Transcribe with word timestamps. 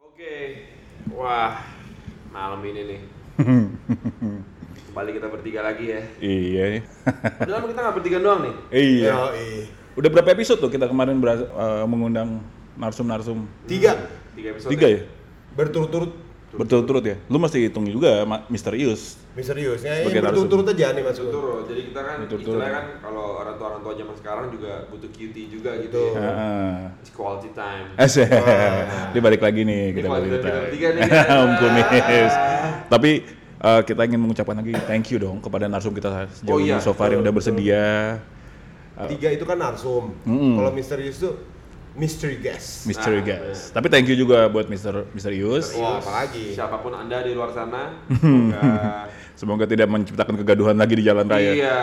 Oke, 0.00 0.34
wah 1.12 1.58
malam 2.30 2.60
ini 2.66 2.80
nih. 2.84 3.00
Kembali 4.90 5.10
kita 5.10 5.26
bertiga 5.26 5.60
lagi 5.62 5.84
ya. 5.90 6.00
Iya. 6.18 6.64
Padahal 7.38 7.66
kita 7.66 7.80
nggak 7.82 7.96
bertiga 7.98 8.18
doang 8.22 8.40
nih. 8.46 8.54
iya. 8.70 9.10
Yoi. 9.10 9.50
Udah 9.94 10.10
berapa 10.10 10.34
episode 10.34 10.58
tuh 10.58 10.70
kita 10.70 10.86
kemarin 10.86 11.18
beras- 11.18 11.46
eh, 11.46 11.84
mengundang 11.86 12.42
narsum-narsum? 12.74 13.46
Tiga 13.66 13.94
Tiga 14.34 14.48
episode. 14.54 14.70
Tiga 14.74 14.86
ya? 14.90 15.00
berturut-turut 15.54 16.10
Berturut-turut 16.54 17.04
ya? 17.04 17.16
Lu 17.26 17.36
mesti 17.42 17.58
hitung 17.66 17.84
juga 17.86 18.22
misterius. 18.46 19.18
misterius 19.34 19.82
ya 19.82 20.06
yang 20.06 20.30
berturut-turut 20.30 20.62
aja 20.70 20.94
nih 20.94 21.02
maksud 21.02 21.26
Betul, 21.26 21.66
jadi 21.66 21.80
kita 21.90 22.00
kan 22.06 22.16
istilahnya 22.22 22.70
kan 22.70 22.86
kalau 23.02 23.26
orang 23.42 23.54
tua 23.58 23.66
orang 23.74 23.82
tua 23.82 23.92
zaman 23.98 24.14
sekarang 24.14 24.46
juga 24.54 24.72
butuh 24.86 25.10
QT 25.10 25.36
juga 25.50 25.70
gitu. 25.82 26.02
Ya. 26.14 26.22
Heeh. 26.22 26.74
It's 27.02 27.10
quality 27.10 27.50
time. 27.50 27.90
Asik. 28.02 28.30
Dia 29.10 29.20
balik 29.20 29.42
lagi 29.42 29.66
nih 29.66 29.82
kita 29.90 30.06
Ini 30.06 30.14
balik 30.14 30.30
guys. 30.38 31.26
Om 31.34 31.50
Kumis. 31.58 32.32
Tapi 32.86 33.10
eh, 33.58 33.80
kita 33.82 34.00
ingin 34.06 34.20
mengucapkan 34.22 34.54
lagi 34.54 34.72
thank 34.86 35.10
you 35.10 35.18
dong 35.18 35.42
kepada 35.42 35.66
narsum 35.66 35.90
kita 35.90 36.30
sejauh 36.30 36.54
Oh 36.54 36.58
iya, 36.62 36.78
ini 36.78 36.86
so 36.86 36.94
far 36.94 37.10
yang 37.10 37.26
udah 37.26 37.34
betul, 37.34 37.58
bersedia. 37.58 38.22
Tiga 38.94 39.28
itu 39.34 39.42
kan 39.42 39.58
narsum. 39.58 40.14
Mm-mm. 40.22 40.54
Kalau 40.54 40.70
misterius 40.70 41.18
tuh 41.18 41.34
mystery 41.94 42.36
guest. 42.42 42.86
Mystery 42.86 43.22
Nah, 43.22 43.26
guys. 43.26 43.70
Tapi 43.70 43.86
thank 43.90 44.06
you 44.10 44.18
juga 44.18 44.50
buat 44.50 44.66
Mister 44.66 45.06
Misterius. 45.14 45.74
Wah, 45.78 45.98
apalagi. 46.02 46.54
Siapa 46.54 46.82
pun 46.82 46.94
anda 46.94 47.22
di 47.22 47.32
luar 47.34 47.54
sana, 47.54 47.94
semoga 48.20 49.06
Semoga 49.34 49.66
tidak 49.66 49.90
menciptakan 49.90 50.38
kegaduhan 50.38 50.74
lagi 50.74 50.94
di 50.94 51.02
jalan 51.02 51.26
raya. 51.26 51.52
iya. 51.52 51.78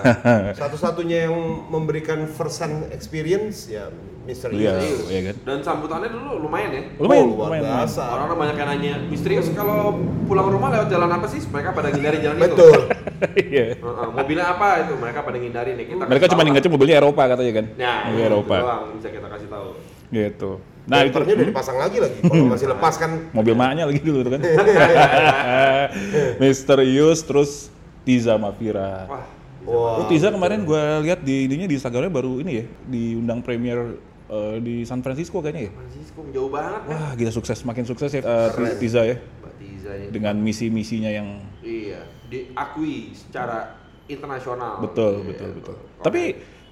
Satu-satunya 0.60 1.28
yang 1.28 1.36
memberikan 1.68 2.24
first 2.26 2.58
hand 2.58 2.88
experience 2.90 3.68
ya 3.68 3.92
misterius. 4.24 4.60
Iya, 4.60 4.72
iya 5.06 5.20
kan? 5.22 5.36
Dan 5.42 5.58
sambutannya 5.60 6.08
dulu 6.08 6.40
lumayan 6.42 6.70
ya. 6.70 6.82
Lumayan, 6.96 7.24
Oh, 7.24 7.32
luar 7.34 7.48
lumayan. 7.48 7.64
biasa. 7.66 8.02
Orang-orang 8.08 8.38
banyak 8.38 8.56
yang 8.56 8.68
nanya, 8.68 8.94
misterius 9.04 9.48
kalau 9.52 9.96
pulang 10.24 10.48
rumah 10.48 10.68
lewat 10.70 10.88
jalan 10.88 11.08
apa 11.10 11.26
sih? 11.26 11.40
Mereka 11.42 11.68
pada 11.72 11.88
ngindari 11.88 12.18
jalan 12.20 12.36
itu. 12.38 12.48
Betul. 12.48 12.80
Iya. 13.34 13.74
Heeh, 13.74 14.08
mobilnya 14.14 14.46
apa 14.46 14.86
itu? 14.86 14.94
Mereka 14.94 15.20
pada 15.20 15.36
ngindari 15.36 15.74
nih. 15.74 15.86
Kita 15.90 16.06
Mereka 16.06 16.26
cuma 16.28 16.42
ingatnya 16.44 16.70
mobilnya 16.70 16.96
Eropa 16.96 17.22
katanya 17.26 17.52
kan? 17.52 17.66
lah. 17.66 17.78
Nah, 17.78 17.98
Mobil 18.06 18.24
Eropa. 18.24 18.54
itu 18.54 18.62
doang 18.62 18.84
bisa 18.94 19.08
kita 19.10 19.26
kasih 19.28 19.48
tahu. 19.50 19.68
Gitu. 20.08 20.50
Nah, 20.88 21.04
itu 21.04 21.20
udah 21.20 21.48
dipasang 21.52 21.76
lagi 21.76 22.00
lagi. 22.00 22.18
Kalau 22.24 22.48
masih 22.48 22.68
lepas 22.72 22.96
kan 22.96 23.10
mobil 23.36 23.52
maknya 23.52 23.84
lagi 23.84 24.00
dulu 24.00 24.24
tuh 24.24 24.32
kan. 24.34 24.40
Misterius 26.40 27.20
terus 27.22 27.68
Tiza 28.08 28.34
Mafira. 28.40 29.04
Wah. 29.04 29.24
Oh, 29.68 30.08
Tiza 30.08 30.32
kemarin 30.32 30.64
gue 30.64 30.80
lihat 31.04 31.20
di 31.20 31.44
ininya 31.44 31.68
di 31.68 31.76
Instagramnya 31.76 32.08
baru 32.08 32.40
ini 32.40 32.52
ya, 32.56 32.64
diundang 32.88 33.44
premier 33.44 34.00
eh, 34.24 34.56
di 34.64 34.88
San 34.88 35.04
Francisco 35.04 35.44
kayaknya 35.44 35.68
ya. 35.68 35.72
Francisco 35.76 36.20
jauh 36.32 36.48
banget 36.48 36.88
kan? 36.88 36.96
Wah, 36.96 37.10
gila 37.12 37.28
sukses, 37.28 37.58
makin 37.68 37.84
sukses 37.84 38.08
ya 38.16 38.24
eh, 38.24 38.48
Tiza 38.80 39.04
ya. 39.04 39.16
Mbak 39.20 39.52
Tiza 39.60 39.92
ya. 39.92 40.08
Dengan 40.08 40.40
misi-misinya 40.40 41.12
yang 41.12 41.44
Iya, 41.60 42.00
diakui 42.32 43.12
secara 43.12 43.76
internasional. 44.08 44.80
betul, 44.80 45.20
Iya, 45.20 45.36
betul, 45.36 45.48
betul. 45.60 45.76
Tapi 46.00 46.22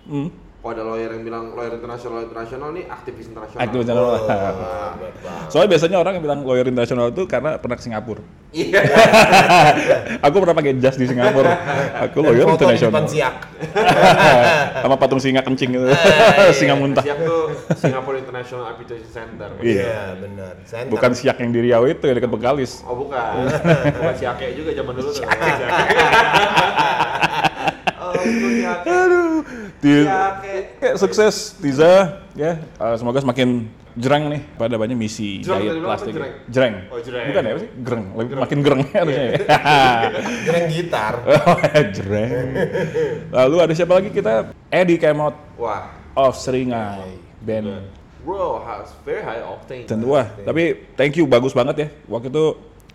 hmm, 0.08 0.28
kalau 0.66 0.74
ada 0.74 0.82
lawyer 0.82 1.14
yang 1.14 1.22
bilang 1.22 1.54
lawyer 1.54 1.78
internasional 1.78 2.26
internasional 2.26 2.74
nih 2.74 2.90
aktivis 2.90 3.30
internasional. 3.30 3.62
aktif 3.62 3.78
internasional. 3.86 4.18
Banget. 4.26 5.46
Soalnya 5.46 5.70
biasanya 5.70 5.96
orang 6.02 6.12
yang 6.18 6.24
bilang 6.26 6.40
lawyer 6.42 6.66
internasional 6.66 7.06
itu 7.14 7.22
karena 7.30 7.54
pernah 7.62 7.78
ke 7.78 7.86
Singapura. 7.86 8.18
Iya. 8.50 8.82
Aku 10.26 10.42
pernah 10.42 10.58
pakai 10.58 10.74
jas 10.82 10.98
di 10.98 11.06
Singapura. 11.06 11.54
Aku 12.10 12.18
Dan 12.18 12.34
lawyer 12.34 12.46
foto 12.50 12.66
di 12.66 12.74
internasional. 12.74 12.90
depan 12.90 13.06
siak. 13.06 13.34
Sama 14.82 14.96
patung 14.98 15.22
singa 15.22 15.46
kencing 15.46 15.70
gitu. 15.70 15.86
singa 16.58 16.74
muntah. 16.74 17.06
Siap 17.06 17.18
tuh 17.22 17.42
Singapore 17.78 18.16
International 18.26 18.64
Arbitration 18.66 19.10
Center. 19.14 19.48
Iya. 19.62 19.70
Iya, 19.86 20.02
benar. 20.18 20.52
Center. 20.66 20.90
Bukan 20.90 21.10
siak 21.14 21.38
yang 21.38 21.54
di 21.54 21.62
Riau 21.62 21.86
itu 21.86 22.02
yang 22.10 22.18
dekat 22.18 22.30
Bengkalis. 22.34 22.82
Oh 22.82 22.98
bukan. 22.98 23.46
bukan 24.02 24.14
siake 24.18 24.58
juga 24.58 24.74
zaman 24.74 24.98
dulu 24.98 25.10
tuh. 25.14 25.22
Aduh. 28.86 29.40
Siake. 29.80 30.54
Kayak 30.82 30.96
sukses 30.98 31.54
Tiza 31.62 32.22
ya. 32.34 32.58
Eh, 32.58 32.94
semoga 32.98 33.22
semakin 33.22 33.70
jereng 33.96 34.28
nih 34.28 34.42
pada 34.60 34.76
banyak 34.76 34.92
misi 34.92 35.40
Jereng, 35.40 35.62
diet 35.64 35.80
plastik. 35.80 36.12
jereng? 36.12 36.32
Jereng. 36.52 36.74
Oh, 36.92 36.98
jereng. 37.00 37.24
Bukan 37.32 37.42
ya 37.42 37.50
apa 37.50 37.60
sih? 37.60 37.70
Gereng. 37.80 38.04
Lebih 38.12 38.34
makin 38.36 38.58
gereng 38.60 38.80
harusnya 38.92 39.24
ya. 39.24 39.32
Gereng 40.46 40.64
gitar. 40.68 41.14
Oh, 41.48 41.58
jereng. 41.96 42.48
Lalu 43.32 43.56
ada 43.62 43.72
siapa 43.72 43.92
lagi 43.96 44.10
kita? 44.12 44.52
Eddie 44.68 45.00
Kemot 45.00 45.34
Wah, 45.56 45.94
of 46.12 46.36
Seringai. 46.36 47.16
Band 47.40 47.94
bro 48.26 48.58
has 48.66 48.90
very 49.06 49.22
high 49.22 49.38
octane. 49.38 49.86
Dan 49.86 50.02
wah, 50.02 50.26
tapi 50.42 50.90
thank 50.98 51.14
you 51.14 51.30
bagus 51.30 51.54
banget 51.54 51.76
ya. 51.78 51.88
Waktu 52.10 52.28
itu 52.34 52.44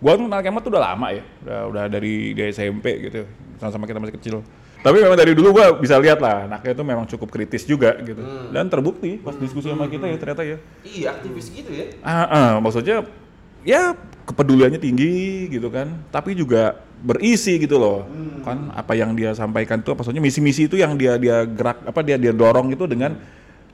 gua 0.03 0.19
kenal 0.19 0.43
Kemat 0.43 0.61
tuh 0.67 0.71
udah 0.75 0.83
lama 0.91 1.07
ya. 1.15 1.23
Udah 1.47 1.59
udah 1.71 1.83
dari 1.87 2.35
dari 2.35 2.51
SMP 2.51 3.07
gitu. 3.07 3.23
Sama-sama 3.55 3.87
kita 3.87 4.03
masih 4.03 4.15
kecil. 4.19 4.35
Tapi 4.81 4.97
memang 4.97 5.13
dari 5.13 5.37
dulu 5.37 5.61
gua 5.61 5.77
bisa 5.77 6.01
lihat 6.01 6.17
lah 6.17 6.49
anaknya 6.49 6.73
itu 6.73 6.83
memang 6.83 7.05
cukup 7.05 7.29
kritis 7.29 7.63
juga 7.69 7.93
gitu. 8.01 8.21
Dan 8.49 8.65
terbukti 8.65 9.21
pas 9.21 9.37
diskusi 9.37 9.69
sama 9.69 9.85
kita 9.85 10.09
ya 10.09 10.17
ternyata 10.17 10.41
ya. 10.41 10.57
Iya, 10.81 11.07
aktivis 11.21 11.47
gitu 11.53 11.69
ya. 11.69 11.85
Ah, 12.01 12.25
ah, 12.25 12.49
maksudnya 12.57 13.05
ya 13.61 13.93
kepeduliannya 14.25 14.81
tinggi 14.81 15.47
gitu 15.53 15.69
kan. 15.69 15.85
Tapi 16.09 16.33
juga 16.33 16.81
berisi 17.05 17.61
gitu 17.61 17.77
loh. 17.77 18.09
Kan 18.41 18.73
apa 18.73 18.97
yang 18.97 19.13
dia 19.13 19.37
sampaikan 19.37 19.85
itu 19.85 19.93
maksudnya 19.93 20.21
misi-misi 20.21 20.65
itu 20.65 20.81
yang 20.81 20.97
dia 20.97 21.21
dia 21.21 21.45
gerak 21.45 21.85
apa 21.85 22.01
dia 22.01 22.17
dia 22.17 22.33
dorong 22.33 22.73
itu 22.73 22.89
dengan 22.89 23.21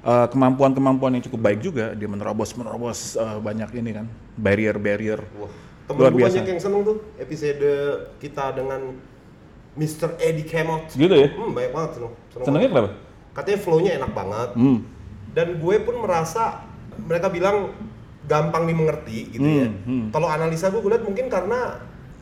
eh, 0.03 0.27
kemampuan-kemampuan 0.27 1.15
yang 1.15 1.23
cukup 1.23 1.39
baik 1.39 1.59
juga 1.63 1.95
dia 1.95 2.07
menerobos 2.11 2.51
menerobos 2.55 3.15
eh, 3.15 3.39
banyak 3.39 3.69
ini 3.79 3.91
kan 3.95 4.05
barrier-barrier 4.35 5.23
Wah, 5.39 5.51
Temen 5.87 5.99
luar 6.03 6.11
gue 6.11 6.19
biasa 6.19 6.35
banyak 6.35 6.51
yang 6.51 6.61
seneng 6.61 6.81
tuh 6.83 6.97
episode 7.15 7.71
kita 8.19 8.51
dengan 8.59 8.91
Mr. 9.77 10.17
Eddie 10.17 10.43
Kemot. 10.43 10.89
gitu 10.91 11.13
ya 11.13 11.29
Hmm, 11.31 11.53
banyak 11.53 11.71
banget 11.71 11.91
seneng. 11.93 12.13
seneng 12.27 12.45
senengnya 12.45 12.69
banget. 12.69 12.91
kenapa 12.91 13.05
Katanya 13.33 13.59
flow-nya 13.59 13.91
enak 13.95 14.11
banget. 14.11 14.49
hmm. 14.53 14.79
Dan 15.29 15.47
gue 15.55 15.75
pun 15.79 15.95
merasa 15.97 16.65
mereka 16.99 17.29
bilang 17.29 17.69
gampang 18.23 18.65
dimengerti 18.65 19.17
gitu 19.31 19.45
ya. 19.45 19.69
Hmm, 19.69 19.77
hmm. 19.79 20.05
Kalau 20.09 20.27
analisa 20.27 20.67
gue, 20.67 20.79
gue 20.79 20.89
lihat 20.89 21.05
mungkin 21.05 21.25
karena 21.27 21.77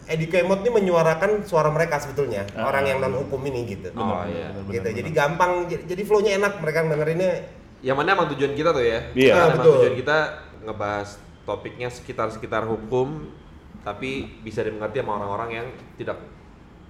Eddie 0.05 0.27
Kemot 0.27 0.59
ini 0.59 0.69
menyuarakan 0.69 1.41
suara 1.41 1.67
mereka 1.67 1.97
sebetulnya 1.97 2.45
Ah. 2.53 2.67
orang 2.67 2.85
yang 2.85 2.97
non 2.99 3.15
hukum 3.17 3.41
ini 3.41 3.65
gitu. 3.67 3.89
Oh 3.95 4.21
iya. 4.23 4.53
gitu. 4.69 4.85
Jadi 4.91 5.09
gampang, 5.09 5.65
jadi, 5.65 6.03
flow-nya 6.03 6.37
enak 6.37 6.59
mereka 6.59 6.83
dengerinnya. 6.83 7.47
Yang 7.81 7.95
mana 7.95 8.09
emang 8.13 8.27
tujuan 8.29 8.53
kita 8.53 8.69
tuh 8.69 8.83
ya? 8.83 8.99
Iya. 9.13 9.31
Karena 9.31 9.41
Ah, 9.41 9.47
emang 9.47 9.57
betul. 9.57 9.73
tujuan 9.79 9.95
kita 9.95 10.17
ngebahas 10.61 11.09
topiknya 11.41 11.89
sekitar-sekitar 11.89 12.63
hukum, 12.65 13.33
tapi 13.81 14.09
bisa 14.41 14.61
dimengerti 14.61 14.99
sama 14.99 15.11
orang-orang 15.15 15.49
yang 15.55 15.67
tidak 15.95 16.17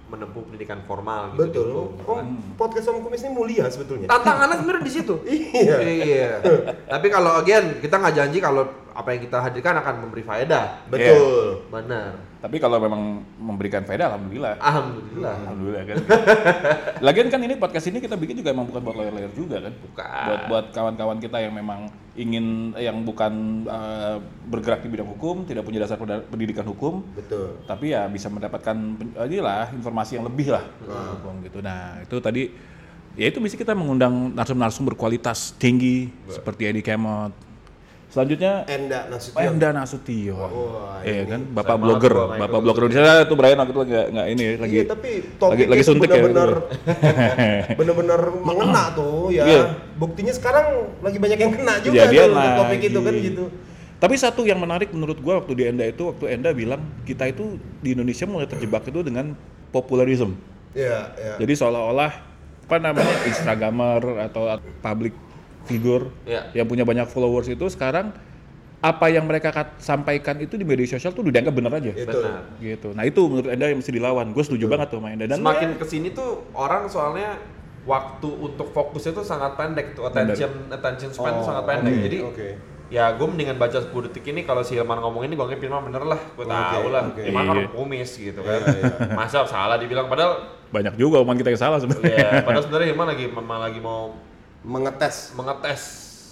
menempuh 0.06 0.42
pendidikan 0.46 0.78
formal 0.86 1.34
gitu. 1.34 1.42
Betul. 1.50 1.68
Oh, 2.06 2.18
kan. 2.22 2.38
podcast 2.54 2.86
Om 2.94 3.02
Kumis 3.02 3.26
ini 3.26 3.34
mulia 3.34 3.66
sebetulnya. 3.66 4.06
Tantangannya 4.06 4.56
sebenarnya 4.62 4.84
di 4.86 4.94
situ. 4.94 5.14
Iya. 5.56 5.76
iya. 5.82 6.32
Tapi 6.86 7.06
kalau 7.10 7.40
again 7.42 7.80
kita 7.82 7.98
nggak 7.98 8.14
janji 8.14 8.38
kalau 8.38 8.85
apa 8.96 9.08
yang 9.12 9.20
kita 9.28 9.38
hadirkan 9.44 9.76
akan 9.84 9.94
memberi 10.08 10.24
faedah. 10.24 10.88
Betul. 10.88 11.68
Benar. 11.68 12.16
tapi 12.36 12.62
kalau 12.62 12.78
memang 12.78 13.26
memberikan 13.42 13.82
faedah 13.82 14.06
alhamdulillah 14.06 14.54
Alhamdulillah. 14.62 15.34
Alhamdulillah 15.34 15.82
kan. 15.82 15.96
Lagian 17.06 17.26
kan 17.26 17.40
ini 17.42 17.58
podcast 17.58 17.90
ini 17.90 17.98
kita 17.98 18.14
bikin 18.14 18.38
juga 18.38 18.54
emang 18.54 18.70
bukan 18.70 18.80
buat 18.86 18.96
lawyer-lawyer 19.02 19.32
juga 19.34 19.56
kan. 19.66 19.74
Bukan. 19.74 20.24
Buat 20.30 20.40
buat 20.46 20.66
kawan-kawan 20.70 21.18
kita 21.18 21.42
yang 21.42 21.50
memang 21.58 21.90
ingin 22.16 22.72
yang 22.78 23.02
bukan 23.02 23.66
eh, 23.66 24.16
bergerak 24.48 24.80
di 24.86 24.88
bidang 24.88 25.10
hukum, 25.10 25.44
tidak 25.44 25.66
punya 25.66 25.84
dasar 25.84 25.98
pendidikan 26.00 26.64
hukum, 26.64 27.04
Betul. 27.12 27.60
tapi 27.68 27.92
ya 27.92 28.08
bisa 28.08 28.30
mendapatkan 28.32 28.76
eh, 29.20 29.26
inilah 29.26 29.74
informasi 29.74 30.16
yang 30.22 30.24
lebih 30.30 30.54
lah 30.54 30.64
tentang 30.80 31.08
hukum 31.20 31.34
gitu. 31.44 31.58
Nah, 31.60 32.00
itu 32.00 32.16
tadi 32.22 32.42
ya 33.16 33.26
itu 33.28 33.38
misi 33.40 33.56
kita 33.56 33.72
mengundang 33.72 34.32
narsum-narsum 34.36 34.86
berkualitas 34.86 35.56
tinggi 35.56 36.12
seperti 36.28 36.68
Eddie 36.68 36.84
Kemot. 36.84 37.45
Selanjutnya 38.16 38.64
Enda 38.64 39.12
Nasution. 39.12 39.44
Enda 39.44 39.68
Nasution. 39.76 40.48
Wah, 40.48 41.04
Iya 41.04 41.22
kan, 41.28 41.40
Bapak 41.52 41.76
blogger, 41.76 42.16
Bapak 42.16 42.48
terus. 42.48 42.62
blogger 42.64 42.82
Indonesia 42.88 43.28
tuh 43.28 43.36
Brian 43.36 43.60
waktu 43.60 43.72
itu 43.76 43.80
nggak 43.92 44.06
nggak 44.08 44.26
ini 44.32 44.44
lagi 44.56 44.76
iya, 44.80 44.84
tapi 44.88 45.10
lagi 45.36 45.64
lagi 45.68 45.82
suntik 45.84 46.08
ya. 46.08 46.24
bener-bener 46.24 46.50
gitu. 46.56 47.76
bener-bener 47.84 48.20
mengena 48.40 48.84
tuh 48.96 49.28
ya. 49.28 49.44
Iya. 49.44 49.64
Buktinya 50.00 50.32
sekarang 50.32 50.96
lagi 51.04 51.18
banyak 51.20 51.38
yang 51.44 51.52
kena 51.52 51.74
juga 51.84 51.92
Kejadian 51.92 52.28
tuh 52.32 52.40
lagi. 52.40 52.56
topik 52.56 52.80
itu 52.88 52.98
kan 53.04 53.14
gitu. 53.20 53.44
Tapi 54.00 54.14
satu 54.16 54.40
yang 54.48 54.60
menarik 54.64 54.88
menurut 54.96 55.20
gua 55.20 55.44
waktu 55.44 55.52
di 55.52 55.62
Enda 55.68 55.84
itu 55.84 56.08
waktu 56.08 56.24
Enda 56.32 56.56
bilang 56.56 56.80
kita 57.04 57.28
itu 57.28 57.60
di 57.84 57.92
Indonesia 57.92 58.24
mulai 58.24 58.48
terjebak 58.48 58.88
itu 58.88 59.04
dengan 59.04 59.36
popularism. 59.68 60.40
Iya, 60.72 61.12
iya. 61.20 61.34
Jadi 61.36 61.52
seolah-olah 61.52 62.12
apa 62.64 62.76
namanya 62.80 63.16
Instagramer 63.28 64.24
atau 64.32 64.56
public 64.80 65.12
figure 65.66 66.08
Iya. 66.22 66.54
yang 66.54 66.66
punya 66.66 66.82
banyak 66.82 67.06
followers 67.06 67.46
itu 67.46 67.66
sekarang 67.66 68.14
apa 68.78 69.06
yang 69.08 69.24
mereka 69.24 69.50
kat- 69.50 69.76
sampaikan 69.78 70.38
itu 70.38 70.54
di 70.54 70.62
media 70.62 70.86
sosial 70.86 71.10
tuh 71.10 71.20
udah 71.20 71.32
dianggap 71.32 71.54
bener 71.54 71.72
aja. 71.74 71.90
Itu. 71.92 72.06
Benar. 72.06 72.40
Gitu. 72.56 72.88
Nah 72.92 73.02
itu 73.02 73.20
menurut 73.20 73.48
Enda 73.48 73.66
yang 73.66 73.80
mesti 73.80 73.90
dilawan. 73.90 74.30
Gue 74.30 74.42
setuju 74.42 74.64
banget 74.66 74.88
tuh 74.88 74.98
sama 74.98 75.10
Enda. 75.10 75.26
Dan 75.26 75.38
Semakin 75.38 75.68
ya, 75.68 75.76
ke 75.76 75.86
sini 75.86 76.08
tuh 76.10 76.30
orang 76.52 76.86
soalnya 76.86 77.40
waktu 77.82 78.28
untuk 78.28 78.70
fokusnya 78.70 79.12
tuh 79.12 79.22
sangat 79.22 79.54
pendek 79.54 79.94
tuh 79.94 80.04
attention 80.04 80.50
attention 80.68 81.10
span 81.10 81.34
tuh 81.34 81.42
Oh, 81.42 81.46
sangat 81.46 81.64
pendek. 81.64 81.92
oke, 81.92 82.02
Jadi 82.04 82.18
oke. 82.20 82.48
ya 82.86 83.10
gue 83.10 83.26
mendingan 83.26 83.56
baca 83.56 83.78
10 83.80 83.90
detik 84.04 84.26
ini 84.28 84.42
kalau 84.42 84.60
si 84.60 84.74
Hilman 84.74 84.98
ngomong 85.00 85.22
ini 85.22 85.34
gue 85.34 85.42
anggap 85.42 85.58
Hilman 85.58 85.82
bener 85.84 86.02
lah 86.04 86.18
gue 86.18 86.44
tahu 86.44 86.86
lah 86.88 87.02
oke. 87.08 87.18
Hilman 87.20 87.34
kan 87.40 87.46
Iya. 87.46 87.54
orang 87.56 87.70
kumis 87.72 88.10
gitu 88.12 88.40
kan 88.40 88.58
Iya, 88.60 88.82
masa 89.12 89.42
salah 89.44 89.74
dibilang 89.76 90.06
padahal 90.06 90.50
banyak 90.68 90.94
juga 90.94 91.18
omongan 91.18 91.38
kita 91.40 91.50
yang 91.50 91.62
salah 91.62 91.78
sebenarnya. 91.78 92.14
ya 92.16 92.30
padahal 92.42 92.62
sebenarnya 92.62 92.88
Hilman 92.90 93.06
lagi 93.08 93.24
lagi 93.30 93.80
mau 93.80 94.14
Mengetes. 94.66 95.30
mengetes 95.32 95.82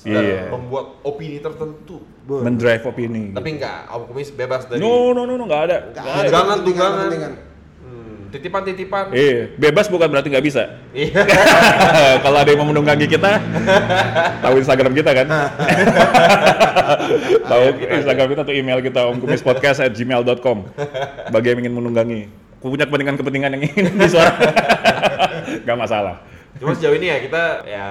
dan 0.03 0.21
Iya. 0.21 0.51
membuat 0.51 1.01
opini 1.01 1.39
tertentu 1.39 2.03
Mendrive 2.27 2.83
opini. 2.83 3.31
tapi 3.31 3.55
enggak 3.55 3.89
om 3.89 4.05
kumis 4.05 4.29
bebas 4.29 4.67
dari 4.67 4.77
No, 4.77 5.11
no, 5.11 5.23
no, 5.23 5.33
no, 5.33 5.45
nggak 5.45 5.63
ada. 5.65 5.77
Nggak 5.89 6.05
ada 6.05 6.29
jangan, 6.29 6.29
kepentingan- 6.29 6.61
tunggangan. 6.61 6.99
kepentingan. 7.01 7.33
hmm, 7.81 8.17
titipan-titipan 8.29 9.05
Eh, 9.13 9.55
bebas 9.55 9.87
bukan 9.87 10.09
berarti 10.09 10.29
nggak 10.29 10.43
bisa. 10.43 10.63
iya 10.91 11.25
Kalau 12.21 12.37
ada 12.37 12.51
yang 12.51 12.59
mau 12.59 12.69
menunggangi 12.69 13.07
kita, 13.07 13.33
tahu 14.45 14.55
Instagram 14.59 14.93
kita 14.93 15.11
kan? 15.15 15.27
tahu 17.47 17.65
Instagram 17.81 18.27
kita 18.29 18.41
atau 18.43 18.55
email 18.55 18.79
kita 18.81 19.01
omkumispodcast@gmail.com. 19.09 20.59
Bagi 21.31 21.47
yang 21.49 21.59
ingin 21.61 21.75
menunggangi, 21.75 22.21
punya 22.59 22.85
kepentingan-kepentingan 22.85 23.51
yang 23.53 23.63
ingin 23.65 23.85
disuara, 23.95 24.33
nggak 25.63 25.79
masalah. 25.79 26.17
Cuma 26.61 26.73
sejauh 26.73 26.95
ini 26.95 27.07
ya 27.11 27.19
kita 27.19 27.43
ya 27.67 27.87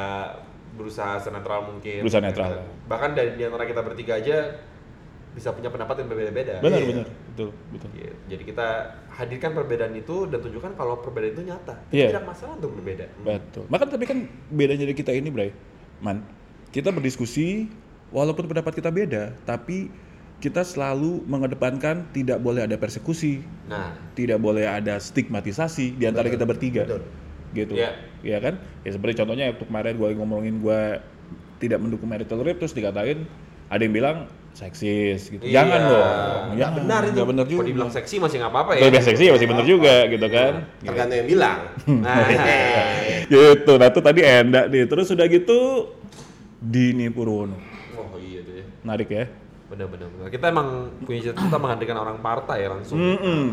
berusaha 0.73 1.19
senetral 1.19 1.69
mungkin. 1.69 2.01
Berusaha 2.01 2.23
netral. 2.23 2.63
Bahkan 2.87 3.09
dari 3.13 3.35
di 3.37 3.43
antara 3.45 3.67
kita 3.67 3.81
bertiga 3.83 4.17
aja 4.17 4.57
bisa 5.33 5.49
punya 5.49 5.73
pendapat 5.73 5.97
yang 5.97 6.07
berbeda-beda. 6.13 6.61
Benar, 6.61 6.77
Iya. 6.77 6.87
benar, 6.93 7.07
betul, 7.33 7.49
betul. 7.73 7.89
Gitu. 7.97 8.13
Jadi 8.29 8.43
kita 8.45 8.67
hadirkan 9.09 9.51
perbedaan 9.57 9.93
itu 9.97 10.29
dan 10.29 10.39
tunjukkan 10.39 10.77
kalau 10.77 11.01
perbedaan 11.01 11.33
itu 11.33 11.43
nyata. 11.49 11.75
Iya. 11.89 12.13
Tidak 12.13 12.25
masalah 12.25 12.53
untuk 12.61 12.77
berbeda. 12.77 13.05
Betul. 13.25 13.65
Maka 13.65 13.83
tapi 13.89 14.05
kan 14.05 14.29
bedanya 14.53 14.85
dari 14.85 14.93
kita 14.93 15.09
ini, 15.09 15.33
Bray, 15.33 15.49
man, 16.05 16.21
kita 16.69 16.93
berdiskusi 16.93 17.65
walaupun 18.13 18.45
pendapat 18.45 18.77
kita 18.77 18.93
beda, 18.93 19.33
tapi 19.41 19.89
kita 20.37 20.61
selalu 20.61 21.25
mengedepankan 21.25 22.05
tidak 22.13 22.37
boleh 22.37 22.69
ada 22.69 22.77
persekusi, 22.77 23.41
Nah, 23.65 23.95
tidak 24.13 24.37
boleh 24.37 24.69
ada 24.69 25.01
stigmatisasi 25.01 25.97
di 25.97 26.05
antara 26.05 26.29
Betul, 26.29 26.35
kita 26.37 26.45
bertiga. 26.45 26.81
betul. 26.85 27.01
Gitu. 27.57 27.73
Iya. 27.73 27.89
Iya 28.23 28.37
kan? 28.39 28.53
Ya 28.87 28.89
seperti 28.95 29.19
contohnya 29.19 29.51
waktu 29.51 29.65
kemarin 29.67 29.93
gue 29.99 30.09
ngomongin 30.15 30.55
gue 30.63 30.81
tidak 31.59 31.79
mendukung 31.83 32.07
marital 32.07 32.39
rape 32.39 32.59
terus 32.63 32.75
dikatain 32.75 33.27
ada 33.67 33.81
yang 33.83 33.93
bilang 33.93 34.17
seksis 34.53 35.33
gitu. 35.33 35.43
Iya. 35.43 35.65
Jangan 35.65 35.79
dong. 35.89 36.43
Jangan. 36.55 36.73
benar 36.77 37.01
itu. 37.09 37.19
Benar 37.25 37.43
kalau 37.43 37.57
juga. 37.59 37.67
dibilang 37.67 37.91
seksi 37.91 38.15
masih 38.21 38.37
nggak 38.39 38.51
apa-apa 38.53 38.71
ya. 38.77 38.79
Kalau 38.79 38.91
bilang 38.93 39.07
seksi 39.09 39.23
ya 39.25 39.31
masih 39.33 39.47
benar 39.49 39.65
juga 39.65 39.95
gitu 40.07 40.27
kan. 40.29 40.53
Tergantung 40.81 41.17
yang 41.17 41.29
bilang. 41.29 41.59
Nah, 42.03 42.17
gitu. 43.27 43.71
Nah 43.75 43.87
itu 43.89 43.99
tadi 43.99 44.21
Enda 44.21 44.61
nih. 44.69 44.83
Terus 44.85 45.07
udah 45.11 45.25
gitu 45.27 45.59
Dini 46.63 47.11
Purwono. 47.11 47.57
oh 47.97 48.15
iya 48.21 48.39
tuh 48.45 48.53
ya. 48.61 48.65
Menarik 48.85 49.09
ya. 49.09 49.25
Benar-benar. 49.73 50.07
benar. 50.13 50.27
Kita 50.29 50.45
emang 50.53 50.67
punya 51.01 51.19
cita-cita 51.25 51.57
menghadirkan 51.57 51.97
orang 51.97 52.17
partai 52.21 52.57
ya 52.63 52.69
langsung. 52.77 52.97
Mm-mm. 53.01 53.47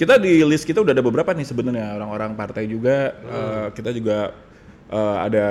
Kita 0.00 0.16
di 0.16 0.40
list 0.48 0.64
kita 0.64 0.80
udah 0.80 0.96
ada 0.96 1.04
beberapa 1.04 1.36
nih 1.36 1.44
sebenarnya 1.44 2.00
orang-orang 2.00 2.32
partai 2.32 2.64
juga. 2.64 3.12
Eh, 3.20 3.66
kita 3.76 3.92
juga 3.92 4.32
eh, 4.88 5.16
ada 5.28 5.46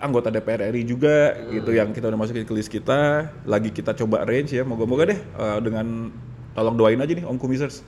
anggota 0.00 0.32
DPR 0.32 0.72
RI 0.72 0.88
juga 0.88 1.36
gitu 1.52 1.68
yang 1.76 1.92
kita 1.92 2.08
udah 2.08 2.16
masukin 2.16 2.48
ke 2.48 2.54
list 2.56 2.72
kita. 2.72 3.28
Lagi 3.44 3.76
kita 3.76 3.92
coba 3.92 4.24
range 4.24 4.56
ya. 4.56 4.64
Moga-moga 4.64 5.12
deh 5.12 5.20
eh, 5.20 5.58
dengan 5.60 6.08
tolong 6.56 6.80
doain 6.80 6.96
aja 6.96 7.12
nih 7.12 7.28
Om 7.28 7.36
Kumisers. 7.36 7.84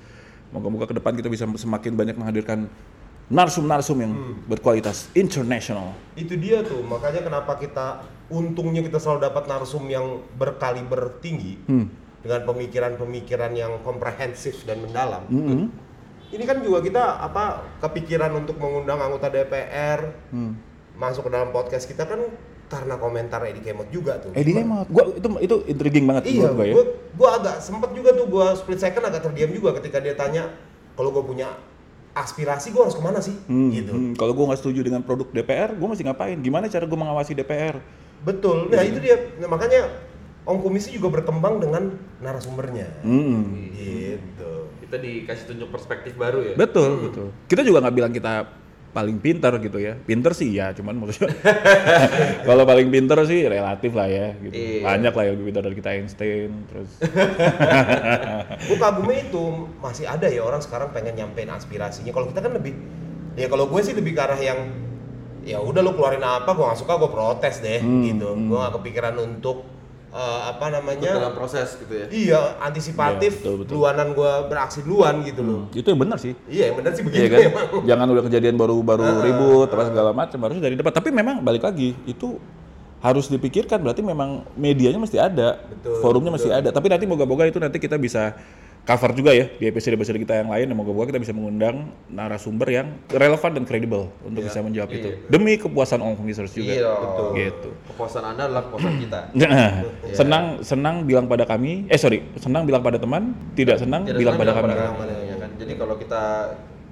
Moga-moga 0.52 0.84
ke 0.84 1.00
depan 1.00 1.16
kita 1.16 1.32
bisa 1.32 1.48
semakin 1.48 1.96
banyak 1.96 2.20
menghadirkan 2.20 2.68
narsum-narsum 3.32 3.96
yang 4.04 4.12
berkualitas 4.52 5.08
internasional. 5.16 5.96
Itu 6.12 6.36
dia 6.36 6.60
tuh, 6.60 6.84
makanya 6.84 7.24
kenapa 7.24 7.56
kita 7.56 8.04
untungnya 8.28 8.84
kita 8.84 9.00
selalu 9.00 9.24
dapat 9.24 9.48
narsum 9.48 9.88
yang 9.88 10.20
berkaliber 10.36 11.16
tinggi 11.24 11.56
Hmm. 11.64 11.88
Dengan 12.28 12.44
pemikiran-pemikiran 12.44 13.56
yang 13.56 13.80
komprehensif 13.80 14.68
dan 14.68 14.84
mendalam. 14.84 15.24
Mm-mm. 15.32 15.72
Ini 16.28 16.44
kan 16.44 16.60
juga 16.60 16.84
kita 16.84 17.00
apa 17.18 17.64
kepikiran 17.80 18.36
untuk 18.36 18.60
mengundang 18.60 19.00
anggota 19.00 19.32
DPR 19.32 20.12
Hmm. 20.28 20.60
masuk 20.92 21.24
ke 21.24 21.30
dalam 21.32 21.48
podcast 21.48 21.88
kita 21.88 22.04
kan 22.04 22.20
karena 22.68 23.00
komentar 23.00 23.40
Edi 23.48 23.64
Kemot 23.64 23.88
juga 23.88 24.20
tuh. 24.20 24.36
Eddie 24.36 24.52
Kemot, 24.52 24.92
gua 24.92 25.08
itu 25.08 25.24
itu 25.40 25.56
intriguing 25.64 26.04
banget 26.04 26.28
Iya, 26.28 26.52
gua 26.52 26.64
ya. 26.68 26.74
gua, 26.76 26.84
gua 27.16 27.28
agak 27.40 27.56
sempet 27.64 27.96
juga 27.96 28.12
tuh 28.12 28.28
gua 28.28 28.52
split 28.52 28.76
second 28.76 29.08
agak 29.08 29.24
terdiam 29.24 29.48
juga 29.48 29.72
ketika 29.80 29.96
dia 29.96 30.12
tanya 30.12 30.52
kalau 30.92 31.08
gua 31.08 31.24
punya 31.24 31.48
aspirasi 32.12 32.76
gua 32.76 32.84
harus 32.84 32.98
ke 32.98 33.00
mana 33.00 33.24
sih? 33.24 33.32
Hmm, 33.48 33.72
Gitu. 33.72 33.88
hmm. 33.88 34.12
Kalau 34.12 34.36
gue 34.36 34.44
nggak 34.44 34.60
setuju 34.60 34.80
dengan 34.82 35.00
produk 35.00 35.32
DPR, 35.32 35.72
gue 35.72 35.86
mesti 35.86 36.02
ngapain? 36.02 36.36
Gimana 36.36 36.66
cara 36.66 36.84
gue 36.84 36.98
mengawasi 36.98 37.32
DPR? 37.32 37.78
Betul. 38.20 38.68
Nah, 38.68 38.82
itu 38.82 38.98
dia. 38.98 39.16
Nah, 39.38 39.46
makanya 39.46 39.86
Om 40.48 40.64
Komisi 40.64 40.96
juga 40.96 41.20
berkembang 41.20 41.60
dengan 41.60 41.92
narasumbernya. 42.24 43.04
Hmm. 43.04 43.68
Gitu. 43.76 44.52
Kita 44.80 44.96
dikasih 44.96 45.44
tunjuk 45.44 45.68
perspektif 45.68 46.16
baru 46.16 46.40
ya. 46.40 46.54
Betul, 46.56 47.04
betul. 47.04 47.28
Kita 47.44 47.60
juga 47.60 47.84
nggak 47.84 47.96
bilang 48.00 48.12
kita 48.16 48.48
paling 48.88 49.20
pintar 49.20 49.52
gitu 49.60 49.76
ya. 49.76 50.00
Pinter 50.00 50.32
sih 50.32 50.48
ya, 50.56 50.72
cuman 50.72 50.96
maksudnya 50.96 51.36
kalau 52.48 52.64
paling 52.64 52.88
pinter 52.88 53.20
sih 53.28 53.44
relatif 53.44 53.92
lah 53.92 54.08
ya. 54.08 54.32
Gitu. 54.40 54.56
Iya. 54.56 54.88
Banyak 54.88 55.12
lah 55.12 55.22
yang 55.28 55.34
lebih 55.36 55.46
pintar 55.52 55.62
dari 55.68 55.76
kita 55.76 55.90
Einstein, 55.92 56.50
terus 56.72 56.90
Gue 58.72 58.78
kagumnya 58.80 59.28
itu 59.28 59.44
masih 59.84 60.08
ada 60.08 60.32
ya 60.32 60.40
orang 60.40 60.64
sekarang 60.64 60.88
pengen 60.96 61.12
nyampein 61.12 61.52
aspirasinya. 61.52 62.08
Kalau 62.16 62.32
kita 62.32 62.40
kan 62.40 62.56
lebih 62.56 62.72
ya 63.36 63.46
kalau 63.52 63.68
gue 63.68 63.80
sih 63.84 63.92
lebih 63.92 64.16
ke 64.16 64.22
arah 64.24 64.40
yang 64.40 64.72
ya 65.44 65.60
udah 65.60 65.80
lu 65.84 65.92
keluarin 65.92 66.24
apa 66.24 66.50
gue 66.56 66.64
nggak 66.64 66.80
suka 66.80 66.96
gue 66.96 67.10
protes 67.12 67.60
deh 67.60 67.84
Hmm, 67.84 68.02
gitu. 68.08 68.32
Gue 68.32 68.56
nggak 68.56 68.74
kepikiran 68.80 69.14
untuk 69.20 69.77
eh, 70.08 70.40
apa 70.46 70.64
Dalam 70.66 70.84
namanya 70.84 71.12
proses 71.30 71.76
gitu 71.76 71.92
ya. 71.92 72.06
iya 72.08 72.40
antisipatif 72.58 73.32
Iya, 73.34 73.42
betul, 73.44 73.54
betul. 73.60 73.70
duluanan 73.76 74.08
gue 74.12 74.32
beraksi 74.46 74.78
duluan 74.80 75.20
gitu 75.22 75.40
loh. 75.40 75.60
itu 75.70 75.84
yang 75.84 76.00
benar 76.00 76.16
sih. 76.16 76.32
Iya 76.46 76.72
yang 76.72 76.76
benar 76.76 76.92
sih 76.92 77.02
Iya 77.02 77.08
begitu 77.08 77.26
kan? 77.28 77.40
emang. 77.52 77.66
Jangan 77.84 78.06
udah 78.08 78.22
kejadian 78.24 78.54
baru-baru 78.56 79.04
ribut 79.20 79.68
apa 79.68 79.84
segala 79.86 80.10
macam 80.12 80.38
harus 80.42 80.58
dari 80.58 80.74
depan. 80.74 80.92
Tapi 80.92 81.08
memang 81.10 81.40
balik 81.40 81.62
lagi 81.62 81.92
itu 82.04 82.40
harus 82.98 83.30
dipikirkan 83.30 83.78
berarti 83.78 84.02
memang 84.02 84.42
medianya 84.58 84.98
mesti 84.98 85.16
ada, 85.16 85.62
Betul, 85.62 86.02
forumnya 86.02 86.34
mesti 86.34 86.50
ada. 86.50 86.68
Tapi 86.68 86.90
nanti 86.90 87.06
moga-moga 87.06 87.46
itu 87.46 87.62
nanti 87.62 87.78
kita 87.78 87.94
bisa 87.94 88.34
cover 88.88 89.12
juga 89.12 89.36
ya 89.36 89.52
di 89.52 89.68
episode-episode 89.68 90.16
kita 90.16 90.40
yang 90.40 90.48
lain. 90.48 90.72
Dan 90.72 90.76
moga-moga 90.80 91.12
kita 91.12 91.20
bisa 91.20 91.36
mengundang 91.36 91.92
narasumber 92.08 92.68
yang 92.72 92.96
relevan 93.12 93.50
dan 93.52 93.64
kredibel 93.68 94.08
untuk 94.24 94.48
bisa 94.48 94.64
menjawab 94.64 94.88
itu 94.88 95.08
demi 95.28 95.60
kepuasan 95.60 96.00
Om 96.00 96.24
Research 96.24 96.56
juga. 96.56 96.72
Iya, 96.72 96.92
Betul. 96.96 97.28
Gitu. 97.36 97.68
Kepuasan 97.92 98.22
Anda 98.24 98.42
adalah 98.48 98.62
kepuasan 98.72 98.94
kita. 99.04 99.20
Nah, 99.48 99.82
senang 100.12 100.44
senang 100.60 100.94
bilang 101.08 101.26
pada 101.26 101.42
kami, 101.48 101.88
eh 101.88 101.96
sorry, 101.98 102.20
senang 102.38 102.68
bilang 102.68 102.84
pada 102.84 103.00
teman, 103.00 103.32
tidak 103.58 103.80
senang 103.80 104.04
Tidak 104.06 104.20
bilang 104.20 104.36
senang 104.36 104.54
pada 104.54 104.60
kami. 104.60 104.70
pada 104.70 104.86
kami, 104.92 105.28
ya 105.28 105.36
kan. 105.40 105.50
Jadi 105.58 105.72
kalau 105.74 105.94
kita 105.98 106.22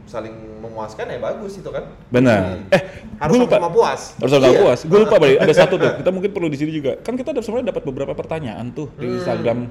saling 0.06 0.30
memuaskan 0.62 1.06
ya 1.06 1.18
bagus 1.18 1.58
itu 1.58 1.66
kan. 1.66 1.82
Benar. 2.08 2.62
Eh, 2.70 2.82
Harus 3.18 3.42
lupa. 3.42 3.58
sama 3.58 3.68
puas. 3.68 4.00
Harus 4.16 4.32
sama 4.32 4.46
Iya. 4.46 4.58
puas. 4.58 4.80
Gue 4.82 4.98
lupa 5.02 5.16
Bray. 5.18 5.34
ada 5.36 5.50
satu 5.50 5.74
tuh. 5.76 5.92
Kita 6.00 6.10
mungkin 6.10 6.30
perlu 6.30 6.46
di 6.46 6.56
sini 6.56 6.70
juga. 6.70 6.94
Kan 6.98 7.14
kita 7.14 7.34
sebenarnya 7.36 7.70
dapat 7.70 7.82
beberapa 7.84 8.14
pertanyaan 8.14 8.70
tuh 8.70 8.86
di 8.94 9.10
Instagram 9.12 9.66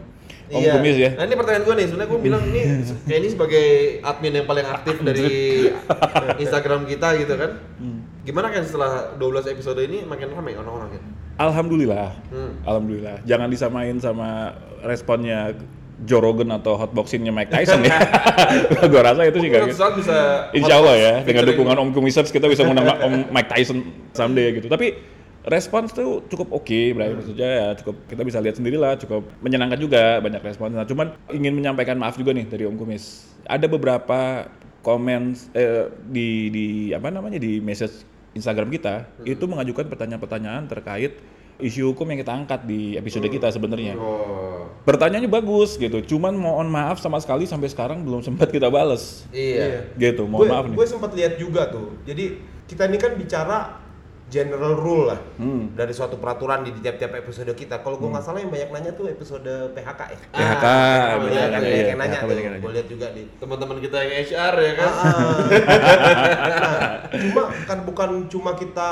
Om 0.45 0.61
Iya. 0.61 0.71
Kumis 0.77 0.95
ya. 0.95 1.09
Nah 1.17 1.25
ini 1.25 1.33
pertanyaan 1.33 1.63
gue 1.63 1.73
nih, 1.73 1.85
sebenarnya 1.89 2.09
gue 2.11 2.19
bilang 2.21 2.43
ini 2.45 2.61
kayak 3.01 3.17
ini 3.17 3.29
sebagai 3.31 3.65
admin 4.03 4.33
yang 4.35 4.45
paling 4.45 4.67
aktif 4.67 4.95
dari 5.01 5.25
Instagram 6.43 6.85
kita 6.85 7.07
gitu 7.17 7.33
kan. 7.33 7.51
Gimana 8.21 8.47
kan 8.49 8.61
setelah 8.61 8.91
12 9.15 9.49
episode 9.49 9.79
ini 9.81 10.03
makin 10.03 10.29
ramai 10.29 10.53
orang-orang 10.53 10.97
ya? 10.97 11.01
Alhamdulillah. 11.37 12.13
Hmm. 12.29 12.51
Alhamdulillah. 12.61 13.23
Jangan 13.23 13.47
disamain 13.49 13.97
sama 13.97 14.53
responnya 14.81 15.57
Joe 16.03 16.19
Rogan 16.19 16.51
atau 16.51 16.75
hotboxingnya 16.75 17.31
Mike 17.31 17.51
Tyson 17.55 17.79
ya. 17.87 17.95
gue 18.91 19.01
rasa 19.01 19.23
itu 19.23 19.39
sih 19.39 19.47
gak 19.47 19.71
suatu 19.71 19.79
saat 19.79 19.93
bisa 19.95 20.17
Insya 20.51 20.75
Allah 20.83 20.95
ya, 20.99 21.13
dengan 21.23 21.47
dukungan 21.47 21.75
Om 21.79 21.89
Kumisers 21.95 22.35
kita 22.35 22.51
bisa 22.51 22.67
mengundang 22.67 22.99
Om 22.99 23.31
Mike 23.31 23.47
Tyson 23.47 23.79
someday 24.11 24.51
gitu. 24.59 24.67
Tapi 24.67 24.99
respons 25.47 25.93
tuh 25.95 26.25
cukup 26.27 26.51
oke, 26.51 26.79
Bray. 26.91 27.15
Maksudnya 27.15 27.49
ya 27.49 27.67
cukup 27.79 27.95
kita 28.11 28.21
bisa 28.27 28.43
lihat 28.43 28.59
sendiri 28.59 28.75
lah, 28.75 28.99
cukup 28.99 29.23
menyenangkan 29.39 29.79
juga 29.79 30.19
banyak 30.19 30.41
respons. 30.43 30.75
Nah, 30.75 30.83
cuman 30.83 31.15
ingin 31.31 31.55
menyampaikan 31.55 31.95
maaf 31.95 32.19
juga 32.19 32.35
nih 32.35 32.43
dari 32.49 32.67
Om 32.67 32.75
Kumis. 32.75 33.31
Ada 33.47 33.71
beberapa 33.71 34.51
komen 34.83 35.33
eh, 35.55 35.89
di 36.11 36.51
di 36.51 36.65
apa 36.93 37.09
namanya 37.09 37.41
di 37.41 37.57
message 37.63 38.05
Instagram 38.35 38.67
kita 38.69 39.07
itu 39.23 39.47
mengajukan 39.47 39.87
pertanyaan-pertanyaan 39.87 40.67
terkait 40.67 41.17
isu 41.57 41.91
hukum 41.91 42.05
yang 42.05 42.19
kita 42.19 42.33
angkat 42.33 42.59
di 42.63 42.93
episode 42.93 43.25
kita 43.25 43.47
sebenarnya. 43.47 43.95
Oh, 43.95 44.67
Pertanyaannya 44.81 45.27
bagus 45.27 45.75
gitu, 45.75 45.97
cuman 46.05 46.33
mohon 46.33 46.67
maaf 46.67 46.97
sama 46.97 47.17
sekali 47.17 47.43
sampai 47.43 47.67
sekarang 47.67 48.01
belum 48.01 48.21
sempat 48.21 48.49
kita 48.49 48.67
bales. 48.67 49.23
iya. 49.29 49.87
Gitu, 49.93 50.23
mohon 50.23 50.45
maaf 50.45 50.65
nih. 50.65 50.75
Gue 50.75 50.85
sempat 50.85 51.11
lihat 51.11 51.35
juga 51.35 51.67
tuh. 51.67 51.95
Jadi 52.03 52.37
kita 52.65 52.85
ini 52.85 52.97
kan 52.97 53.13
bicara 53.13 53.81
general 54.25 54.73
rule 54.73 55.05
lah 55.05 55.21
Hmm. 55.37 55.69
dari 55.71 55.93
suatu 55.93 56.17
peraturan 56.17 56.61
di 56.61 56.73
tiap-tiap 56.75 57.13
episode 57.15 57.45
kita. 57.51 57.77
Kalau 57.79 57.93
gua 57.95 58.09
nggak 58.11 58.25
salah 58.25 58.41
yang 58.41 58.49
banyak 58.49 58.69
nanya 58.69 58.91
tuh 58.91 59.05
episode 59.05 59.45
PHK 59.71 60.01
ya. 60.07 60.17
PHK, 60.27 60.65
Ah, 60.65 61.13
Banyak, 61.15 61.29
kan, 61.45 61.61
banyak 61.61 61.69
iya, 61.69 61.85
yang 61.85 61.99
nanya 62.01 62.09
PHK 62.11 62.19
tuh. 62.19 62.29
banyak 62.33 62.43
nanya. 62.43 62.59
Gua 62.59 62.71
lihat 62.73 62.87
juga 62.89 63.07
di 63.13 63.21
Teman-teman 63.37 63.77
kita 63.79 63.97
yang 64.01 64.13
HR 64.25 64.53
ya 64.59 64.73
kan. 64.75 64.89
Nah, 64.89 65.29
cuma 67.21 67.41
kan 67.63 67.77
bukan 67.85 68.09
cuma 68.25 68.51
kita 68.55 68.87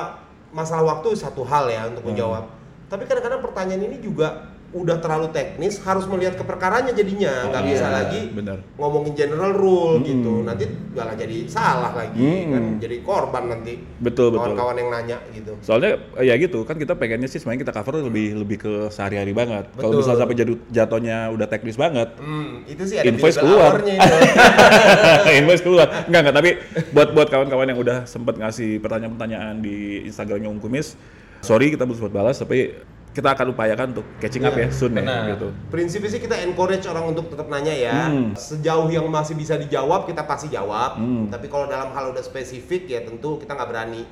masalah 0.53 0.85
waktu 0.97 1.17
satu 1.17 1.41
hal 1.43 1.67
ya 1.67 1.89
untuk 1.89 2.05
menjawab. 2.07 2.45
Tapi 2.87 3.09
kadang-kadang 3.09 3.41
pertanyaan 3.41 3.89
ini 3.89 3.97
juga 3.99 4.52
udah 4.73 4.97
terlalu 4.97 5.29
teknis, 5.29 5.77
harus 5.79 6.03
melihat 6.05 6.33
ke 6.33 6.41
perkaranya 6.41 6.89
jadinya, 6.89 7.45
nggak 7.47 7.61
Oh, 7.61 7.67
bisa 7.67 7.85
iya, 7.85 7.93
lagi 7.93 8.21
benar. 8.27 8.57
ngomongin 8.73 9.13
general 9.13 9.53
rule 9.53 10.01
gitu. 10.01 10.41
Nanti 10.41 10.65
malah 10.91 11.13
jadi 11.13 11.37
salah 11.45 11.93
lagi, 11.93 12.17
Hmm. 12.19 12.49
kan 12.49 12.63
jadi 12.79 12.95
korban 12.99 13.43
nanti. 13.47 13.77
Betul, 13.97 14.33
betul. 14.33 14.51
Kawan-kawan 14.51 14.75
yang 14.75 14.89
nanya 14.89 15.17
gitu. 15.29 15.53
Soalnya 15.61 15.95
ya 16.17 16.33
gitu 16.35 16.61
kan 16.61 16.75
kita 16.75 16.93
pengennya 16.93 17.25
sih 17.25 17.37
sebenarnya 17.37 17.63
kita 17.63 17.73
cover 17.73 18.01
lebih 18.01 18.35
lebih 18.35 18.57
ke 18.59 18.73
sehari-hari 18.89 19.31
banget. 19.31 19.69
Kalau 19.73 19.93
misalnya 19.95 20.19
sampai 20.19 20.35
jadu, 20.35 20.53
jatuhnya 20.67 21.17
udah 21.29 21.45
teknis 21.45 21.75
banget, 21.75 22.09
Hmm, 22.17 22.65
itu 22.65 22.83
sih 22.83 22.97
ada 22.97 23.05
Invoice 23.05 23.37
keluar. 23.37 23.77
invoice 25.37 25.61
keluar. 25.61 25.87
Enggak 26.05 26.21
enggak 26.23 26.35
tapi 26.35 26.49
buat 26.89 27.09
buat 27.11 27.27
kawan-kawan 27.29 27.67
yang 27.67 27.79
udah 27.79 27.97
sempat 28.05 28.35
ngasih 28.35 28.79
pertanyaan-pertanyaan 28.79 29.59
di 29.59 29.75
Instagramnya 30.03 30.49
Om 30.49 30.59
Kumis, 30.59 30.97
sorry 31.39 31.69
kita 31.69 31.83
belum 31.83 31.97
sempat 31.99 32.13
balas 32.13 32.35
tapi 32.37 32.73
kita 33.13 33.29
akan 33.29 33.53
upayakan 33.53 33.93
untuk 33.93 34.05
catching 34.17 34.41
up 34.41 34.57
Iya, 34.57 34.65
ya 34.65 34.69
soon 34.73 34.97
ya 34.97 35.37
gitu. 35.37 35.53
Prinsipnya 35.69 36.09
sih 36.09 36.17
kita 36.17 36.33
encourage 36.41 36.89
orang 36.89 37.13
untuk 37.13 37.29
tetap 37.29 37.45
nanya 37.45 37.69
ya. 37.69 38.09
Hmm. 38.09 38.33
Sejauh 38.33 38.89
yang 38.89 39.05
masih 39.05 39.37
bisa 39.37 39.53
dijawab 39.53 40.09
kita 40.09 40.25
pasti 40.25 40.49
jawab. 40.49 40.97
Hmm. 40.97 41.29
Tapi 41.29 41.45
kalau 41.45 41.69
dalam 41.69 41.93
hal 41.93 42.09
udah 42.09 42.25
spesifik 42.25 42.89
ya 42.89 43.05
tentu 43.05 43.37
kita 43.37 43.53
nggak 43.53 43.69
berani 43.69 44.03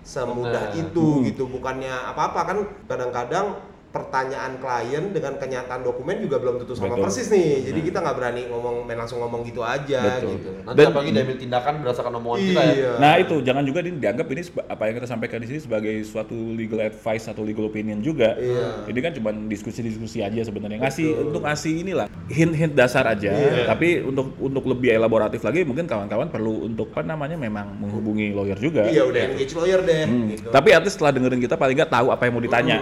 semudah 0.00 0.72
Benar. 0.72 0.80
itu 0.80 1.06
Hmm. 1.08 1.24
gitu. 1.24 1.48
Bukannya 1.48 1.92
apa-apa 2.12 2.40
kan 2.44 2.58
kadang-kadang 2.84 3.46
pertanyaan 3.90 4.54
klien 4.62 5.10
dengan 5.10 5.34
kenyataan 5.34 5.82
dokumen 5.82 6.22
juga 6.22 6.38
belum 6.38 6.62
tentu 6.62 6.78
sama 6.78 6.94
Betul. 6.94 7.10
persis 7.10 7.26
nih. 7.26 7.66
Jadi 7.66 7.80
kita 7.82 7.98
nggak 7.98 8.16
berani 8.16 8.42
ngomong 8.46 8.86
main 8.86 8.94
langsung 8.94 9.18
ngomong 9.18 9.42
gitu 9.42 9.60
aja 9.60 10.22
Betul. 10.22 10.38
gitu. 10.38 10.50
Nanti 10.62 10.78
Dan- 10.78 10.90
apalagi 10.94 11.10
diambil 11.10 11.36
tindakan 11.36 11.72
berdasarkan 11.82 12.12
omongan 12.16 12.38
kita 12.40 12.60
ya. 12.62 12.70
Iya. 12.70 12.92
Nah 13.02 13.12
itu 13.18 13.36
jangan 13.42 13.62
juga 13.66 13.78
ini 13.82 13.98
dianggap 13.98 14.26
ini 14.30 14.42
apa 14.64 14.82
yang 14.86 14.94
kita 14.94 15.08
sampaikan 15.10 15.38
di 15.42 15.46
sini 15.50 15.60
sebagai 15.60 15.94
suatu 16.06 16.38
legal 16.54 16.80
advice 16.80 17.26
atau 17.26 17.42
legal 17.42 17.66
opinion 17.66 17.98
juga. 17.98 18.38
Iya. 18.38 18.86
Ini 18.86 18.98
kan 19.02 19.12
cuma 19.18 19.30
diskusi-diskusi 19.50 20.22
aja 20.22 20.40
sebenarnya 20.40 20.78
ngasih 20.78 21.26
untuk 21.26 21.42
ngasih 21.42 21.72
inilah 21.82 22.06
hint-hint 22.30 22.78
dasar 22.78 23.02
aja. 23.04 23.34
Iya. 23.34 23.66
Tapi 23.66 24.06
untuk 24.06 24.38
untuk 24.38 24.70
lebih 24.70 24.94
elaboratif 24.94 25.42
lagi 25.42 25.66
mungkin 25.66 25.90
kawan-kawan 25.90 26.30
perlu 26.30 26.62
untuk 26.62 26.94
apa 26.94 27.02
namanya 27.02 27.34
memang 27.34 27.74
menghubungi 27.74 28.30
lawyer 28.30 28.54
juga. 28.54 28.86
Iya 28.86 29.02
udah 29.02 29.34
engage 29.34 29.52
lawyer 29.58 29.82
deh 29.82 30.06
Hmm. 30.06 30.30
gitu. 30.30 30.46
Tapi 30.46 30.68
at 30.70 30.82
least 30.86 30.94
setelah 30.94 31.10
dengerin 31.10 31.42
kita 31.42 31.58
paling 31.58 31.74
nggak 31.74 31.90
tahu 31.90 32.14
apa 32.14 32.22
yang 32.22 32.38
mau 32.38 32.44
ditanya. 32.46 32.78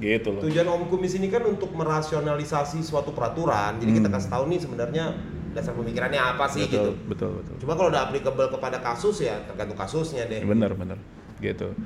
Gitu 0.00 0.28
loh. 0.32 0.40
Tujuan 0.40 0.66
Om 0.66 0.82
Kumis 0.88 1.12
ini 1.20 1.28
kan 1.28 1.44
untuk 1.44 1.70
merasionalisasi 1.76 2.80
suatu 2.80 3.12
peraturan. 3.12 3.76
Jadi 3.76 4.00
kita 4.00 4.08
kasih 4.08 4.30
tahu 4.32 4.44
nih 4.48 4.58
sebenarnya 4.64 5.04
dasar 5.52 5.74
pemikirannya 5.76 6.20
apa 6.20 6.46
sih 6.48 6.64
betul, 6.64 6.72
gitu. 6.72 6.90
betul, 7.10 7.30
betul. 7.42 7.54
Cuma 7.60 7.72
kalau 7.76 7.92
udah 7.92 8.08
applicable 8.08 8.48
kepada 8.48 8.78
kasus 8.80 9.20
ya 9.20 9.36
tergantung 9.44 9.76
kasusnya 9.76 10.24
deh. 10.24 10.40
Bener, 10.46 10.72
bener. 10.72 10.98
Gitu. 11.42 11.76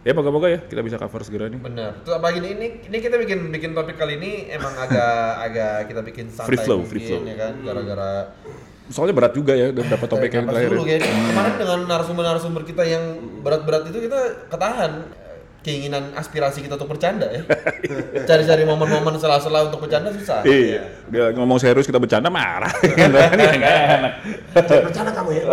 Ya 0.00 0.16
moga-moga 0.16 0.48
ya 0.48 0.58
kita 0.64 0.80
bisa 0.80 0.96
cover 0.96 1.20
segera 1.22 1.46
nih. 1.46 1.60
Bener. 1.60 2.00
Terus 2.02 2.16
apalagi 2.16 2.40
ini, 2.42 2.50
ini 2.56 2.66
ini 2.88 2.98
kita 2.98 3.20
bikin 3.20 3.52
bikin 3.52 3.70
topik 3.76 4.00
kali 4.00 4.16
ini 4.18 4.48
emang 4.50 4.72
agak 4.74 5.14
agak 5.46 5.92
kita 5.92 6.00
bikin 6.02 6.26
santai 6.32 6.56
Free 6.56 6.60
flow, 6.64 6.78
mungkin, 6.82 6.90
free 6.90 7.04
flow. 7.06 7.20
ya 7.22 7.36
kan 7.38 7.54
gara-gara 7.62 8.10
Soalnya 8.90 9.14
berat 9.14 9.32
juga 9.38 9.54
ya 9.54 9.70
udah 9.70 9.84
dapat 9.86 10.08
topik 10.10 10.30
yang 10.34 10.50
terakhir. 10.50 10.70
dulu 10.74 10.82
ya. 10.82 10.98
kayak 10.98 11.02
kemarin 11.06 11.54
dengan 11.62 11.78
narasumber-narasumber 11.86 12.62
kita 12.66 12.82
yang 12.82 13.04
berat-berat 13.38 13.86
itu 13.86 14.10
kita 14.10 14.20
ketahan 14.50 14.92
keinginan 15.60 16.16
aspirasi 16.16 16.64
kita 16.64 16.80
untuk 16.80 16.96
bercanda 16.96 17.28
ya. 17.28 17.42
Cari-cari 18.24 18.64
momen-momen 18.64 19.20
sela-sela 19.20 19.68
untuk 19.68 19.84
bercanda 19.84 20.08
susah. 20.08 20.40
Iya, 20.44 20.82
dia 21.12 21.24
ngomong 21.36 21.60
serius 21.60 21.84
kita 21.84 22.00
bercanda 22.00 22.32
marah. 22.32 22.72
Gitu 22.80 22.96
kan, 22.96 23.36
ya 23.36 23.52
enak. 24.00 24.12
Jangan 24.56 24.84
bercanda 24.88 25.12
kamu 25.12 25.30
ya. 25.36 25.44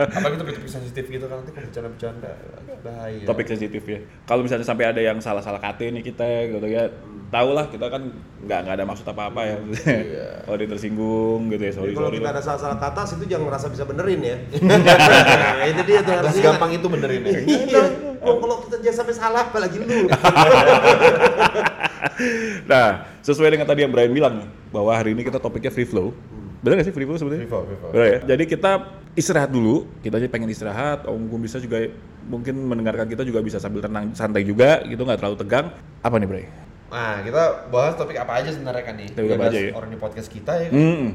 Apalagi 0.00 0.34
itu 0.36 0.44
topik 0.48 0.56
sensitif 0.64 1.04
gitu 1.12 1.24
kan 1.28 1.44
nanti 1.44 1.52
kalau 1.52 1.66
bercanda-bercanda 1.68 2.32
bahaya. 2.80 3.24
Topik 3.28 3.46
sensitif 3.46 3.82
ya. 3.84 3.98
Kalau 4.24 4.40
misalnya 4.40 4.64
sampai 4.64 4.84
ada 4.88 5.00
yang 5.04 5.18
salah-salah 5.20 5.60
kate 5.60 5.92
nih 5.92 6.02
kita 6.02 6.24
gitu 6.56 6.66
ya, 6.68 6.88
tau 7.28 7.50
lah 7.52 7.66
kita 7.68 7.90
kan 7.90 8.02
nggak 8.46 8.58
nggak 8.64 8.74
ada 8.80 8.84
maksud 8.88 9.06
apa-apa 9.06 9.40
ya. 9.44 9.56
Kalau 10.46 10.56
dia 10.56 10.68
tersinggung 10.70 11.50
gitu 11.50 11.62
ya, 11.68 11.72
sorry 11.74 11.90
Jadi 11.90 11.96
kalau 11.98 12.08
sorry. 12.08 12.18
kita 12.22 12.28
lah. 12.30 12.34
ada 12.38 12.42
salah-salah 12.42 12.78
kata 12.78 13.02
itu 13.18 13.24
jangan 13.26 13.44
merasa 13.50 13.66
bisa 13.68 13.84
benerin 13.84 14.20
ya. 14.22 14.36
nah, 14.62 15.66
itu 15.72 15.82
dia 15.84 15.98
tuh 16.00 16.12
harus 16.14 16.36
gampang 16.38 16.70
itu 16.78 16.86
benerin 16.86 17.22
ya. 17.26 17.38
Iya. 17.44 17.82
Kalau 18.26 18.56
kita 18.66 18.76
jangan 18.86 18.98
sampai 19.02 19.14
salah 19.18 19.42
apalagi 19.50 19.82
lu. 19.82 19.86
Nah, 22.66 23.04
sesuai 23.20 23.52
dengan 23.52 23.68
tadi 23.68 23.84
yang 23.84 23.92
Brian 23.92 24.08
bilang 24.08 24.48
bahwa 24.72 24.88
hari 24.96 25.12
ini 25.12 25.20
kita 25.20 25.36
topiknya 25.36 25.68
free 25.68 25.84
flow. 25.84 26.16
Bener 26.64 26.80
gak 26.80 26.88
sih 26.88 26.94
free 26.96 27.04
flow 27.04 27.20
sebenarnya? 27.20 27.44
Free 27.44 27.52
flow, 27.52 27.62
free 27.68 27.78
flow. 27.78 27.90
Ya? 27.92 28.18
Jadi 28.24 28.44
kita 28.48 28.72
istirahat 29.12 29.52
dulu, 29.52 29.84
kita 30.00 30.16
aja 30.16 30.26
pengen 30.32 30.48
istirahat, 30.48 31.04
Om 31.04 31.28
Gung 31.28 31.44
bisa 31.44 31.60
juga 31.60 31.92
mungkin 32.26 32.56
mendengarkan 32.66 33.06
kita 33.06 33.22
juga 33.22 33.44
bisa 33.44 33.60
sambil 33.62 33.84
tenang 33.84 34.16
santai 34.16 34.42
juga 34.42 34.82
gitu 34.88 35.04
nggak 35.04 35.20
terlalu 35.20 35.36
tegang. 35.38 35.66
Apa 36.00 36.16
nih, 36.16 36.28
Bray? 36.28 36.46
Nah, 36.86 37.20
kita 37.20 37.42
bahas 37.68 37.94
topik 37.98 38.16
apa 38.16 38.32
aja 38.40 38.50
sebenarnya 38.54 38.82
kan 38.86 38.94
nih. 38.96 39.08
Topik 39.12 39.30
apa 39.36 39.44
aja 39.52 39.58
ya? 39.60 39.72
Orang 39.76 39.90
di 39.92 39.98
podcast 40.00 40.28
kita 40.32 40.52
ya. 40.56 40.68
kan. 40.72 40.78
Hmm, 40.78 41.06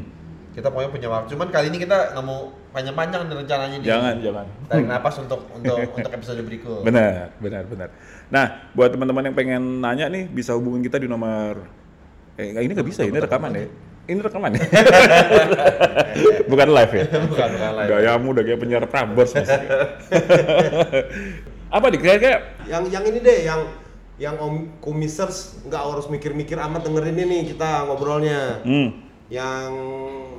Kita 0.52 0.68
pokoknya 0.68 0.92
punya 0.92 1.08
waktu. 1.08 1.28
Cuman 1.32 1.48
kali 1.48 1.72
ini 1.72 1.80
kita 1.80 2.12
nggak 2.12 2.26
mau 2.28 2.52
panjang-panjang 2.76 3.24
nih 3.24 3.36
rencananya 3.40 3.78
nih. 3.80 3.88
jangan, 3.88 4.16
jangan. 4.20 4.46
Tarik 4.68 4.88
napas 4.88 5.16
untuk 5.24 5.40
untuk 5.56 5.78
untuk 5.80 6.12
episode 6.12 6.44
berikut. 6.44 6.84
Benar, 6.84 7.32
benar, 7.40 7.64
benar. 7.72 7.90
Nah, 8.28 8.46
buat 8.76 8.92
teman-teman 8.92 9.32
yang 9.32 9.36
pengen 9.36 9.64
nanya 9.80 10.12
nih, 10.12 10.28
bisa 10.28 10.52
hubungin 10.56 10.84
kita 10.84 11.00
di 11.00 11.08
nomor 11.08 11.64
eh 12.36 12.52
ini 12.52 12.72
nggak 12.72 12.88
bisa, 12.88 13.08
ini 13.08 13.16
rekaman 13.16 13.52
ya. 13.56 13.68
Ini 14.12 14.20
rekaman 14.20 14.52
ya. 14.58 14.62
Bukan 16.52 16.68
live 16.68 16.94
ya. 17.00 17.04
Bukan, 17.08 17.28
bukan 17.32 17.50
live. 17.80 17.88
Gayamu 17.88 18.28
udah 18.36 18.44
kayak 18.44 18.60
penyiar 18.60 18.86
Prambors. 18.92 19.32
Apa 21.72 21.86
nih 21.88 22.00
kayak 22.04 22.68
yang 22.68 22.84
yang 22.92 23.04
ini 23.08 23.20
deh 23.24 23.48
yang 23.48 23.62
yang 24.20 24.36
Om 24.36 24.84
Kumisers 24.84 25.64
nggak 25.66 25.82
harus 25.82 26.06
mikir-mikir 26.12 26.60
amat 26.60 26.84
dengerin 26.84 27.16
ini 27.16 27.48
kita 27.48 27.88
ngobrolnya. 27.88 28.60
hmm, 28.68 28.90
Yang 29.32 29.70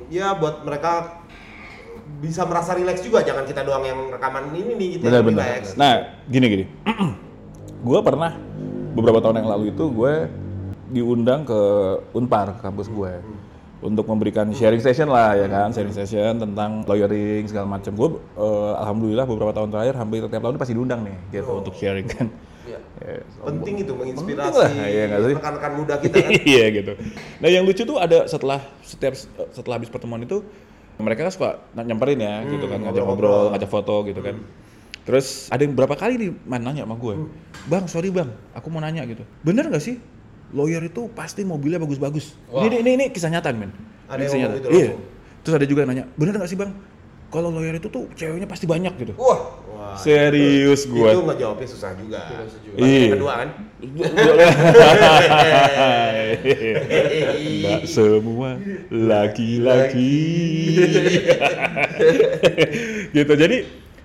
ya 0.09 0.35
buat 0.35 0.63
mereka 0.65 1.23
bisa 2.23 2.47
merasa 2.47 2.71
rileks 2.75 3.03
juga 3.03 3.19
jangan 3.23 3.43
kita 3.43 3.67
doang 3.67 3.83
yang 3.83 3.99
rekaman 4.11 4.51
ini 4.55 4.73
nih 4.75 4.89
yang 4.99 5.01
benar-benar. 5.03 5.43
rileks. 5.43 5.75
Nah, 5.75 5.93
gini 6.27 6.45
gini. 6.47 6.65
gue 7.87 7.99
pernah 7.99 8.31
beberapa 8.95 9.19
tahun 9.19 9.43
yang 9.43 9.49
lalu 9.51 9.75
itu 9.75 9.85
gue 9.91 10.13
diundang 10.93 11.43
ke 11.43 11.59
Unpar, 12.15 12.55
ke 12.55 12.61
kampus 12.63 12.87
gue. 12.87 13.13
Untuk 13.83 14.07
memberikan 14.07 14.47
sharing 14.55 14.79
session 14.79 15.11
lah 15.11 15.35
ya 15.35 15.51
kan, 15.51 15.75
sharing 15.75 15.91
session 15.91 16.39
tentang 16.39 16.87
lawyering 16.87 17.43
segala 17.51 17.67
macam. 17.67 17.91
Gue 17.91 18.09
eh, 18.39 18.73
alhamdulillah 18.79 19.27
beberapa 19.27 19.51
tahun 19.51 19.75
terakhir 19.75 19.99
hampir 19.99 20.23
tiap 20.31 20.39
tahun 20.39 20.55
pasti 20.55 20.71
diundang 20.71 21.03
nih 21.03 21.17
gitu 21.35 21.59
untuk 21.59 21.75
sharing 21.75 22.07
kan. 22.07 22.31
Iya. 22.63 22.79
Ya, 23.03 23.19
Penting 23.43 23.75
itu 23.83 23.91
menginspirasi 23.91 24.55
sih? 24.55 25.35
rekan-rekan 25.35 25.71
muda 25.75 25.95
kita 25.99 26.15
kan. 26.15 26.31
iya 26.55 26.65
gitu. 26.71 26.93
Nah 27.37 27.49
yang 27.51 27.63
lucu 27.63 27.83
tuh 27.83 27.99
ada 27.99 28.23
setelah 28.25 28.63
setiap 28.79 29.13
setelah 29.51 29.75
habis 29.75 29.91
pertemuan 29.91 30.23
itu 30.23 30.39
mereka 30.95 31.27
kan 31.27 31.33
suka 31.33 31.49
nyamperin 31.75 32.21
ya 32.21 32.45
gitu 32.47 32.65
kan 32.65 32.79
ngajak 32.79 33.03
ngobrol, 33.03 33.51
ngajak 33.51 33.67
foto 33.67 34.07
gitu 34.07 34.21
kan. 34.21 34.39
Terus 35.03 35.51
ada 35.51 35.59
yang 35.59 35.75
berapa 35.75 35.91
kali 35.93 36.15
nih 36.15 36.31
man 36.47 36.63
nanya 36.63 36.87
sama 36.87 36.95
gue, 36.95 37.27
bang 37.67 37.83
sorry 37.91 38.07
bang, 38.07 38.31
aku 38.55 38.71
mau 38.71 38.79
nanya 38.79 39.03
gitu. 39.03 39.27
Bener 39.43 39.67
nggak 39.67 39.83
sih 39.83 39.99
lawyer 40.55 40.79
itu 40.79 41.11
pasti 41.11 41.43
mobilnya 41.43 41.81
bagus-bagus? 41.81 42.39
Ini, 42.47 42.79
ini 42.79 42.91
ini 42.95 43.05
kisah 43.11 43.27
nyata 43.27 43.51
men. 43.51 43.73
Ada 44.07 44.15
Ini 44.15 44.23
kisah 44.23 44.37
yang 44.37 44.51
nyata. 44.53 44.63
ngomong 44.63 44.71
gitu 44.71 44.79
Iya. 44.79 44.91
Terus 45.43 45.53
ada 45.59 45.65
juga 45.67 45.79
yang 45.83 45.91
nanya, 45.91 46.05
bener 46.15 46.33
nggak 46.39 46.47
sih 46.47 46.55
bang? 46.55 46.71
Kalau 47.33 47.49
lawyer 47.49 47.81
itu 47.81 47.89
tuh 47.89 48.05
ceweknya 48.13 48.45
pasti 48.45 48.69
banyak 48.69 48.93
gitu. 49.01 49.17
Wah, 49.17 49.57
wah. 49.73 49.97
Serius 49.97 50.85
gue. 50.85 51.09
Itu 51.09 51.25
ngejawabnya 51.25 51.65
susah 51.65 51.97
juga. 51.97 52.21
Iya. 52.77 53.17
Kedua 53.17 53.33
kan. 53.41 53.49
Enggak 57.41 57.81
semua 57.89 58.61
laki-laki. 58.93 60.13
gitu. 63.17 63.33
Jadi 63.33 63.57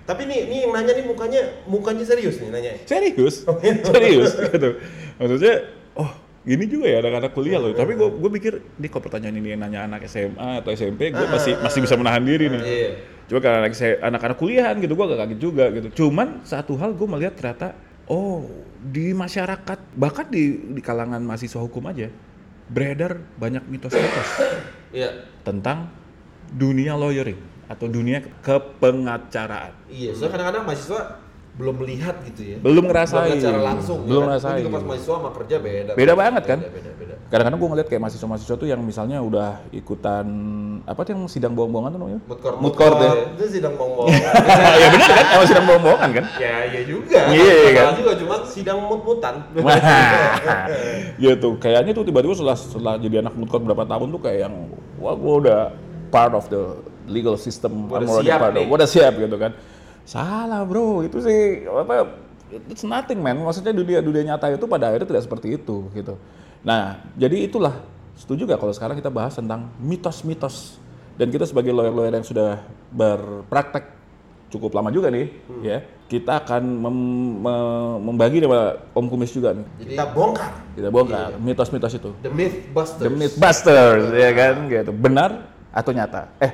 Tapi 0.09 0.25
nih, 0.25 0.49
nih 0.49 0.65
yang 0.65 0.73
nanya 0.73 0.97
nih 0.97 1.05
mukanya 1.05 1.41
mukanya 1.69 2.01
serius 2.01 2.41
nih 2.41 2.49
nanya. 2.49 2.81
serius, 2.89 3.45
serius 3.85 4.33
gitu. 4.41 4.81
Maksudnya, 5.21 5.69
oh 5.93 6.09
gini 6.41 6.65
juga 6.65 6.89
ya 6.89 6.97
anak-anak 7.05 7.29
kuliah 7.37 7.61
loh. 7.61 7.77
Tapi 7.77 7.93
gue 7.93 8.09
gue 8.17 8.29
pikir, 8.41 8.53
ini 8.81 8.89
kok 8.89 9.05
pertanyaan 9.05 9.37
ini 9.37 9.53
yang 9.53 9.61
nanya 9.61 9.85
anak 9.85 10.09
SMA 10.09 10.65
atau 10.65 10.73
SMP, 10.73 11.13
gue 11.13 11.27
masih 11.29 11.61
masih 11.61 11.85
bisa 11.85 11.93
menahan 11.93 12.25
diri 12.25 12.49
nih. 12.49 12.61
Iya. 12.65 12.89
Cuma 13.29 13.39
karena 13.45 13.61
anak 13.61 13.77
anak-anak 14.01 14.37
kuliahan 14.41 14.75
gitu, 14.81 14.97
gue 14.97 15.05
agak 15.05 15.19
kaget 15.21 15.39
juga 15.39 15.65
gitu. 15.69 15.87
Cuman 16.03 16.41
satu 16.41 16.73
hal 16.81 16.97
gue 16.97 17.05
melihat 17.05 17.37
ternyata, 17.37 17.77
oh 18.09 18.49
di 18.81 19.13
masyarakat 19.13 19.77
bahkan 19.93 20.25
di 20.25 20.73
di 20.73 20.81
kalangan 20.81 21.21
mahasiswa 21.21 21.61
hukum 21.61 21.85
aja 21.93 22.09
beredar 22.69 23.21
banyak 23.37 23.65
mitos-mitos 23.69 24.29
Iya. 24.97 25.29
tentang 25.45 25.93
dunia 26.49 26.97
lawyering 26.97 27.37
atau 27.69 27.85
dunia 27.85 28.25
kepengacaraan. 28.41 29.77
Iya, 29.93 30.17
soalnya 30.17 30.33
kadang-kadang 30.33 30.63
mahasiswa 30.65 31.01
belum 31.59 31.75
melihat 31.83 32.15
gitu 32.23 32.55
ya. 32.55 32.57
Belum 32.63 32.87
ngerasain. 32.87 33.35
Belum 33.35 33.43
secara 33.43 33.59
langsung. 33.59 33.99
Belum 34.07 34.15
ya 34.15 34.15
kan? 34.15 34.27
ngerasain. 34.31 34.55
Gua 34.55 34.63
juga 34.63 34.71
pas 34.71 34.85
mahasiswa 34.87 35.15
sama 35.19 35.29
kerja 35.35 35.55
beda. 35.59 35.91
Beda 35.91 36.13
banget 36.15 36.43
kan? 36.47 36.59
Beda, 36.63 36.91
beda. 36.95 37.13
Kadang-kadang 37.29 37.59
gue 37.59 37.69
ngeliat 37.69 37.87
kayak 37.91 38.01
mahasiswa-mahasiswa 38.01 38.55
tuh 38.55 38.67
yang 38.71 38.81
misalnya 38.81 39.17
udah 39.19 39.49
ikutan 39.69 40.25
apa 40.87 40.99
tuh 41.03 41.11
yang 41.13 41.21
sidang 41.27 41.53
bohong-bohongan 41.53 41.91
tuh 41.91 41.99
namanya? 41.99 42.19
Mood 42.25 42.39
court. 42.39 42.55
Mood 42.63 42.75
court 42.79 42.95
ya. 42.97 43.11
Itu 43.35 43.45
sidang 43.51 43.75
ngomong 43.75 44.07
ya 44.81 44.87
bener 44.87 45.09
kan? 45.11 45.25
Emang 45.35 45.47
sidang 45.51 45.65
bohong-bohongan 45.67 46.09
kan? 46.15 46.25
ya, 46.39 46.55
iya 46.65 46.81
juga. 46.87 47.19
Iya, 47.27 47.53
Masalah 47.53 47.75
kan? 47.75 47.93
juga 47.99 48.11
cuman 48.23 48.39
sidang 48.47 48.77
mut-mutan. 48.87 49.35
Gitu. 51.19 51.49
Kayaknya 51.59 51.91
tuh 51.91 52.03
tiba-tiba 52.07 52.33
setelah 52.33 52.57
setelah 52.57 52.93
jadi 52.95 53.15
anak 53.21 53.33
mood 53.35 53.49
court 53.51 53.63
berapa 53.67 53.83
tahun 53.83 54.07
tuh 54.09 54.21
kayak 54.23 54.39
yang 54.47 54.55
wah 54.97 55.13
gue 55.13 55.33
udah 55.45 55.59
part 56.09 56.33
of 56.33 56.47
the 56.47 56.79
legal 57.05 57.35
system, 57.35 57.89
Gua 57.89 57.99
udah 57.99 58.21
siap 58.21 58.37
part 58.39 58.53
nih. 58.53 58.65
gua 58.69 58.77
udah 58.79 58.89
siap 58.89 59.13
gitu 59.17 59.37
kan. 59.37 59.51
Salah 60.09 60.65
bro, 60.65 61.05
itu 61.05 61.21
sih 61.21 61.69
apa? 61.69 62.09
It's 62.49 62.81
nothing 62.81 63.21
man. 63.21 63.37
Maksudnya 63.45 63.69
dunia 63.69 64.01
dunia 64.01 64.33
nyata 64.33 64.49
itu 64.49 64.65
pada 64.65 64.89
akhirnya 64.89 65.05
tidak 65.05 65.23
seperti 65.29 65.53
itu 65.53 65.85
gitu. 65.93 66.17
Nah, 66.65 66.97
jadi 67.13 67.45
itulah 67.45 67.77
setuju 68.17 68.49
gak 68.49 68.57
kalau 68.57 68.73
sekarang 68.73 68.97
kita 68.97 69.13
bahas 69.13 69.37
tentang 69.37 69.69
mitos-mitos 69.77 70.81
dan 71.13 71.29
kita 71.29 71.45
sebagai 71.45 71.69
lawyer-lawyer 71.69 72.17
yang 72.17 72.25
sudah 72.25 72.65
berpraktek 72.89 73.85
cukup 74.49 74.73
lama 74.73 74.89
juga 74.89 75.13
nih, 75.13 75.29
ya 75.61 75.85
kita 76.09 76.41
akan 76.41 76.63
mem- 76.65 77.37
me- 77.37 77.99
membagi 78.01 78.41
sama 78.41 78.81
Om 78.97 79.05
Kumis 79.05 79.29
juga 79.29 79.53
nih. 79.53 79.65
jadi 79.77 79.89
Kita 79.93 80.05
bongkar. 80.09 80.51
Kita 80.73 80.89
bongkar 80.89 81.29
mitos-mitos 81.37 81.93
itu. 81.93 82.09
the 82.25 82.33
mythbusters. 82.33 83.05
The 83.05 83.11
Mythbusters, 83.13 84.03
ya 84.09 84.29
kan, 84.33 84.55
gitu. 84.65 84.89
Benar 84.89 85.53
atau 85.69 85.93
nyata? 85.93 86.33
Eh, 86.41 86.49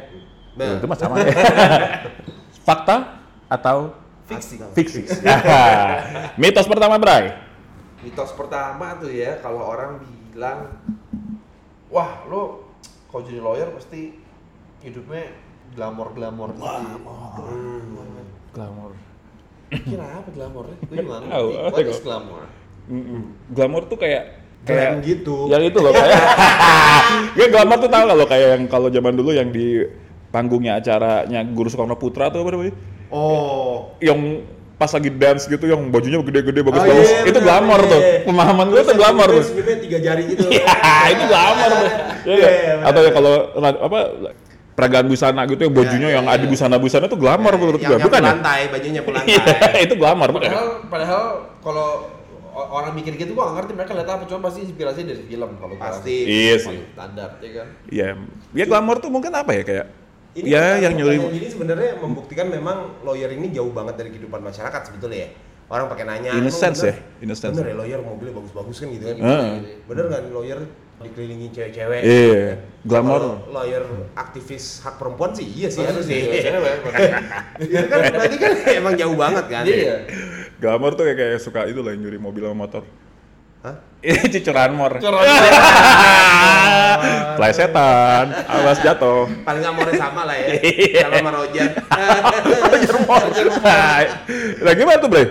Benar. 0.60 0.76
itu 0.76 0.86
mah 0.92 0.98
sama 1.00 1.24
ya. 1.24 1.32
Fakta 2.68 3.24
atau 3.48 3.94
Fiksi. 4.26 4.58
fiksi? 4.74 5.02
Mitos 6.42 6.66
pertama, 6.66 6.98
Bray. 6.98 7.30
Mitos 8.02 8.34
pertama 8.34 8.98
tuh 8.98 9.10
ya 9.10 9.38
kalau 9.40 9.62
orang 9.66 10.02
bilang 10.34 10.78
wah 11.90 12.26
lo 12.26 12.66
kalau 13.10 13.22
jadi 13.24 13.40
lawyer 13.40 13.70
pasti 13.72 14.18
hidupnya 14.82 15.34
glamor-glamor 15.74 16.54
gitu. 16.54 16.66
Hmm. 17.42 18.26
Glamour. 18.54 18.92
Kira 19.72 20.06
apa 20.22 20.30
glamornya? 20.32 20.78
Gue 20.86 20.96
juga 21.02 21.18
ngerti. 21.22 21.34
apa 21.58 21.70
What 21.70 21.82
itu? 21.82 21.92
is 21.92 22.02
glamour? 22.02 22.44
Mm-mm. 22.86 23.22
Glamour 23.50 23.84
tuh 23.90 23.98
kayak 23.98 24.24
Keren 24.66 24.78
kayak 24.98 25.06
gitu. 25.06 25.36
yang 25.50 25.62
itu 25.62 25.78
loh 25.78 25.94
kayak 25.94 26.14
ya 27.38 27.46
glamour 27.50 27.78
tuh 27.82 27.90
tahu 27.90 28.02
nggak 28.06 28.18
lo 28.18 28.26
kayak 28.26 28.48
yang 28.58 28.64
kalau 28.66 28.88
zaman 28.90 29.14
dulu 29.14 29.30
yang 29.34 29.50
di 29.50 29.86
panggungnya 30.30 30.78
acaranya 30.78 31.42
Guru 31.46 31.70
Soekarno 31.70 31.98
Putra 31.98 32.30
tuh 32.30 32.42
apa 32.42 32.50
namanya 32.54 32.74
Oh. 33.16 33.96
yang 34.04 34.20
pas 34.76 34.92
lagi 34.92 35.08
dance 35.08 35.48
gitu 35.48 35.72
yang 35.72 35.88
bajunya 35.88 36.20
gede-gede 36.20 36.60
Oh, 36.60 36.68
bagus-bagus 36.68 37.08
iya, 37.08 37.20
itu 37.24 37.40
bener, 37.40 37.48
glamor 37.48 37.80
iya, 37.80 37.92
tuh 37.96 38.02
iya. 38.04 38.20
pemahaman 38.28 38.66
gue 38.68 38.82
tuh 38.84 38.96
glamor 39.00 39.28
tuh 39.32 39.44
senyumnya 39.48 39.76
tiga 39.80 39.98
jari 40.04 40.24
gitu. 40.28 40.44
Ya, 40.52 40.76
itu 41.16 41.24
glamor 41.26 41.70
tuh. 41.72 41.88
Iya 42.28 42.36
Iya, 42.36 42.50
iya, 42.52 42.74
Atau 42.84 43.00
ya 43.00 43.12
kalau 43.16 43.34
apa 43.56 44.00
peragaan 44.76 45.08
busana 45.08 45.48
gitu 45.48 45.62
yang 45.64 45.72
bajunya 45.72 46.08
Iya, 46.12 46.16
yang 46.20 46.26
iya, 46.28 46.36
ada 46.36 46.44
iya. 46.44 46.52
busana-busana 46.52 47.06
tuh 47.08 47.16
glamor 47.16 47.54
menurut 47.56 47.80
gue, 47.80 47.88
yang 47.88 48.04
bukan 48.04 48.20
ya? 48.20 48.28
lantai, 48.36 48.62
bajunya 48.68 49.02
pelantai. 49.08 49.32
Iya, 49.32 49.80
itu 49.88 49.94
glamor 49.96 50.30
bukan? 50.36 50.44
ya? 50.44 50.52
Padahal, 50.52 50.68
padahal 50.92 51.24
kalau 51.64 51.88
orang 52.56 52.92
mikir 52.96 53.16
gitu 53.16 53.32
gua 53.32 53.52
nggak 53.52 53.56
ngerti 53.64 53.72
mereka 53.76 53.92
lihat 53.96 54.10
apa 54.12 54.24
cuma 54.28 54.40
pasti 54.48 54.60
inspirasi 54.64 55.00
dari 55.04 55.24
film 55.24 55.50
kalau 55.56 55.76
Pasti. 55.76 56.16
Iya 56.24 56.56
sih. 56.60 56.78
Standar 56.92 57.30
ya 57.40 57.52
kan. 57.52 57.68
Iya, 57.88 58.08
ya 58.52 58.64
glamor 58.68 59.00
tuh 59.00 59.08
mungkin 59.08 59.32
apa 59.32 59.52
ya 59.56 59.64
kayak 59.64 59.88
Ini 60.36 60.48
ya 60.52 60.84
yang 60.84 60.94
nyuri 61.00 61.16
Ini 61.32 61.48
sebenarnya 61.48 61.96
membuktikan 62.04 62.52
memang 62.52 63.00
lawyer 63.08 63.32
ini 63.32 63.56
jauh 63.56 63.72
banget 63.72 63.96
dari 63.96 64.12
kehidupan 64.12 64.44
masyarakat 64.44 64.82
sebetulnya 64.92 65.20
ya. 65.26 65.30
Orang 65.66 65.88
pakai 65.90 66.06
nanya. 66.06 66.36
In 66.36 66.46
a 66.46 66.52
"Emang 66.52 66.54
sense 66.54 66.84
bener- 66.84 66.94
ya, 66.94 67.24
in 67.26 67.30
a 67.32 67.36
sense. 67.36 67.56
Bener 67.58 67.68
ya 67.72 67.76
lawyer 67.80 68.00
mobilnya 68.04 68.34
bagus-bagus 68.38 68.76
kan 68.84 68.88
gitu 68.92 69.04
kan. 69.08 69.18
Heeh. 69.18 69.52
Bener 69.88 70.04
nggak 70.12 70.22
nih 70.28 70.32
lawyer 70.36 70.60
dikelilingi 70.96 71.48
cewek-cewek? 71.52 72.02
Iya, 72.06 72.44
glamour. 72.86 73.20
Kalau 73.20 73.36
lawyer 73.50 73.84
aktivis 74.14 74.84
hak 74.84 74.96
perempuan 75.02 75.32
sih 75.34 75.48
iya 75.48 75.68
sih 75.72 75.82
harus 75.82 76.06
sih. 76.06 76.22
Cewek, 76.22 76.76
Itu 77.66 77.88
kan 77.88 78.00
berarti 78.14 78.38
kan 78.38 78.52
emang 78.76 78.94
jauh 78.94 79.16
banget 79.18 79.46
kan. 79.50 79.64
Iya. 79.66 79.96
Glamor 80.56 80.96
tuh 80.96 81.04
kayak, 81.04 81.18
kayak 81.18 81.40
suka 81.42 81.68
itu 81.68 81.80
lah 81.84 81.96
nyuri 81.96 82.20
mobil 82.20 82.44
sama 82.46 82.68
motor. 82.68 82.84
Hah? 83.66 83.76
Ini 84.06 84.30
cicuran 84.30 84.78
mor. 84.78 85.02
Corona. 85.02 85.26
Plesetan, 87.36 88.26
awas 88.46 88.78
jatuh. 88.80 89.26
Paling 89.42 89.62
nggak 89.66 89.74
mau 89.74 89.90
sama 89.98 90.22
lah 90.30 90.36
ya. 90.38 90.48
Iya. 90.62 91.02
Kalau 91.10 91.18
sama 91.18 91.30
Rojan. 91.34 91.70
Nah, 94.62 94.74
gimana 94.78 94.98
tuh, 95.02 95.10
Bre? 95.10 95.26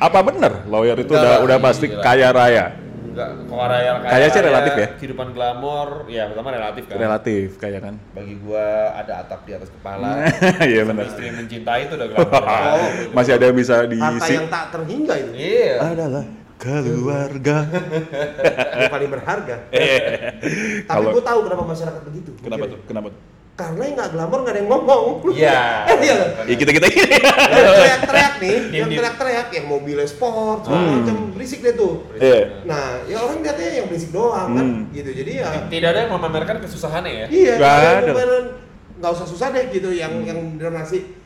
Apa 0.00 0.24
bener 0.24 0.64
lawyer 0.64 0.96
itu 0.96 1.12
Enggak 1.12 1.20
udah 1.20 1.34
lah, 1.36 1.44
udah 1.44 1.58
pasti 1.60 1.86
gila. 1.92 2.00
kaya 2.00 2.28
raya? 2.32 2.64
Enggak, 3.10 3.28
kalau 3.44 3.66
raya 3.68 3.90
kaya, 4.00 4.08
Kaya 4.08 4.26
sih 4.32 4.40
relatif 4.40 4.72
ya? 4.72 4.88
Kehidupan 4.96 5.28
glamor, 5.36 5.88
ya 6.08 6.22
pertama 6.32 6.48
relatif 6.56 6.82
kan. 6.88 6.96
Relatif 6.96 7.48
kaya 7.60 7.78
kan? 7.84 7.94
Bagi 8.16 8.34
gua 8.40 8.96
ada 8.96 9.12
atap 9.20 9.44
di 9.44 9.52
atas 9.52 9.68
kepala. 9.68 10.24
Iya 10.64 10.88
benar. 10.88 11.04
Istri 11.04 11.26
mencintai 11.36 11.80
itu 11.84 11.94
udah 12.00 12.08
glamor. 12.16 12.32
Oh. 12.32 12.88
Masih 13.12 13.32
ada 13.36 13.44
yang 13.44 13.58
bisa 13.60 13.74
Harta 13.84 13.92
diisi. 13.92 14.32
yang 14.40 14.48
tak 14.48 14.64
terhingga 14.72 15.14
itu. 15.20 15.30
Iya. 15.36 15.74
Adalah 15.84 16.24
keluarga. 16.60 17.56
Yang 18.76 18.92
paling 18.92 19.10
berharga. 19.10 19.56
Tapi 19.66 19.80
Eh. 19.80 20.84
Kalau- 20.84 21.12
gue 21.12 21.24
tahu 21.24 21.40
kenapa 21.48 21.64
masyarakat 21.64 22.02
begitu. 22.04 22.30
Kenapa 22.38 22.64
tuh? 22.68 22.80
Kenapa 22.84 23.08
tuh? 23.08 23.20
Karena 23.50 23.82
yang 23.84 23.94
nggak 23.94 24.10
glamor 24.12 24.38
nggak 24.40 24.54
ada 24.56 24.60
yang 24.60 24.70
ngomong. 24.72 25.04
Iya. 25.32 25.60
Iya. 26.00 26.16
Ya 26.48 26.54
kita 26.56 26.70
kita 26.72 26.86
ini. 26.88 27.00
Yang 27.12 27.68
teriak-teriak 27.76 28.34
nih, 28.40 28.56
yang 28.72 28.88
teriak-teriak, 28.88 29.48
yang 29.52 29.66
mobilnya 29.68 30.08
sport, 30.08 30.64
Hmm. 30.64 31.04
macam 31.04 31.16
berisik 31.36 31.60
deh 31.60 31.74
tuh. 31.74 32.08
Iya. 32.16 32.64
Nah, 32.64 33.04
ya 33.04 33.20
orang 33.20 33.44
lihatnya 33.44 33.68
yang 33.74 33.86
berisik 33.86 34.10
doang 34.10 34.48
kan, 34.54 34.64
Hmm. 34.64 34.88
gitu. 34.92 35.12
Jadi 35.12 35.32
ya, 35.40 35.48
Tidak 35.68 35.88
ada 35.90 36.00
yang 36.04 36.12
memamerkan 36.14 36.56
kesusahannya 36.58 37.12
ya. 37.12 37.26
iya, 37.28 37.54
kalau 37.56 38.16
ada. 38.16 38.38
nggak 38.96 39.12
usah 39.12 39.26
susah 39.28 39.48
deh 39.52 39.68
gitu, 39.68 39.92
yang 39.92 40.24
yang 40.24 40.56
dramasi. 40.56 41.19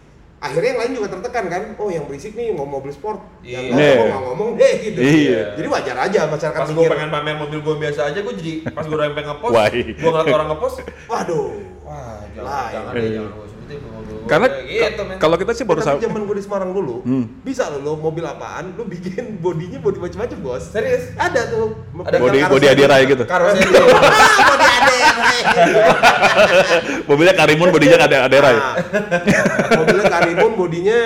Akhirnya 0.44 0.76
yang 0.76 0.80
lain 0.84 0.92
juga 0.92 1.08
tertekan 1.16 1.44
kan, 1.48 1.62
oh 1.80 1.88
yang 1.88 2.04
berisik 2.04 2.36
nih 2.36 2.52
mau 2.52 2.68
mobil 2.68 2.92
sport, 2.92 3.24
yang 3.40 3.72
Iya. 3.72 3.96
ngomong 3.96 4.08
nggak 4.12 4.22
ngomong 4.28 4.50
deh 4.60 4.74
gitu. 4.84 4.98
Iya. 5.00 5.56
Jadi 5.56 5.68
wajar 5.72 5.96
aja 6.04 6.20
masyarakat 6.28 6.60
Pas 6.60 6.68
gue 6.68 6.84
pengen 6.84 7.08
pamer 7.08 7.36
mobil 7.40 7.58
gue 7.64 7.74
biasa 7.80 8.00
aja, 8.12 8.18
gue 8.20 8.34
jadi 8.36 8.52
pas 8.68 8.84
gue 8.84 8.92
udah 8.92 9.08
pengen 9.16 9.28
ngepost, 9.32 9.54
Wah. 9.56 9.66
gue 9.72 9.88
ngeliat 10.04 10.36
orang 10.36 10.48
ngepost, 10.52 10.76
waduh. 11.08 11.48
wah 11.84 12.20
jangan, 12.36 12.68
jangan 12.76 12.92
deh, 12.92 13.08
jangan 13.08 13.30
gue. 13.32 13.46
Karena 14.24 14.48
gitu, 14.58 15.02
kalau 15.16 15.36
kita 15.36 15.52
sih 15.52 15.62
baru 15.62 15.78
Tapi 15.78 15.90
sa- 15.90 16.02
zaman 16.02 16.24
gue 16.24 16.34
di 16.34 16.42
Semarang 16.42 16.70
dulu, 16.70 17.02
Hmm. 17.02 17.24
bisa 17.40 17.68
loh 17.68 17.80
lo 17.82 17.92
mobil 17.98 18.22
apaan, 18.22 18.72
lu 18.72 18.84
bikin 18.84 19.36
bodinya 19.36 19.76
body 19.78 20.00
macam-macam 20.00 20.38
bos. 20.40 20.64
serius, 20.66 21.12
Ada 21.14 21.44
tuh. 21.46 21.76
Ada 22.00 22.16
body 22.18 22.38
karoseri. 22.40 22.66
adirai 22.70 23.02
gitu. 23.04 23.24
karoseri. 23.24 23.68
Adirai. 24.64 25.00
Mobilnya 27.06 27.34
Karimun, 27.34 27.68
bodinya 27.68 27.96
ada 28.00 28.16
ada 28.24 28.36
rai. 28.38 28.56
Nah, 28.56 28.74
mobilnya 29.74 30.04
Karimun, 30.08 30.50
bodinya 30.54 30.98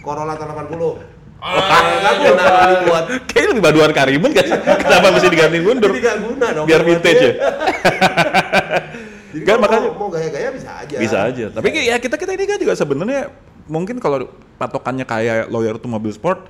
Corolla 0.00 0.34
tahun 0.34 0.50
80. 0.58 1.14
Ah, 1.38 1.60
Nggak 2.00 2.14
guna 2.18 2.42
kalau 2.42 2.68
dibuat. 2.74 3.04
Kayaknya 3.26 3.48
lebih 3.50 3.62
baduan 3.62 3.92
Karimun 3.92 4.30
kan? 4.32 4.46
Kenapa 4.80 5.06
mesti 5.12 5.28
diganti 5.28 5.58
mundur? 5.60 5.90
Jadi 5.92 6.00
nggak 6.00 6.18
guna 6.20 6.46
dong. 6.50 6.64
Biar 6.64 6.80
vintage 6.82 7.20
ya. 7.20 7.32
Jadi 9.34 9.42
Kan 9.42 9.58
makanya- 9.58 9.90
mau, 9.90 10.06
mau 10.06 10.10
gaya-gaya 10.14 10.48
bisa 10.54 10.70
aja. 10.78 10.96
Bisa 10.96 11.18
aja. 11.26 11.44
Tapi 11.50 11.68
kayak 11.74 11.86
ya 11.90 11.96
kita 11.98 12.14
kita 12.14 12.30
ini 12.32 12.44
kan 12.46 12.58
juga 12.62 12.74
sebenarnya 12.78 13.20
mungkin 13.66 13.98
kalau 13.98 14.30
patokannya 14.54 15.02
kayak 15.02 15.50
lawyer 15.50 15.74
itu 15.74 15.88
mobil 15.90 16.14
sport, 16.14 16.46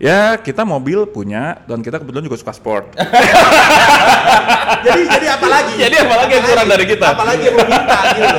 ya 0.00 0.40
kita 0.40 0.64
mobil 0.64 1.04
punya 1.04 1.60
dan 1.68 1.84
kita 1.84 2.00
kebetulan 2.00 2.24
juga 2.24 2.40
suka 2.40 2.56
sport. 2.56 2.84
Jadi 4.82 5.02
jadi 5.06 5.26
apa 5.38 5.46
lagi? 5.46 5.74
Jadi 5.78 5.94
apa 5.94 6.14
lagi 6.18 6.32
yang 6.34 6.46
kurang 6.48 6.66
dari 6.66 6.84
kita? 6.88 7.06
Apalagi 7.14 7.42
yang 7.46 7.54
meminta 7.54 7.98
gitu. 8.16 8.38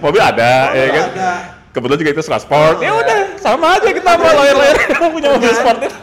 mobil 0.00 0.22
ada, 0.24 0.52
ya 0.72 0.84
Mobil 0.88 0.94
kan? 0.94 1.04
ada. 1.12 1.59
Kebetulan 1.70 1.98
juga 2.02 2.10
itu 2.10 2.22
suka 2.26 2.38
sport. 2.42 2.82
Ya 2.82 2.90
Oh, 2.90 2.98
udah, 2.98 3.18
sama 3.38 3.78
aja 3.78 3.88
kita 3.94 4.10
sama 4.18 4.26
lawyer-lawyer 4.34 4.74
yang 4.90 5.12
punya 5.14 5.28
mobil 5.30 5.52
sport 5.54 5.78
itu. 5.86 5.96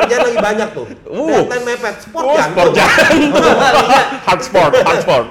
Kerjaan 0.00 0.20
lagi 0.24 0.38
banyak 0.40 0.68
tuh. 0.72 0.86
Uh. 1.04 1.28
Deadline 1.28 1.64
mepet, 1.68 1.94
sport 2.00 2.24
Oh, 2.24 2.36
jantung. 2.40 2.56
sport 2.56 2.70
jantung. 2.72 3.44
hard 4.26 4.40
sport, 4.40 4.72
hard 4.80 5.00
sport. 5.04 5.26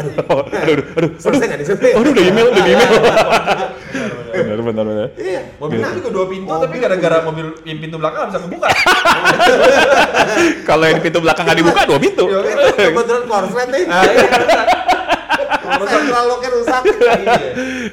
Aduh, 0.00 0.10
Oh, 0.32 0.40
aduh, 0.64 0.72
aduh, 0.80 0.84
aduh. 0.96 1.10
selesai 1.20 1.44
nggak? 1.44 1.60
Aduh, 1.92 2.10
udah 2.16 2.24
email, 2.24 2.46
udah 2.48 2.64
email. 2.64 2.88
benar, 4.34 4.58
benar, 4.64 4.84
benar. 4.88 5.08
Iya. 5.20 5.40
Mobil 5.60 5.76
Nah, 5.76 5.88
itu 5.92 5.98
juga 6.00 6.10
dua 6.10 6.26
pintu, 6.32 6.52
tapi 6.56 6.76
gara-gara 6.80 7.16
mobil 7.20 7.46
yang 7.68 7.78
pintu 7.84 7.96
belakang 8.00 8.18
nggak 8.24 8.30
bisa 8.32 8.40
kebuka. 8.48 8.68
Kalau 10.64 10.84
yang 10.88 11.00
pintu 11.04 11.18
belakang 11.20 11.44
nggak 11.44 11.58
dibuka, 11.60 11.80
dua 11.84 11.98
pintu. 12.00 12.24
Iya, 12.32 12.40
kebetulan 12.80 13.22
korslet 13.28 13.68
nih. 13.68 13.84
Iya. 15.64 16.48
Rusak. 16.54 16.82
Iya. 16.84 17.48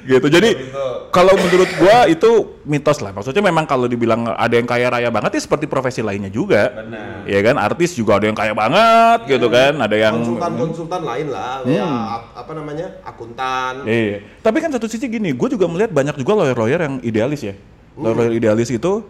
gitu. 0.05 0.27
Jadi 0.27 0.49
Pintu. 0.53 0.85
kalau 1.09 1.33
menurut 1.33 1.69
gua 1.79 2.05
itu 2.05 2.29
mitos 2.63 2.99
lah. 3.01 3.11
Maksudnya 3.15 3.41
memang 3.41 3.65
kalau 3.65 3.89
dibilang 3.89 4.31
ada 4.35 4.53
yang 4.53 4.67
kaya 4.69 4.87
raya 4.91 5.09
banget 5.09 5.39
ya 5.39 5.41
seperti 5.41 5.65
profesi 5.65 6.05
lainnya 6.05 6.29
juga. 6.29 6.69
Benar. 6.71 7.25
Iya 7.25 7.39
kan, 7.41 7.55
artis 7.57 7.97
juga 7.97 8.21
ada 8.21 8.25
yang 8.29 8.37
kaya 8.37 8.53
banget 8.53 9.19
gitu 9.29 9.47
kan, 9.49 9.73
ada 9.81 9.95
yang 9.95 10.13
Konsultan-konsultan 10.21 11.01
lain 11.01 11.27
lah, 11.29 11.61
ya 11.65 11.85
ap- 11.87 12.33
apa 12.37 12.51
namanya 12.53 12.87
akuntan. 13.05 13.85
Iya. 13.85 14.25
Tapi 14.41 14.57
kan 14.61 14.69
satu 14.73 14.87
sisi 14.89 15.05
gini, 15.09 15.33
gue 15.33 15.47
juga 15.51 15.65
melihat 15.69 15.91
banyak 15.93 16.15
juga 16.17 16.45
lawyer-lawyer 16.45 16.79
yang 16.81 16.95
idealis 17.01 17.41
ya. 17.41 17.55
Lawyer-lawyer 17.97 18.33
idealis 18.37 18.69
itu 18.71 19.03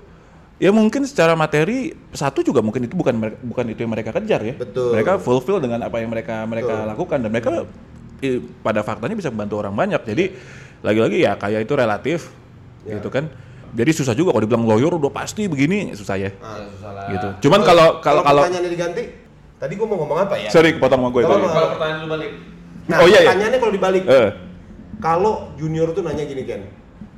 Ya 0.62 0.70
mungkin 0.70 1.02
secara 1.10 1.34
materi 1.34 1.98
satu 2.14 2.46
juga 2.46 2.62
mungkin 2.62 2.86
itu 2.86 2.94
bukan 2.94 3.18
bukan 3.42 3.66
itu 3.74 3.82
yang 3.82 3.98
mereka 3.98 4.14
kejar 4.14 4.46
ya. 4.46 4.54
Betul. 4.54 4.94
Mereka 4.94 5.18
fulfill 5.18 5.58
dengan 5.58 5.82
apa 5.82 5.98
yang 5.98 6.14
mereka 6.14 6.46
mereka 6.46 6.86
lakukan 6.86 7.18
dan 7.18 7.34
mereka 7.34 7.66
eh, 8.22 8.40
pada 8.62 8.82
faktanya 8.82 9.14
bisa 9.14 9.30
membantu 9.30 9.58
orang 9.58 9.74
banyak. 9.74 10.02
Jadi 10.04 10.26
lagi-lagi 10.80 11.18
ya 11.20 11.36
kayak 11.36 11.66
itu 11.66 11.74
relatif 11.74 12.20
gitu 12.84 13.10
kan. 13.10 13.30
Jadi 13.72 13.92
susah 13.94 14.12
juga 14.12 14.32
kalau 14.32 14.44
dibilang 14.44 14.66
lawyer 14.66 14.92
udah 14.92 15.10
pasti 15.10 15.46
begini 15.46 15.94
susah 15.94 16.16
ya. 16.16 16.30
Ya, 16.30 16.68
susah 16.70 16.92
lah. 16.92 17.06
Gitu. 17.10 17.28
Cuman 17.46 17.62
kalau 17.62 17.88
kalau 18.00 18.22
kalau 18.22 18.44
pertanyaannya 18.44 18.72
diganti, 18.72 19.04
tadi 19.56 19.74
gua 19.76 19.88
mau 19.88 19.98
ngomong 20.02 20.20
apa 20.22 20.36
ya? 20.38 20.50
sorry 20.50 20.76
kepotong 20.76 21.00
sama 21.00 21.10
gue 21.10 21.22
Kalau 21.22 21.32
tadi. 21.32 21.42
mau- 21.42 21.54
Kalau 21.54 21.70
pertanyaan 21.72 22.00
lu 22.00 22.10
balik. 22.10 22.32
Nah, 22.82 22.98
Oh, 22.98 23.08
iya, 23.08 23.14
iya. 23.16 23.30
pertanyaannya 23.30 23.60
kalau 23.62 23.74
dibalik, 23.74 24.04
Eh, 24.04 24.30
kalau 25.00 25.34
junior 25.56 25.94
tuh 25.94 26.02
nanya 26.02 26.26
gini 26.26 26.44
Ken, 26.44 26.66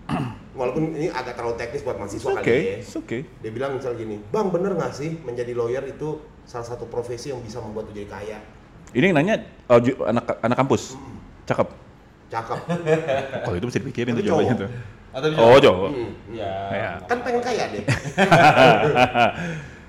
walaupun 0.54 0.94
ini 0.94 1.08
agak 1.10 1.34
terlalu 1.34 1.56
teknis 1.56 1.82
buat 1.82 1.98
mahasiswa 1.98 2.30
oke, 2.30 2.38
kali 2.38 2.52
ya. 2.52 2.76
it's 2.78 2.94
okay. 2.94 3.26
Dia 3.42 3.50
bilang 3.50 3.74
misal 3.74 3.96
gini, 3.96 4.22
bang 4.24 4.48
bener 4.48 4.76
nggak 4.76 4.94
sih 4.94 5.18
menjadi 5.20 5.52
lawyer 5.52 5.82
itu 5.84 6.20
salah 6.44 6.68
satu 6.68 6.86
profesi 6.86 7.32
yang 7.32 7.40
bisa 7.40 7.58
membuat 7.58 7.90
lu 7.90 7.96
jadi 7.96 8.06
kaya? 8.06 8.38
Ini 8.94 9.04
yang 9.10 9.16
nanya 9.18 9.34
oh, 9.68 9.78
ju- 9.78 10.00
anak 10.04 10.24
anak 10.40 10.56
kampus. 10.56 10.96
Cakep. 11.44 11.68
Cakep. 12.30 12.58
Kalau 13.42 13.56
itu 13.58 13.66
bisa 13.68 13.78
dipikirin 13.78 14.12
Tapi 14.14 14.20
tuh 14.20 14.28
jawabannya 14.28 14.56
tuh. 14.56 14.70
Atau 15.12 15.28
bisa? 15.30 15.40
Oh, 15.40 15.56
cowok. 15.56 15.90
Hmm. 15.90 16.12
Ya. 16.30 16.52
Ya. 16.70 16.92
Kan 17.04 17.18
pengen 17.22 17.42
kaya 17.42 17.64
deh. 17.70 17.84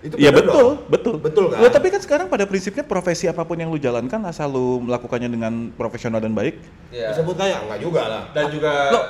itu 0.04 0.14
Iya 0.16 0.28
bener 0.30 0.44
betul, 0.44 0.52
dong. 0.52 0.76
betul. 0.86 1.14
Betul 1.16 1.44
kan? 1.48 1.58
Loh, 1.60 1.70
tapi 1.70 1.86
kan 1.88 1.98
sekarang 1.98 2.26
pada 2.28 2.44
prinsipnya 2.44 2.82
profesi 2.82 3.24
apa 3.24 3.40
pun 3.40 3.56
yang 3.56 3.68
lu 3.68 3.78
jalankan 3.78 4.20
asal 4.24 4.48
lu 4.48 4.66
melakukannya 4.82 5.28
dengan 5.28 5.52
profesional 5.72 6.18
dan 6.18 6.32
baik. 6.32 6.58
Iya. 6.90 7.12
Disebut 7.12 7.34
kaya? 7.34 7.60
Enggak 7.60 7.78
juga 7.80 8.00
lah. 8.04 8.22
Dan 8.32 8.44
juga 8.52 8.70
Loh. 8.90 9.04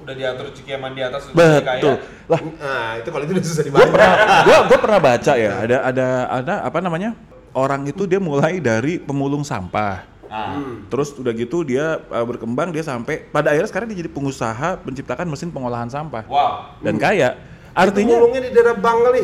udah 0.00 0.14
diatur 0.14 0.46
cikeman 0.52 0.92
di 0.92 1.00
atas 1.00 1.26
udah 1.26 1.34
jadi 1.34 1.62
kaya. 1.62 1.80
Betul. 1.80 1.94
Lah, 2.24 2.38
Nah, 2.40 2.88
itu 2.96 3.08
kalau 3.08 3.22
itu 3.22 3.32
udah 3.32 3.42
susah 3.42 3.62
gua 3.62 3.66
dibayar. 3.66 3.88
pernah 3.88 4.12
gua 4.42 4.58
gua 4.64 4.78
pernah 4.78 5.00
baca 5.00 5.32
ya, 5.34 5.50
ada 5.58 5.76
ada 5.82 6.06
ada 6.30 6.54
apa 6.62 6.78
namanya? 6.78 7.10
Orang 7.54 7.86
itu 7.86 8.02
dia 8.02 8.18
mulai 8.18 8.58
dari 8.58 8.98
pemulung 8.98 9.46
sampah. 9.46 10.02
Ah. 10.26 10.58
Terus 10.90 11.14
udah 11.14 11.30
gitu 11.30 11.62
dia 11.62 12.02
uh, 12.10 12.26
berkembang 12.26 12.74
dia 12.74 12.82
sampai 12.82 13.22
pada 13.30 13.54
akhirnya 13.54 13.70
sekarang 13.70 13.86
dia 13.94 14.02
jadi 14.02 14.10
pengusaha 14.10 14.82
menciptakan 14.82 15.30
mesin 15.30 15.54
pengolahan 15.54 15.86
sampah 15.86 16.26
Wow. 16.26 16.82
dan 16.82 16.98
kaya. 16.98 17.38
Artinya 17.70 18.14
Artinya 18.14 18.14
ngomongnya 18.18 18.42
di 18.42 18.50
daerah 18.50 18.74
bank 18.74 18.98
kali. 19.02 19.22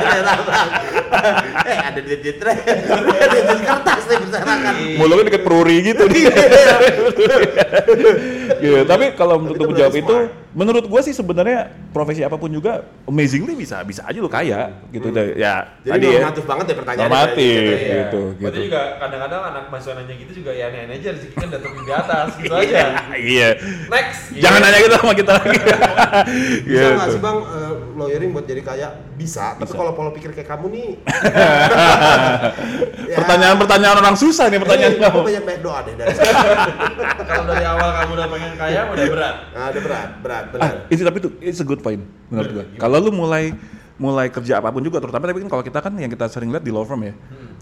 daerah 0.00 0.36
bank. 0.48 0.68
eh 1.64 1.78
ada 1.84 2.00
duit 2.00 2.20
ada 2.20 3.28
duit 3.28 3.64
kertas 3.64 4.02
nih 4.04 4.16
berserakan. 4.24 4.72
mulutnya 4.96 5.24
deket 5.28 5.42
peruri 5.44 5.76
gitu 5.84 6.04
gitu. 6.08 6.32
Tapi 8.88 9.04
kalau 9.12 9.44
untuk 9.44 9.68
menjawab 9.68 9.92
itu. 9.92 10.14
Menurut 10.56 10.84
gua 10.88 11.00
sih 11.04 11.12
sebenarnya 11.12 11.72
profesi 11.92 12.24
apa 12.24 12.40
pun 12.40 12.48
juga 12.48 12.84
amazingly 13.04 13.52
bisa 13.52 13.84
bisa 13.84 14.04
aja 14.08 14.18
lu 14.20 14.30
kaya 14.30 14.72
gitu. 14.92 15.12
Ya 15.36 15.76
Jadi 15.84 15.92
tadi 15.92 16.06
ya. 16.06 16.20
normatif 16.20 16.44
banget 16.48 16.64
ya 16.68 16.74
pertanyaannya. 16.76 17.08
Normatif. 17.08 17.58
Gitu, 17.58 17.72
ya. 17.72 17.76
Gitu, 17.78 18.22
gitu. 18.22 18.42
Berarti 18.44 18.60
juga 18.68 18.82
kadang-kadang 19.00 19.42
anak 19.48 19.64
mahasiswa 19.68 19.94
nanya 19.96 20.14
gitu 20.16 20.32
juga 20.44 20.50
ya 20.52 20.64
aneh-aneh 20.72 20.96
aja 21.00 21.08
rezeki 21.16 21.36
kan 21.36 21.48
datang 21.52 21.72
di 21.74 21.92
atas 21.92 22.28
gitu 22.40 22.54
aja. 22.54 22.80
Iya. 23.16 23.48
Next. 23.88 24.20
Jangan 24.36 24.60
nanya 24.64 24.78
gitu 24.84 24.94
sama 25.00 25.14
kita 25.16 25.32
lagi. 25.36 25.58
Bisa 26.64 26.86
nggak 26.94 27.08
gitu. 27.08 27.14
sih 27.16 27.20
bang 27.20 27.38
eh, 27.42 27.72
lawyering 27.96 28.30
buat 28.36 28.46
jadi 28.46 28.62
kaya? 28.64 28.88
Bisa. 29.18 29.58
Tapi 29.58 29.68
kalau 29.68 29.92
pola 29.92 30.14
pikir 30.14 30.30
kayak 30.30 30.46
kamu 30.46 30.66
nih. 30.70 30.88
ya, 33.10 33.16
Pertanyaan-pertanyaan 33.18 33.96
orang 33.98 34.14
susah 34.14 34.46
nih 34.46 34.62
pertanyaan 34.62 34.94
eh, 34.94 35.00
kamu. 35.02 35.18
banyak 35.26 35.42
banyak 35.42 35.62
doa 35.62 35.78
deh 35.82 35.94
dari. 35.98 36.14
Kalau 37.28 37.44
dari 37.44 37.64
awal 37.66 37.88
kamu 37.98 38.10
udah 38.14 38.28
pengen 38.30 38.52
kaya 38.54 38.80
udah 38.88 39.06
berat. 39.10 39.36
Nah, 39.50 39.66
udah 39.68 39.82
berat, 39.82 40.08
berat, 40.22 40.44
Ah, 40.44 40.50
benar. 40.54 40.74
itu 40.88 41.02
tapi 41.02 41.16
itu 41.18 41.28
it's 41.42 41.58
a 41.58 41.66
good 41.66 41.82
point 41.82 42.00
menurut 42.30 42.50
gua. 42.54 42.64
Kalau 42.78 42.96
lu 43.02 43.10
mulai 43.10 43.52
mulai 43.98 44.30
kerja 44.30 44.62
apa 44.62 44.70
pun 44.70 44.80
juga 44.80 45.02
terutama 45.02 45.26
tapi 45.26 45.42
kan 45.42 45.50
kalau 45.50 45.64
kita 45.66 45.78
kan 45.82 45.92
yang 45.98 46.06
kita 46.06 46.30
sering 46.30 46.54
lihat 46.54 46.62
di 46.62 46.70
law 46.70 46.86
firm 46.86 47.02
ya. 47.02 47.12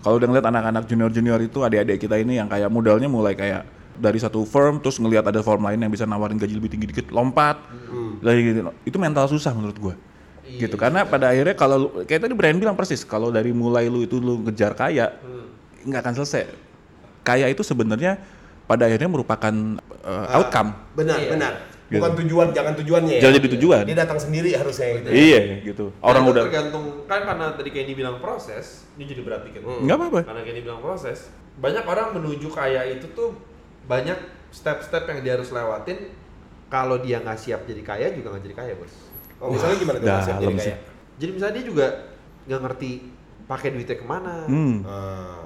Kalau 0.05 0.21
udah 0.21 0.29
ngeliat 0.29 0.47
anak-anak 0.47 0.85
junior-junior 0.87 1.41
itu 1.41 1.65
adik-adik 1.65 1.97
kita 1.99 2.21
ini 2.21 2.37
yang 2.37 2.47
kayak 2.47 2.69
modalnya 2.69 3.09
mulai 3.09 3.33
kayak 3.33 3.65
dari 3.97 4.21
satu 4.21 4.45
firm 4.45 4.85
terus 4.85 5.01
ngelihat 5.01 5.25
ada 5.25 5.41
firm 5.41 5.65
lain 5.65 5.81
yang 5.81 5.89
bisa 5.89 6.05
nawarin 6.05 6.37
gaji 6.37 6.53
lebih 6.53 6.69
tinggi 6.69 6.93
dikit 6.93 7.09
lompat. 7.11 7.57
Lagi 8.21 8.41
gitu. 8.45 8.61
Itu 8.85 8.97
mental 9.01 9.25
susah 9.27 9.57
menurut 9.57 9.97
gua. 10.47 10.61
Gitu 10.63 10.77
karena 10.79 11.03
pada 11.03 11.35
akhirnya 11.35 11.53
kalau 11.53 12.07
kayak 12.07 12.23
tadi 12.23 12.35
Brian 12.39 12.57
bilang 12.57 12.79
persis 12.79 13.03
kalau 13.03 13.29
dari 13.29 13.51
mulai 13.51 13.91
lu 13.91 14.07
itu 14.07 14.17
lu 14.17 14.39
ngejar 14.47 14.73
kaya 14.73 15.19
nggak 15.83 16.01
akan 16.01 16.15
selesai. 16.17 16.47
Kaya 17.21 17.51
itu 17.51 17.61
sebenarnya 17.61 18.23
pada 18.67 18.87
akhirnya 18.87 19.11
merupakan 19.11 19.55
uh, 20.03 20.37
outcome. 20.39 20.75
Benar, 20.95 21.19
Iya. 21.19 21.31
benar. 21.35 21.53
Bukan 21.87 22.19
tujuan, 22.19 22.51
jangan 22.51 22.75
tujuannya 22.75 23.15
ya. 23.15 23.21
Jangan 23.23 23.35
jadi 23.39 23.49
tujuan. 23.55 23.83
Dia 23.87 23.99
datang 24.03 24.19
sendiri 24.19 24.51
harusnya 24.59 24.87
gitu. 24.99 25.09
Iya 25.15 25.41
gitu. 25.63 25.85
Orang 26.03 26.27
Nah, 26.27 26.33
udah 26.35 26.43
tergantung 26.51 26.85
kan 27.07 27.23
karena 27.23 27.47
tadi 27.55 27.71
Kenny 27.71 27.95
bilang 27.95 28.19
proses, 28.19 28.91
ini 28.99 29.07
jadi 29.07 29.23
berat 29.23 29.47
dikit. 29.47 29.63
nggak 29.63 29.95
apa-apa. 29.95 30.21
Karena 30.27 30.43
Kenny 30.43 30.67
bilang 30.67 30.83
proses, 30.83 31.31
banyak 31.63 31.87
orang 31.87 32.19
menuju 32.19 32.51
kaya 32.51 32.83
itu 32.91 33.07
tuh 33.15 33.39
banyak 33.87 34.19
step-step 34.51 35.07
yang 35.07 35.19
dia 35.23 35.33
harus 35.39 35.55
lewatin. 35.55 36.11
Kalau 36.67 36.99
dia 36.99 37.23
nggak 37.23 37.39
siap 37.39 37.63
jadi 37.63 37.79
kaya 37.87 38.11
juga 38.11 38.35
nggak 38.35 38.51
jadi 38.51 38.57
kaya 38.59 38.73
bos. 38.75 38.91
Oh, 39.37 39.53
misalnya 39.53 39.77
gimana 39.77 39.97
tuh 39.99 40.09
Mas, 40.09 40.27
jadi 40.27 40.55
sih. 40.57 40.73
kaya? 40.73 40.77
Jadi 41.17 41.31
misalnya 41.33 41.55
dia 41.55 41.67
juga 41.67 41.87
nggak 42.47 42.61
ngerti 42.63 42.91
pakai 43.45 43.69
duitnya 43.71 43.97
ke 43.97 44.07
mana, 44.07 44.35
Hmm. 44.45 44.77
Ah. 44.83 45.45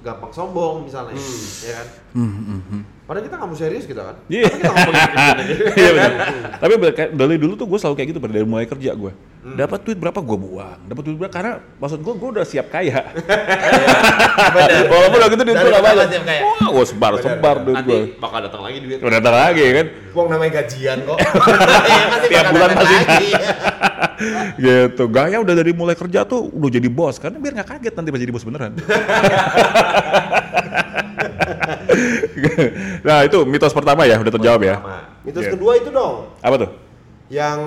gampang 0.00 0.32
sombong 0.32 0.88
misalnya, 0.88 1.12
ya 1.60 1.72
kan? 1.76 1.86
Hmm, 2.16 2.32
hmm, 2.32 2.60
hmm. 2.62 2.82
Padahal 3.04 3.24
kita 3.26 3.34
nggak 3.36 3.48
mau 3.48 3.58
serius 3.58 3.84
kita 3.84 4.02
kan? 4.02 4.16
Iya. 4.32 4.48
Tapi 4.48 4.56
kita 4.56 4.70
ngomongin 4.72 5.36
gitu. 5.44 5.62
Iya 5.80 5.90
benar. 5.92 6.12
Tapi 6.62 6.72
kayak 6.90 7.10
dari 7.12 7.36
dulu 7.36 7.52
tuh 7.52 7.66
gue 7.68 7.78
selalu 7.78 7.94
kayak 7.96 8.08
gitu 8.08 8.20
pada 8.20 8.32
dari 8.32 8.46
mulai 8.48 8.64
kerja 8.64 8.90
gue. 8.96 9.12
Hmm. 9.40 9.56
Dapat 9.56 9.80
duit 9.82 9.96
berapa 9.96 10.20
gue 10.20 10.36
buang. 10.36 10.78
Dapat 10.84 11.02
duit 11.02 11.16
berapa 11.16 11.32
karena 11.32 11.52
maksud 11.80 12.04
gue 12.04 12.12
gue 12.12 12.28
udah 12.36 12.44
siap 12.44 12.68
kaya. 12.68 13.00
Walaupun 14.92 15.18
waktu 15.18 15.34
itu 15.34 15.44
duit 15.48 15.56
gue 15.56 15.70
gak 15.70 15.80
banyak. 15.80 16.08
Wah 16.44 16.68
gue 16.68 16.84
sebar 16.84 17.12
sebar 17.16 17.56
duit 17.64 17.76
Nanti 17.80 17.88
gue. 17.88 18.00
bakal 18.20 18.44
datang 18.44 18.60
lagi 18.60 18.78
duit. 18.84 19.00
Udah 19.00 19.16
datang 19.16 19.32
lagi 19.34 19.64
kan. 19.64 19.86
Uang 20.12 20.28
namanya 20.28 20.60
gajian 20.60 20.98
kok. 21.02 21.18
Pasti 22.12 22.26
Tiap 22.28 22.44
bulan 22.52 22.68
lagi. 22.76 22.98
gitu. 24.60 25.04
Gaya 25.08 25.36
udah 25.40 25.54
dari 25.56 25.72
mulai 25.72 25.96
kerja 25.96 26.28
tuh 26.28 26.52
udah 26.52 26.70
jadi 26.70 26.88
bos 26.92 27.16
karena 27.16 27.40
biar 27.40 27.52
nggak 27.56 27.68
kaget 27.72 27.94
nanti 27.96 28.08
pas 28.12 28.20
jadi 28.20 28.32
bos 28.36 28.44
beneran. 28.44 28.72
nah 33.00 33.24
itu 33.24 33.38
mitos 33.44 33.72
pertama 33.72 34.04
ya 34.04 34.20
udah 34.20 34.32
terjawab 34.32 34.60
ya. 34.60 34.76
Mitos 35.24 35.44
Iya. 35.44 35.52
kedua 35.56 35.72
itu 35.76 35.88
dong. 35.88 36.28
Apa 36.40 36.56
tuh? 36.60 36.70
Yang 37.30 37.58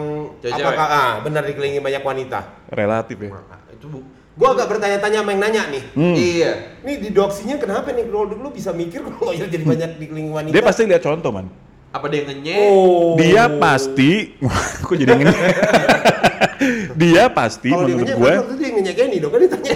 Cewek-cewek. 0.43 0.60
apakah 0.60 0.88
ah 0.91 1.12
benar 1.23 1.43
dikelilingi 1.47 1.80
banyak 1.80 2.04
wanita? 2.04 2.39
Relatif 2.67 3.15
ya. 3.15 3.32
Nah, 3.32 3.60
itu 3.71 3.88
bu. 3.88 3.99
Gua 4.34 4.58
agak 4.58 4.67
bertanya-tanya 4.76 5.23
sama 5.23 5.30
yang 5.32 5.41
nanya 5.41 5.63
nih. 5.71 5.84
Hmm. 5.95 6.15
Iya. 6.19 6.52
Nih 6.84 6.95
di 6.99 7.10
doksinya 7.15 7.56
kenapa 7.56 7.95
nih 7.95 8.04
kalau 8.12 8.28
dulu 8.28 8.52
bisa 8.52 8.76
mikir 8.76 8.99
kalau 9.08 9.32
jadi 9.39 9.63
banyak 9.63 9.89
dikelilingi 10.04 10.32
wanita? 10.36 10.54
Dia 10.54 10.63
pasti 10.67 10.84
lihat 10.84 11.02
contoh 11.02 11.32
man. 11.32 11.47
Apa 11.93 12.10
dia 12.10 12.26
ngenyek? 12.26 12.58
Oh. 12.73 13.13
Dia 13.15 13.45
pasti, 13.62 14.34
kok 14.89 14.97
jadi 14.97 15.13
ngene? 15.13 15.32
dia 17.02 17.30
pasti 17.30 17.69
Kalau 17.69 17.86
dia 17.86 17.93
menurut 17.93 18.17
ngenyek, 18.17 18.17
gue, 18.17 18.34
kan 18.34 18.43
itu 18.43 18.56
dia 18.58 18.69
ngenyek 18.73 18.97
ini 18.97 19.17
dong 19.21 19.32
kan 19.34 19.39
ditanya 19.45 19.73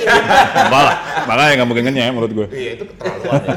malah, 0.73 0.95
makanya 1.29 1.51
nggak 1.61 1.67
mungkin 1.69 1.83
ngenyek 1.85 2.09
menurut 2.09 2.31
gue. 2.33 2.47
Iya 2.57 2.69
itu 2.73 2.83
keterlaluan. 2.89 3.41
ya. 3.45 3.55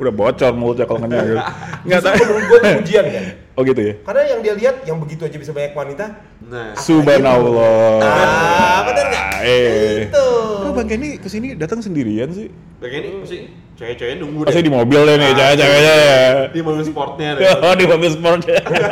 Udah 0.00 0.12
bocor 0.16 0.52
mulutnya 0.56 0.84
kalau 0.88 1.00
ngenyek. 1.04 1.22
gitu. 1.28 1.36
Nggak 1.84 2.00
tahu. 2.00 2.14
menurut 2.24 2.44
gua 2.48 2.58
itu 2.64 2.80
ujian 2.88 3.04
kan. 3.04 3.24
Oh 3.54 3.62
gitu 3.62 3.78
ya. 3.78 3.94
Karena 4.02 4.22
yang 4.26 4.40
dia 4.40 4.54
lihat 4.54 4.76
yang 4.82 4.98
begitu 4.98 5.22
aja 5.22 5.36
bisa 5.36 5.50
banyak 5.50 5.72
wanita. 5.72 6.04
Nah, 6.44 6.74
Subhanallah. 6.74 8.02
Ah, 8.02 8.80
bener 8.84 9.06
nggak? 9.08 9.28
Eh. 9.40 10.10
Itu. 10.10 10.26
Kok 10.60 10.72
Bang 10.72 10.88
Kenny 10.88 11.16
ke 11.16 11.28
sini 11.28 11.54
datang 11.54 11.78
sendirian 11.78 12.30
sih? 12.30 12.50
bagian 12.74 13.00
ini 13.00 13.16
mesti 13.16 13.38
cewek-ceweknya 13.80 14.18
nunggu 14.20 14.44
Pasti 14.44 14.60
deh. 14.60 14.66
di 14.68 14.74
mobil 14.76 15.00
deh 15.00 15.16
nih, 15.16 15.30
cewek-ceweknya 15.32 15.94
ya. 15.96 16.20
Di 16.52 16.60
mobil 16.60 16.82
sportnya 16.84 17.28
deh. 17.32 17.48
Oh 17.64 17.72
di 17.72 17.86
mobil 17.88 18.10
sport. 18.12 18.40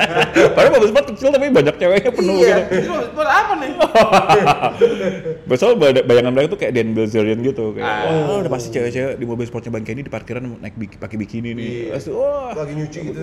Padahal 0.56 0.72
mobil 0.72 0.88
sport 0.88 1.06
kecil 1.12 1.28
tapi 1.28 1.46
banyak 1.52 1.74
ceweknya 1.76 2.10
penuh 2.10 2.36
Iya. 2.40 2.56
gitu. 2.72 2.88
Mobil 2.88 3.06
sport 3.06 3.28
apa 3.28 3.52
nih? 3.60 3.70
Besok 5.50 5.76
bayangan 5.76 6.32
mereka 6.32 6.48
tuh 6.48 6.60
kayak 6.64 6.72
Dan 6.72 6.96
Bilzerian 6.96 7.38
gitu 7.42 7.76
kayak, 7.76 7.84
Ah. 7.84 8.32
oh 8.32 8.40
udah 8.40 8.48
pasti 8.48 8.72
cewek-cewek 8.72 9.20
di 9.20 9.26
mobil 9.28 9.44
sportnya 9.44 9.70
Bang 9.70 9.84
Kenny 9.84 10.00
di 10.00 10.08
parkiran 10.08 10.40
naik 10.40 10.72
pakai 10.96 11.16
bikini 11.20 11.52
nih. 11.52 11.68
Iya. 11.68 11.92
Pasti, 11.92 12.08
wah. 12.08 12.56
Lagi 12.56 12.72
nyuci 12.72 12.98
gitu. 13.02 13.20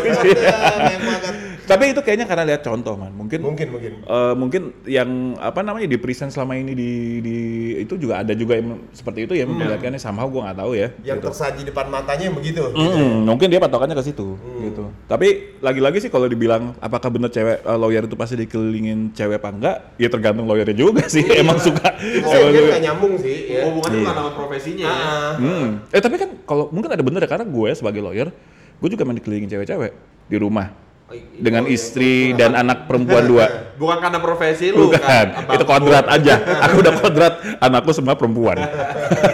Ah. 0.00 0.90
Tapi 1.68 1.92
itu 1.92 2.00
kayaknya 2.00 2.24
karena 2.24 2.48
lihat 2.48 2.64
contoh 2.64 2.96
man. 2.96 3.12
Mungkin 3.12 3.44
Mungkin 3.44 3.68
mungkin. 3.68 3.92
eh, 4.00 4.32
mungkin 4.32 4.62
yang 4.88 5.36
apa 5.36 5.60
namanya 5.60 5.84
di 5.84 6.00
present 6.00 6.32
selama 6.32 6.56
ini 6.56 6.72
di, 6.72 6.90
di 7.20 7.36
itu 7.78 7.94
juga 7.94 8.24
ada 8.24 8.32
juga 8.32 8.56
yang 8.56 8.88
seperti 8.88 9.28
itu 9.28 9.36
ya 9.36 9.44
melihatkannya 9.44 10.00
somehow 10.00 10.24
gue 10.26 10.40
nggak 10.40 10.56
tahu 10.56 10.72
ya. 10.72 10.88
Yang 11.04 11.28
tersaji 11.28 11.68
depan 11.68 11.92
matanya 11.92 12.24
yang 12.24 12.36
begitu. 12.36 12.72
Mm, 12.72 13.28
mungkin 13.28 13.52
dia 13.52 13.60
patokannya 13.60 13.92
ke 13.92 14.04
situ 14.06 14.40
gitu. 14.62 14.88
Tapi 15.04 15.60
lagi-lagi 15.60 16.00
sih 16.00 16.08
kalau 16.08 16.24
dibilang 16.24 16.72
apakah 16.80 17.12
bener 17.12 17.28
cewek 17.28 17.60
eh, 17.60 17.76
lawyer 17.76 18.08
itu 18.08 18.16
pasti 18.16 18.40
dikelilingin 18.40 19.12
cewek 19.12 19.36
apa 19.36 19.48
enggak? 19.52 19.76
Ya 20.00 20.08
tergantung 20.08 20.48
lawyernya 20.48 20.72
juga 20.72 21.04
sih. 21.04 21.20
Emang 21.36 21.60
suka. 21.60 22.00
Itu 22.00 22.32
emang 22.32 22.56
suka. 22.56 22.78
nyambung 22.80 23.14
sih. 23.20 23.36
Ya. 23.46 23.68
Hubungannya 23.68 23.92
Iya. 23.92 24.04
bukan 24.08 24.16
sama 24.16 24.32
profesinya 24.32 24.84
ya. 24.84 24.96
Ah, 24.96 25.32
Hmm. 25.36 25.68
Eh 25.92 26.00
tapi 26.00 26.16
kan 26.16 26.32
kalau 26.44 26.72
mungkin 26.72 26.88
ada 26.88 27.04
bener 27.04 27.20
ya 27.20 27.28
karena 27.28 27.44
gue 27.44 27.68
sebagai 27.76 28.00
lawyer, 28.00 28.32
gue 28.78 28.88
juga 28.88 29.02
main 29.02 29.16
dikelilingin 29.16 29.50
cewek-cewek 29.50 29.92
di 30.26 30.36
rumah 30.38 30.88
Oh, 31.08 31.16
dengan 31.40 31.64
oh, 31.64 31.72
iya. 31.72 31.80
istri 31.80 32.36
dan 32.36 32.52
anak 32.52 32.84
perempuan 32.84 33.24
dua. 33.24 33.48
Bukan 33.80 33.96
karena 33.96 34.20
profesi 34.20 34.68
lu 34.68 34.92
Bukan, 34.92 35.00
kan. 35.00 35.40
itu 35.56 35.64
kodrat 35.64 36.04
aja. 36.04 36.36
Aku 36.68 36.84
udah 36.84 36.92
kodrat, 37.00 37.34
anakku 37.64 37.96
semua 37.96 38.12
perempuan. 38.12 38.60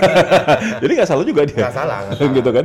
Jadi 0.86 0.92
nggak 0.94 1.08
salah 1.10 1.26
juga 1.26 1.42
dia. 1.42 1.66
Nggak 1.66 1.74
salah, 1.74 1.98
nggak 2.06 2.14
salah. 2.14 2.30
gitu 2.38 2.50
kan. 2.54 2.64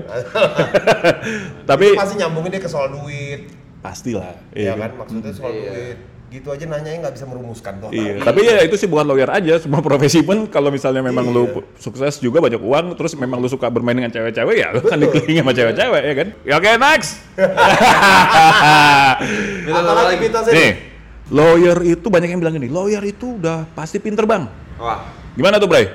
Tapi 1.66 1.98
pasti 1.98 2.16
nyambungin 2.22 2.54
dia 2.54 2.62
ke 2.62 2.70
soal 2.70 2.94
duit 2.94 3.50
pastilah. 3.82 4.30
ya 4.54 4.62
iya 4.62 4.72
kan 4.78 4.92
maksudnya 4.94 5.32
soal 5.34 5.58
Iya. 5.58 5.72
duit 5.74 5.98
gitu 6.30 6.48
aja 6.50 6.64
nanyanya 6.64 6.98
nggak 7.04 7.14
bisa 7.18 7.26
merumuskan 7.26 7.74
tuh 7.82 7.90
Iya, 7.90 8.22
tapi 8.22 8.46
ya 8.46 8.62
itu 8.62 8.78
sih 8.78 8.86
bukan 8.86 9.04
lawyer 9.04 9.28
aja, 9.28 9.58
semua 9.58 9.82
profesi 9.82 10.22
pun 10.22 10.46
kalau 10.46 10.70
misalnya 10.70 11.02
memang 11.02 11.26
Iya. 11.26 11.34
lu 11.34 11.44
sukses 11.76 12.18
juga 12.18 12.38
banyak 12.38 12.62
uang, 12.62 12.86
terus 12.94 13.18
memang 13.18 13.42
lu 13.42 13.48
suka 13.48 13.66
bermain 13.68 13.94
dengan 13.94 14.14
cewek-cewek 14.14 14.56
ya, 14.56 14.68
lu 14.72 14.80
kan 14.82 14.96
dikelilingi 14.96 15.42
sama 15.42 15.52
cewek-cewek 15.52 16.02
ya 16.06 16.14
kan. 16.14 16.28
Ya, 16.46 16.54
Oke, 16.62 16.70
next. 16.78 17.12
Minta 19.66 19.80
apalagi 19.82 20.06
lagi. 20.06 20.18
mitosnya 20.22 20.54
Nih, 20.54 20.72
lawyer 21.30 21.78
itu 21.84 22.06
banyak 22.06 22.30
yang 22.30 22.40
bilang 22.40 22.54
gini, 22.56 22.68
lawyer 22.70 23.02
itu 23.02 23.38
udah 23.38 23.66
pasti 23.74 23.98
pinter 23.98 24.24
bang. 24.26 24.46
Wah, 24.78 25.02
Gimana 25.34 25.58
tuh, 25.58 25.66
Bray? 25.66 25.90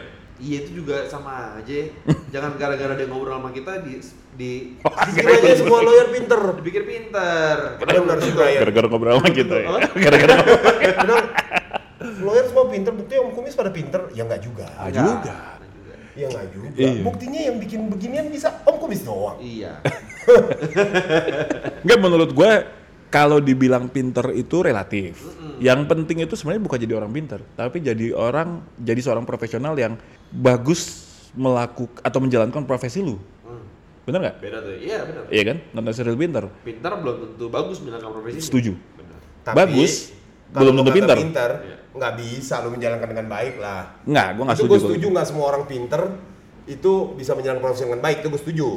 Iya 0.44 0.58
itu 0.60 0.70
juga 0.78 1.08
sama 1.08 1.56
aja. 1.56 1.88
Jangan 2.34 2.54
gara-gara 2.54 2.92
dia 2.92 3.06
ngobrol 3.06 3.34
sama 3.34 3.50
kita 3.50 3.80
di 3.80 3.96
di 4.34 4.50
dikira 4.76 5.30
aja 5.32 5.56
semua 5.56 5.80
lawyer 5.80 6.08
pinter 6.10 6.40
dipikir 6.54 6.82
pinter. 6.84 7.56
benar 7.80 8.18
juga 8.20 8.44
ya 8.46 8.60
Gara-gara 8.60 8.86
ngobrol 8.86 9.16
sama 9.16 9.30
kita 9.30 9.56
ya. 9.56 9.68
Gara-gara. 10.04 10.34
Benar. 11.00 11.22
lawyer 12.20 12.44
semua 12.44 12.68
pinter 12.68 12.92
buktinya 12.92 13.20
om 13.22 13.32
kumis 13.32 13.54
pada 13.54 13.70
pinter 13.70 14.12
ya 14.12 14.22
nggak 14.22 14.42
juga 14.42 14.68
Ah, 14.76 14.92
juga. 14.92 15.56
ya 16.12 16.26
nggak 16.26 16.46
juga 16.52 16.68
Iya. 16.76 17.00
buktinya 17.00 17.40
yang 17.42 17.56
bikin 17.56 17.80
beginian 17.88 18.26
bisa 18.28 18.60
om 18.62 18.76
kumis 18.76 19.00
doang 19.02 19.40
Iya. 19.40 19.80
Enggak 21.82 21.98
menurut 21.98 22.30
gue 22.30 22.52
kalau 23.08 23.38
dibilang 23.38 23.86
pinter 23.86 24.26
itu 24.32 24.60
relatif. 24.60 25.22
Yang 25.56 25.80
penting 25.84 26.16
itu 26.20 26.34
sebenarnya 26.34 26.62
bukan 26.62 26.78
jadi 26.78 26.94
orang 26.94 27.10
pinter, 27.10 27.40
tapi 27.54 27.78
jadi 27.78 28.10
orang 28.10 28.48
jadi 28.76 29.00
seorang 29.00 29.22
profesional 29.22 29.74
yang 29.74 29.94
bagus 30.30 31.06
melakukan 31.32 31.98
atau 32.00 32.18
menjalankan 32.18 32.62
profesi 32.62 33.00
lu. 33.00 33.18
Hmm, 33.42 33.62
Bener 34.02 34.18
nggak? 34.20 34.36
Beda 34.38 34.58
tuh. 34.60 34.74
Iya 34.76 34.98
benar. 35.02 35.22
Iya 35.28 35.42
kan? 35.44 35.56
Non 35.70 35.82
necessarily 35.82 36.16
pinter. 36.16 36.44
Pinter 36.60 36.92
belum 36.94 37.16
tentu 37.20 37.44
bagus 37.48 37.76
menjalankan 37.78 38.10
profesi. 38.12 38.38
Setuju. 38.40 38.72
Benar. 38.94 39.18
Tapi, 39.44 39.58
Bagus, 39.58 39.92
belum 40.50 40.72
lu 40.72 40.80
tentu 40.80 40.82
kata 40.84 40.94
pinter. 40.94 41.16
pinter 41.18 41.50
Iya. 41.60 41.76
nggak 41.94 42.12
bisa 42.18 42.54
lu 42.58 42.70
menjalankan 42.70 43.08
dengan 43.08 43.26
baik 43.28 43.54
lah 43.56 43.82
Nggak, 44.02 44.28
gue 44.30 44.42
nggak 44.42 44.56
itu 44.56 44.60
setuju. 44.60 44.70
gue 44.72 44.80
setuju 44.82 45.06
nggak 45.10 45.26
semua 45.26 45.44
orang 45.46 45.62
pinter 45.64 46.02
itu 46.64 46.92
bisa 47.14 47.32
menjalankan 47.32 47.62
profesi 47.62 47.82
dengan 47.84 48.02
baik 48.02 48.16
itu 48.18 48.28
gue 48.28 48.40
setuju 48.40 48.68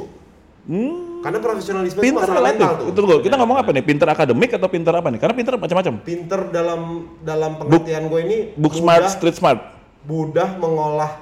Hmm, 0.64 1.22
karena 1.22 1.38
profesionalisme 1.38 1.96
itu 1.96 2.04
pinter 2.04 2.28
masalah 2.28 2.42
mental 2.44 2.72
tuh 2.76 2.86
Itu 2.92 3.00
dulu. 3.00 3.16
Kita 3.20 3.34
ngomong 3.36 3.56
apa 3.56 3.70
nih? 3.70 3.80
Pinter 3.80 4.08
akademik 4.08 4.50
atau 4.52 4.68
pinter 4.68 4.92
apa 4.92 5.08
nih? 5.08 5.20
Karena 5.20 5.34
pinter 5.34 5.52
macam-macam. 5.54 5.94
pinter 6.02 6.40
dalam 6.48 6.80
dalam 7.20 7.50
pengertian 7.56 8.02
gue 8.06 8.20
ini 8.22 8.36
Book 8.52 8.74
smart, 8.74 9.00
mudah, 9.00 9.12
street 9.12 9.36
smart. 9.36 9.60
mudah 10.04 10.48
mengolah 10.56 11.12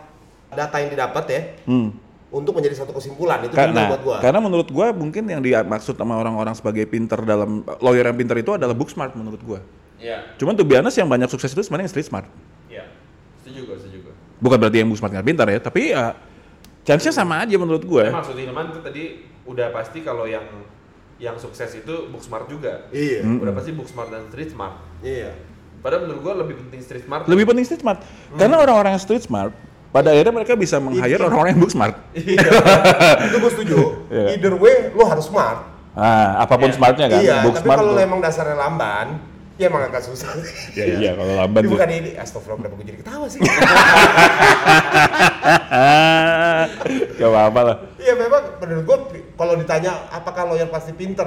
data 0.48 0.76
yang 0.78 0.90
didapat 0.90 1.24
ya 1.26 1.40
Hmm. 1.64 1.90
untuk 2.28 2.54
menjadi 2.54 2.80
satu 2.80 2.90
kesimpulan 2.92 3.42
itu 3.42 3.52
Karena, 3.52 3.86
buat 3.88 4.02
gue 4.02 4.16
karena 4.20 4.38
menurut 4.38 4.68
gua 4.68 4.90
mungkin 4.90 5.26
yang 5.26 5.38
dimaksud 5.38 5.94
sama 5.94 6.14
orang-orang 6.14 6.52
sebagai 6.52 6.84
pinter 6.84 7.18
dalam 7.22 7.60
lawyer 7.78 8.02
yang 8.04 8.16
pinter 8.16 8.36
itu 8.36 8.50
adalah 8.50 8.72
book 8.72 8.88
smart 8.88 9.14
menurut 9.14 9.38
gua. 9.42 9.60
Iya. 9.96 10.36
Cuman 10.36 10.52
tuh 10.52 10.62
biasa 10.62 10.92
yang 10.96 11.08
banyak 11.08 11.26
sukses 11.26 11.50
itu 11.50 11.62
sebenarnya 11.62 11.86
yang 11.86 11.92
street 11.92 12.08
smart. 12.08 12.26
Iya. 12.66 12.84
Setuju 13.40 13.60
gue, 13.64 13.76
setuju 13.78 13.98
gue. 14.10 14.14
Bukan 14.38 14.56
berarti 14.58 14.76
yang 14.80 14.88
book 14.88 14.98
smart 14.98 15.12
nggak 15.12 15.26
pintar 15.26 15.46
ya, 15.48 15.58
tapi 15.58 15.80
ya 15.94 16.12
chance-nya 16.86 17.12
sama 17.12 17.42
aja 17.42 17.54
menurut 17.54 17.82
gua. 17.82 18.08
Maksud 18.08 18.32
Hilman 18.34 18.70
tuh 18.70 18.80
tadi 18.80 19.18
udah 19.42 19.68
pasti 19.68 20.00
kalau 20.00 20.24
yang 20.24 20.46
yang 21.16 21.34
sukses 21.34 21.72
itu 21.74 22.06
book 22.06 22.20
smart 22.20 22.46
juga. 22.46 22.86
iya 22.88 23.20
Hmm. 23.20 23.42
Udah 23.42 23.52
pasti 23.52 23.72
book 23.72 23.84
smart 23.84 24.08
dan 24.08 24.24
street 24.26 24.50
smart. 24.50 24.78
iya 25.00 25.34
Padahal 25.76 26.06
menurut 26.06 26.22
gua 26.22 26.34
lebih 26.38 26.56
penting 26.58 26.80
street 26.80 27.04
smart. 27.04 27.26
Lebih 27.26 27.44
penting 27.44 27.64
street 27.64 27.80
smart. 27.80 27.98
Karena 28.32 28.56
orang-orang 28.56 28.94
yang 28.94 29.02
street 29.02 29.22
smart 29.22 29.50
pada 29.88 30.12
akhirnya 30.12 30.34
mereka 30.34 30.52
bisa 30.54 30.76
meng-hire 30.76 31.16
orang-orang 31.18 31.50
yang 31.52 31.60
book 31.60 31.72
smart. 31.72 31.94
itu 33.26 33.36
gue 33.36 33.50
setuju 33.50 33.76
Iya. 34.06 34.24
either 34.34 34.54
way 34.54 34.92
lo 34.92 35.04
harus 35.04 35.26
smart 35.26 35.72
Ah, 35.96 36.44
apa 36.44 36.54
pun 36.54 36.68
Iya. 36.68 36.76
smartnya 36.76 37.06
kan, 37.08 37.18
iya 37.18 37.40
book 37.40 37.56
tapi 37.56 37.64
smart. 37.64 37.78
kalau 37.80 37.96
emang 37.96 38.20
dasarnya 38.20 38.52
lamban 38.54 39.16
ya 39.56 39.66
emang 39.66 39.84
agak 39.84 40.02
susah 40.02 40.28
Ya 40.72 40.84
iya 40.86 41.10
kalau 41.12 41.32
lamban 41.34 41.60
ini 41.60 41.66
tuh. 41.66 41.72
bukan 41.74 41.90
ini 41.90 42.10
astagfirullah 42.14 42.60
kenapa 42.60 42.74
gue 42.74 42.86
jadi 42.86 42.98
ketawa 43.00 43.26
sih 43.26 43.40
Gak 47.16 47.30
apa-apa 47.30 47.60
lah. 47.62 47.76
iya 47.96 48.12
memang 48.14 48.42
menurut 48.58 48.84
gue 48.84 48.96
kalau 49.32 49.54
ditanya 49.54 50.08
apakah 50.10 50.44
lawyer 50.46 50.68
pasti 50.68 50.92
pinter 50.92 51.26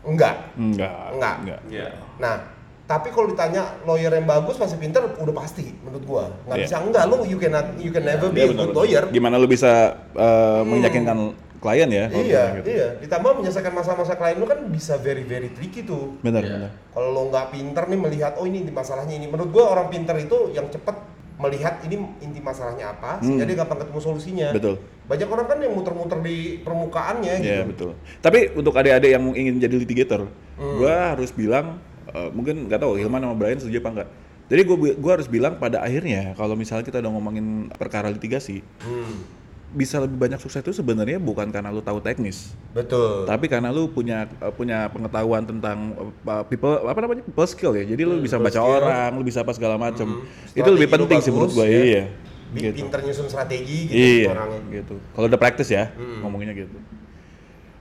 enggak 0.00 0.56
Enggak. 0.56 1.12
Enggak. 1.12 1.60
Iya. 1.68 1.92
Nah, 2.16 2.40
tapi 2.86 3.12
kalau 3.12 3.28
ditanya 3.28 3.76
lawyer 3.84 4.08
yang 4.10 4.24
bagus 4.24 4.56
pasti 4.56 4.74
pinter, 4.74 5.04
udah 5.06 5.34
pasti 5.36 5.76
menurut 5.78 6.02
gua. 6.02 6.24
Nggak 6.42 6.56
Iya. 6.56 6.64
bisa 6.64 6.76
enggak 6.80 7.04
lu 7.06 7.16
you 7.22 7.36
cannot 7.36 7.66
you 7.76 7.90
can 7.90 8.02
never 8.02 8.26
be 8.26 8.40
Iya, 8.40 8.48
a 8.48 8.56
good 8.56 8.72
lawyer. 8.72 9.04
Gimana 9.06 9.36
lu 9.36 9.44
bisa 9.44 9.70
uh, 10.10 10.64
meyakinkan 10.64 11.36
klien 11.60 11.86
ya? 11.86 12.04
Iya, 12.08 12.42
gitu. 12.58 12.68
iya. 12.68 12.88
Ditambah 12.98 13.30
menyelesaikan 13.36 13.70
masalah-masalah 13.70 14.16
klien 14.16 14.36
lu 14.36 14.48
kan 14.48 14.58
bisa 14.66 14.96
very 14.96 15.22
very 15.22 15.52
tricky 15.52 15.84
tuh. 15.84 16.16
Benar, 16.20 16.40
Iya. 16.40 16.52
benar. 16.56 16.70
Kalau 16.90 17.08
lo 17.10 17.22
nggak 17.28 17.46
pinter 17.50 17.84
nih 17.86 18.00
melihat 18.00 18.32
oh 18.34 18.44
ini 18.44 18.64
inti 18.64 18.72
masalahnya 18.72 19.14
ini. 19.14 19.28
Menurut 19.28 19.50
gua 19.50 19.64
orang 19.70 19.86
pinter 19.88 20.16
itu 20.16 20.50
yang 20.50 20.66
cepet 20.66 20.96
melihat 21.36 21.80
ini 21.80 21.96
inti 22.20 22.36
masalahnya 22.36 22.92
apa 22.92 23.20
sehingga 23.20 23.44
Hmm. 23.44 23.48
dia 23.48 23.56
gampang 23.56 23.78
ketemu 23.78 24.00
solusinya. 24.02 24.48
Betul. 24.52 24.76
Banyak 25.04 25.28
orang 25.28 25.46
kan 25.46 25.58
yang 25.58 25.72
muter-muter 25.72 26.18
di 26.20 26.36
permukaannya 26.60 27.34
gitu. 27.38 27.48
Iya 27.48 27.62
betul. 27.64 27.90
Tapi 28.18 28.38
untuk 28.52 28.72
adik-adik 28.72 29.10
yang 29.10 29.24
ingin 29.32 29.56
jadi 29.56 29.72
litigator, 29.74 30.28
Hmm. 30.56 30.76
gua 30.76 31.12
harus 31.12 31.28
bilang 31.30 31.80
uh, 32.10 32.28
mungkin 32.28 32.68
nggak 32.68 32.76
tahu 32.78 32.96
Hilman 32.96 33.20
sama 33.20 33.34
Brian 33.34 33.56
setuju 33.56 33.80
apa 33.80 33.90
enggak. 33.90 34.08
Jadi 34.50 34.60
gua 34.64 34.76
gua 34.98 35.12
harus 35.16 35.28
bilang 35.28 35.56
pada 35.56 35.80
akhirnya 35.80 36.34
kalau 36.34 36.52
misalnya 36.52 36.82
kita 36.82 36.98
udah 36.98 37.08
ngomongin 37.08 37.46
perkara 37.70 38.08
litigasi, 38.08 38.60
Hmm. 38.82 39.24
Bisa 39.70 40.02
lebih 40.02 40.18
banyak 40.18 40.42
sukses 40.42 40.58
itu 40.60 40.74
sebenarnya 40.74 41.22
bukan 41.22 41.46
karena 41.54 41.70
lu 41.70 41.78
tahu 41.78 42.02
teknis, 42.02 42.50
Betul. 42.74 43.22
tapi 43.22 43.46
karena 43.46 43.70
lu 43.70 43.86
punya 43.86 44.26
uh, 44.42 44.50
punya 44.50 44.90
pengetahuan 44.90 45.46
tentang 45.46 45.94
uh, 46.26 46.42
people 46.42 46.74
apa 46.82 46.98
namanya 46.98 47.22
people 47.22 47.46
skill 47.46 47.72
ya. 47.78 47.86
Jadi 47.86 48.02
lu 48.02 48.18
bisa 48.18 48.34
people 48.34 48.50
baca 48.50 48.58
skill. 48.58 48.76
orang, 48.82 49.10
lu 49.14 49.22
bisa 49.22 49.46
apa 49.46 49.54
segala 49.54 49.78
macam. 49.78 50.26
Hmm. 50.26 50.58
Itu 50.58 50.70
lebih 50.74 50.90
penting 50.90 51.22
sih 51.22 51.30
menurut 51.30 51.54
gua. 51.54 51.70
ya. 51.70 51.78
Iya. 51.86 52.04
Gitu. 52.50 52.82
Pinter 52.82 53.00
nyusun 53.06 53.30
strategi 53.30 53.78
gitu 53.86 53.94
Iya, 53.94 54.34
orangnya. 54.34 54.60
gitu. 54.74 54.94
Kalau 55.14 55.26
udah 55.30 55.38
praktis 55.38 55.70
ya, 55.70 55.94
Hmm. 55.94 56.26
ngomonginnya 56.26 56.66
gitu. 56.66 56.76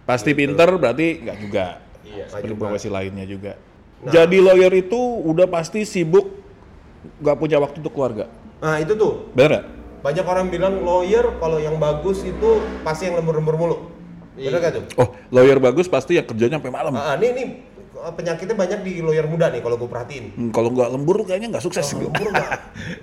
Pasti 0.05 0.29
pinter 0.37 0.69
berarti 0.77 1.25
nggak 1.25 1.37
juga. 1.41 1.65
Iya. 2.05 2.25
Seperti 2.29 2.53
profesi 2.53 2.87
lainnya 2.89 3.25
juga. 3.25 3.57
Nah. 4.05 4.13
Jadi 4.13 4.37
lawyer 4.37 4.73
itu 4.77 4.97
udah 5.25 5.49
pasti 5.49 5.89
sibuk, 5.89 6.37
nggak 7.17 7.37
punya 7.41 7.57
waktu 7.57 7.81
untuk 7.81 7.97
keluarga. 7.97 8.29
Nah, 8.61 8.77
itu 8.77 8.93
tuh 8.93 9.25
nggak? 9.33 9.78
Banyak 9.99 10.25
orang 10.25 10.47
bilang 10.47 10.79
lawyer 10.81 11.35
kalau 11.39 11.59
yang 11.59 11.75
bagus 11.75 12.23
itu 12.23 12.49
pasti 12.81 13.07
yang 13.11 13.19
lembur-lembur 13.19 13.55
mulu. 13.59 13.77
Iya. 14.39 14.55
Bener 14.55 14.59
gak 14.63 14.71
tuh? 14.79 14.83
Oh, 14.95 15.07
lawyer 15.35 15.59
bagus 15.59 15.91
pasti 15.91 16.15
ya 16.15 16.23
kerjanya 16.23 16.63
sampai 16.63 16.71
malam. 16.71 16.95
Ah, 16.95 17.19
ini 17.19 17.27
nih 17.35 17.47
penyakitnya 17.99 18.55
banyak 18.55 18.79
di 18.87 19.03
lawyer 19.03 19.27
muda 19.27 19.51
nih 19.51 19.59
kalau 19.59 19.75
gue 19.75 19.89
perhatiin. 19.91 20.25
Hmm, 20.39 20.49
kalau 20.55 20.71
nggak 20.71 20.89
lembur 20.95 21.27
kayaknya 21.27 21.51
nggak 21.51 21.63
sukses. 21.63 21.83
Kalau 21.91 22.07
lembur 22.07 22.31
nggak. 22.31 22.51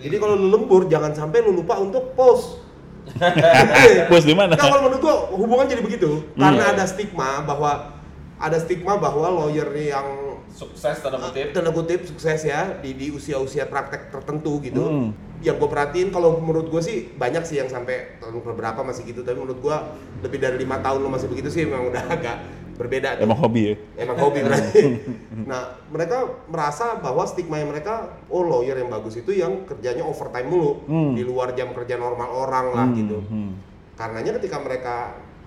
Jadi 0.00 0.16
kalau 0.16 0.35
lu 0.40 0.48
lembur 0.48 0.82
jangan 0.88 1.12
sampai 1.12 1.44
lu 1.44 1.52
lupa 1.52 1.76
untuk 1.76 2.16
post. 2.16 2.64
Bos 4.11 4.26
di 4.26 4.35
mana? 4.35 4.59
Nah, 4.59 4.59
kalau 4.59 4.82
menurut 4.82 4.98
gua 4.98 5.14
hubungan 5.30 5.70
jadi 5.70 5.78
begitu 5.78 6.26
Hmm. 6.35 6.42
karena 6.42 6.74
ada 6.74 6.85
stigma 6.90 7.38
bahwa 7.46 7.94
ada 8.37 8.59
stigma 8.59 8.98
bahwa 8.98 9.30
lawyer 9.30 9.68
yang 9.78 10.25
Sukses 10.57 10.97
tanda 10.99 11.21
kutip. 11.21 11.53
tanda 11.53 11.69
kutip 11.69 12.01
sukses 12.03 12.40
ya 12.42 12.81
di 12.81 12.97
di 12.97 13.12
usia-usia 13.12 13.69
praktek 13.69 14.09
tertentu 14.09 14.57
gitu. 14.59 14.81
Hmm. 14.83 15.09
Yang 15.45 15.61
gue 15.61 15.69
perhatiin 15.69 16.09
kalau 16.09 16.40
menurut 16.40 16.73
gue 16.73 16.81
sih 16.81 17.12
banyak 17.12 17.45
sih 17.45 17.61
yang 17.61 17.69
sampai 17.69 18.16
tahun 18.19 18.40
beberapa 18.40 18.81
masih 18.81 19.05
gitu, 19.05 19.21
tapi 19.21 19.37
menurut 19.37 19.61
gue 19.61 19.77
lebih 20.25 20.40
dari 20.40 20.57
lima 20.57 20.81
tahun 20.81 20.99
lo 20.99 21.12
masih 21.12 21.29
begitu 21.29 21.53
sih 21.53 21.62
memang 21.62 21.92
udah 21.92 22.05
agak 22.16 22.37
berbeda. 22.75 23.16
tuh. 23.16 23.25
Emang 23.25 23.37
hobi 23.38 23.62
ya. 23.62 23.75
Emang 23.99 24.16
hobi 24.16 24.40
berarti. 24.40 24.81
nah, 25.51 25.77
mereka 25.88 26.25
merasa 26.49 26.97
bahwa 26.97 27.25
stigma 27.25 27.57
yang 27.57 27.69
mereka, 27.69 28.16
oh 28.27 28.40
lawyer 28.40 28.77
yang 28.77 28.88
bagus 28.88 29.16
itu 29.16 29.33
yang 29.33 29.64
kerjanya 29.64 30.05
overtime 30.05 30.49
mulu, 30.49 30.81
Hmm. 30.85 31.12
di 31.12 31.21
luar 31.21 31.53
jam 31.53 31.73
kerja 31.73 31.97
normal 31.97 32.29
orang 32.29 32.66
lah 32.73 32.87
Hmm, 32.87 32.97
gitu. 32.97 33.19
hmm. 33.23 33.51
Karenanya 33.92 34.37
ketika 34.37 34.57
mereka 34.57 34.97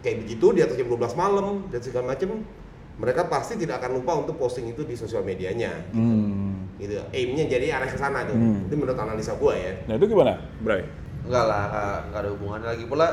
kayak 0.01 0.21
begitu 0.23 0.53
di 0.53 0.61
atas 0.61 0.73
jam 0.73 0.85
12 0.85 1.13
malam 1.13 1.65
dan 1.69 1.81
segala 1.81 2.13
macem, 2.13 2.45
mereka 2.99 3.31
pasti 3.31 3.55
tidak 3.55 3.79
akan 3.79 4.03
lupa 4.03 4.11
untuk 4.19 4.35
posting 4.35 4.67
itu 4.67 4.83
di 4.83 4.91
sosial 4.91 5.23
medianya. 5.23 5.71
Hmm. 5.95 6.67
Gitu. 6.75 6.99
Aimnya 7.15 7.47
jadi 7.47 7.71
arah 7.79 7.87
ke 7.87 7.95
sana 7.95 8.27
tuh. 8.27 8.35
Hmm. 8.35 8.67
Itu 8.67 8.75
menurut 8.75 8.99
analisa 8.99 9.39
gua 9.39 9.55
ya. 9.55 9.71
Nah 9.87 9.95
itu 9.95 10.05
gimana, 10.11 10.35
Bray? 10.59 10.83
Enggak 11.23 11.45
lah, 11.47 11.63
nggak, 11.71 11.97
nggak 12.11 12.19
ada 12.19 12.29
hubungannya 12.35 12.67
lagi 12.75 12.85
pula. 12.91 13.07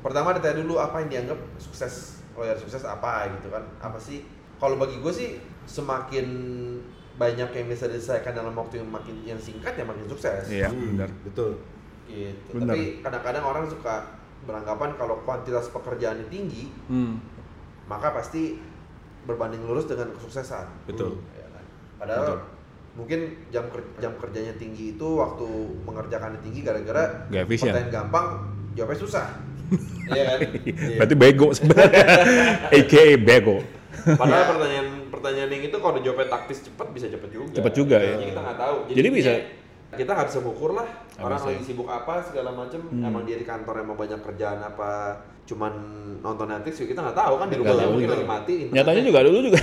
Pertama 0.00 0.32
ditanya 0.32 0.64
dulu 0.64 0.80
apa 0.80 1.04
yang 1.04 1.08
dianggap 1.12 1.38
sukses, 1.60 2.24
lawyer 2.32 2.56
sukses 2.56 2.80
apa 2.88 3.28
gitu 3.36 3.52
kan? 3.52 3.64
Apa 3.78 4.00
sih? 4.00 4.24
Kalau 4.56 4.80
bagi 4.80 4.96
gue 5.04 5.12
sih 5.12 5.36
semakin 5.68 6.26
banyak 7.16 7.48
yang 7.52 7.66
bisa 7.68 7.88
diselesaikan 7.88 8.32
dalam 8.32 8.52
waktu 8.56 8.80
yang 8.80 8.88
makin 8.88 9.16
yang 9.24 9.40
singkat 9.40 9.76
ya 9.76 9.84
makin 9.84 10.04
sukses. 10.08 10.48
Iya, 10.48 10.68
Hmm, 10.72 10.96
benar. 10.96 11.08
Betul. 11.24 11.60
Gitu. 12.08 12.56
Benar. 12.56 12.72
Tapi 12.72 13.04
kadang-kadang 13.04 13.44
orang 13.44 13.64
suka 13.68 14.16
beranggapan 14.48 14.96
kalau 14.96 15.20
kuantitas 15.24 15.68
pekerjaannya 15.72 16.28
tinggi, 16.28 16.68
Hmm. 16.88 17.18
maka 17.88 18.12
pasti 18.14 18.60
berbanding 19.26 19.60
lurus 19.60 19.84
dengan 19.84 20.08
kesuksesan. 20.10 20.86
Betul. 20.86 21.18
Ya 21.32 21.46
kan? 21.48 21.64
Padahal 21.96 22.22
Betul. 22.22 22.38
mungkin 22.94 23.20
jam 23.50 23.64
ker- 23.68 23.92
jam 23.98 24.12
kerjanya 24.16 24.54
tinggi 24.54 24.94
itu 24.94 25.08
waktu 25.14 25.44
mengerjakannya 25.82 26.40
tinggi 26.40 26.60
gara-gara 26.62 27.28
pertanyaan 27.28 27.90
gampang 27.90 28.26
jawabnya 28.72 28.98
susah 28.98 29.26
iya 30.08 30.24
kan 30.30 30.38
Berarti 30.96 31.14
bego 31.14 31.48
sebenarnya. 31.50 32.04
AKA 32.76 33.18
bego. 33.18 33.60
padahal 34.06 34.44
pertanyaan 34.48 34.88
pertanyaan 35.08 35.50
yang 35.50 35.64
itu 35.64 35.76
kalau 35.76 35.94
dijawabnya 35.94 36.28
taktis 36.30 36.58
cepat 36.62 36.88
bisa 36.90 37.06
cepet 37.06 37.30
juga 37.30 37.52
Cepet 37.52 37.72
juga, 37.74 37.96
ya. 37.98 38.14
Jadi 38.14 38.24
kita 38.30 38.40
nggak 38.40 38.58
tahu 38.58 38.76
Jadi 38.88 39.08
bisa- 39.10 39.34
intinya 39.34 39.36
kita 39.92 40.10
nggak 40.12 40.26
bisa 40.26 40.38
mengukur 40.40 40.70
lah 40.72 40.88
orang 41.18 41.40
lagi 41.40 41.62
sibuk 41.62 41.86
apa 41.86 42.20
segala 42.22 42.50
macem 42.52 42.80
Hmm. 42.82 43.02
emang 43.02 43.22
dia 43.22 43.36
di 43.36 43.44
kantor 43.44 43.80
emang 43.80 43.96
banyak 43.96 44.20
kerjaan 44.20 44.60
apa 44.60 44.90
cuman 45.46 45.70
nonton 46.18 46.50
Netflix 46.50 46.74
ya 46.76 46.90
kita 46.90 47.00
nggak 47.00 47.14
tahu 47.16 47.34
kan 47.38 47.46
di 47.46 47.54
tahu 47.54 47.70
mungkin 47.86 48.02
juga. 48.02 48.14
lagi 48.18 48.26
mati 48.26 48.56
Nyatanya 48.66 49.02
juga 49.04 49.20
dulu 49.22 49.38
juga. 49.46 49.60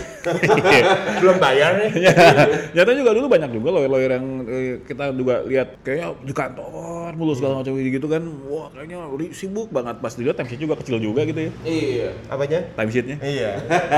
belum 1.19 1.37
bayar 1.37 1.71
nih 1.75 1.91
Nyatanya 2.75 2.99
juga 2.99 3.11
dulu 3.11 3.27
banyak 3.27 3.49
juga 3.51 3.67
lawyer-lawyer 3.73 4.11
yang 4.15 4.25
eh, 4.45 4.79
kita 4.81 5.11
juga 5.11 5.43
lihat 5.43 5.83
kayaknya 5.83 6.07
di 6.23 6.31
kantor 6.31 7.11
mulu 7.13 7.35
segala 7.35 7.59
macam 7.59 7.75
gitu 7.75 8.07
kan. 8.07 8.23
Wah, 8.47 8.71
kayaknya 8.71 8.97
sibuk 9.31 9.67
banget 9.69 9.99
pas 9.99 10.15
dilihat 10.15 10.39
timesheet 10.39 10.61
juga 10.61 10.79
kecil 10.79 10.97
juga 10.97 11.21
gitu 11.23 11.39
ya. 11.41 11.51
iya 11.63 12.07
apanya 12.25 12.59
Timesheetnya. 12.73 13.17
iya 13.19 13.51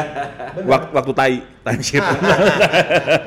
Wak- 0.65 0.89
waktu 0.89 1.13
tai 1.13 1.35
timesheet. 1.61 2.01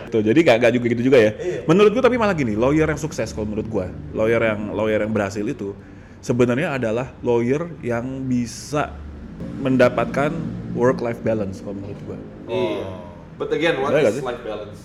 Tuh, 0.08 0.20
jadi 0.20 0.34
gak, 0.40 0.56
gak 0.60 0.72
juga 0.72 0.86
gitu 0.88 1.02
juga 1.04 1.18
ya. 1.20 1.30
Iya. 1.32 1.58
Menurut 1.64 1.90
gua 1.92 2.02
tapi 2.02 2.16
malah 2.16 2.34
gini, 2.34 2.54
lawyer 2.54 2.86
yang 2.86 2.98
sukses 2.98 3.30
kalau 3.30 3.46
menurut 3.46 3.68
gua, 3.68 3.86
lawyer 4.18 4.42
yang 4.42 4.74
lawyer 4.74 4.98
yang 5.06 5.14
berhasil 5.14 5.46
itu 5.46 5.78
sebenarnya 6.18 6.74
adalah 6.74 7.14
lawyer 7.22 7.70
yang 7.78 8.26
bisa 8.26 8.90
mendapatkan 9.62 10.34
work 10.74 10.98
life 10.98 11.22
balance 11.22 11.62
kalau 11.62 11.78
menurut 11.78 12.00
gua. 12.02 12.18
iya 12.50 12.86
but 13.38 13.50
again 13.54 13.78
what 13.78 13.94
nggak 13.94 14.10
is 14.10 14.18
sih? 14.18 14.26
life 14.26 14.42
balance 14.42 14.80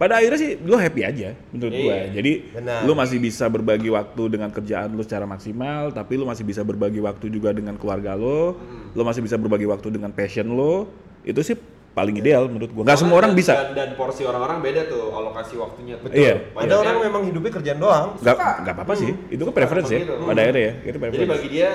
Pada 0.00 0.16
akhirnya 0.16 0.40
sih 0.40 0.56
lu 0.64 0.80
happy 0.80 1.04
aja 1.04 1.36
menurut 1.52 1.76
gua. 1.76 1.92
Iya. 1.92 2.16
Jadi 2.16 2.32
Benar. 2.56 2.88
lu 2.88 2.96
masih 2.96 3.20
bisa 3.20 3.44
berbagi 3.52 3.92
waktu 3.92 4.32
dengan 4.32 4.48
kerjaan 4.48 4.96
lu 4.96 5.04
secara 5.04 5.28
maksimal, 5.28 5.92
tapi 5.92 6.16
lu 6.16 6.24
masih 6.24 6.40
bisa 6.40 6.64
berbagi 6.64 7.04
waktu 7.04 7.28
juga 7.28 7.52
dengan 7.52 7.76
keluarga 7.76 8.16
lo. 8.16 8.56
Hmm. 8.56 8.96
Lu 8.96 9.04
masih 9.04 9.20
bisa 9.20 9.36
berbagi 9.36 9.68
waktu 9.68 9.92
dengan 9.92 10.08
passion 10.08 10.56
lo. 10.56 10.88
Itu 11.20 11.44
sih 11.44 11.52
paling 11.90 12.14
ideal 12.14 12.46
menurut 12.46 12.70
gua. 12.70 12.82
Nggak 12.82 12.98
semua 12.98 13.16
orang 13.18 13.32
Dan- 13.32 13.40
bisa. 13.40 13.52
dan, 13.52 13.68
dan 13.74 13.88
porsi 13.92 14.22
orang-orang 14.22 14.58
beda 14.60 14.82
tuh 14.86 15.10
alokasi 15.10 15.54
waktunya 15.54 15.94
tuh. 15.96 16.06
Iya. 16.08 16.34
ada 16.38 16.54
Banyaknya- 16.54 16.78
orang 16.78 16.96
memang 17.02 17.22
hidupnya 17.24 17.52
kerjaan 17.52 17.78
doang 17.78 18.08
Nggak 18.16 18.36
nggak 18.62 18.74
apa-apa 18.74 18.94
sih. 18.94 19.10
Itu 19.28 19.42
kan 19.44 19.52
preference 19.52 19.88
ya. 19.88 19.98
Gitu. 20.00 20.14
Pada 20.16 20.40
akhirnya 20.40 20.62
ya. 20.62 20.72
Itu 20.72 20.86
Jadi 20.86 20.98
preference. 20.98 21.30
bagi 21.30 21.48
dia 21.50 21.70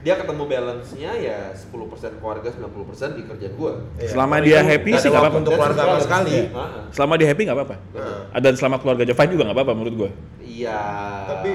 dia 0.00 0.16
ketemu 0.16 0.42
balance-nya 0.48 1.12
ya 1.12 1.38
10% 1.52 1.76
keluarga, 2.16 2.48
90% 2.48 3.12
di 3.12 3.22
kerjaan 3.22 3.52
gua. 3.52 3.72
Iya. 3.94 4.08
Selama 4.08 4.34
dia 4.40 4.58
itu 4.58 4.68
happy 4.70 4.90
sih 4.90 4.96
ada 4.96 4.96
nggak 4.96 5.12
waktu 5.12 5.20
apa-apa. 5.20 5.38
untuk 5.38 5.52
keluarga 5.52 5.82
sama 5.82 5.98
sekali 6.00 6.36
Heeh. 6.40 6.82
Selama 6.90 7.14
dia 7.14 7.26
happy 7.28 7.42
nggak 7.44 7.58
apa-apa. 7.58 7.76
Heeh. 7.92 8.40
Dan 8.40 8.52
selama 8.56 8.76
keluarganya 8.78 9.12
fine 9.12 9.30
juga 9.30 9.42
nggak 9.44 9.56
apa-apa 9.58 9.72
menurut 9.74 9.94
gua. 9.98 10.10
Iya. 10.40 10.80
tapi 11.26 11.50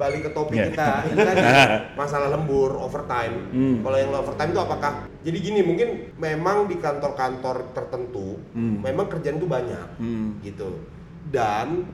balik 0.00 0.20
ke 0.22 0.30
topik 0.32 0.56
Iya. 0.56 0.66
kita 0.66 0.88
ini 1.06 1.18
kan 1.20 1.36
masalah 2.00 2.28
lembur 2.30 2.72
overtime 2.74 3.52
Hmm. 3.52 3.76
kalau 3.80 3.96
yang 3.96 4.10
overtime 4.10 4.50
itu 4.50 4.60
apakah 4.60 4.92
jadi 5.20 5.38
gini 5.38 5.60
mungkin 5.60 5.88
memang 6.16 6.64
di 6.64 6.76
kantor-kantor 6.76 7.68
tertentu 7.70 8.40
Hmm. 8.50 8.80
memang 8.80 9.06
kerjaan 9.06 9.36
itu 9.36 9.44
banyak 9.46 9.86
Hmm. 9.96 10.40
gitu 10.40 10.80
dan 11.28 11.84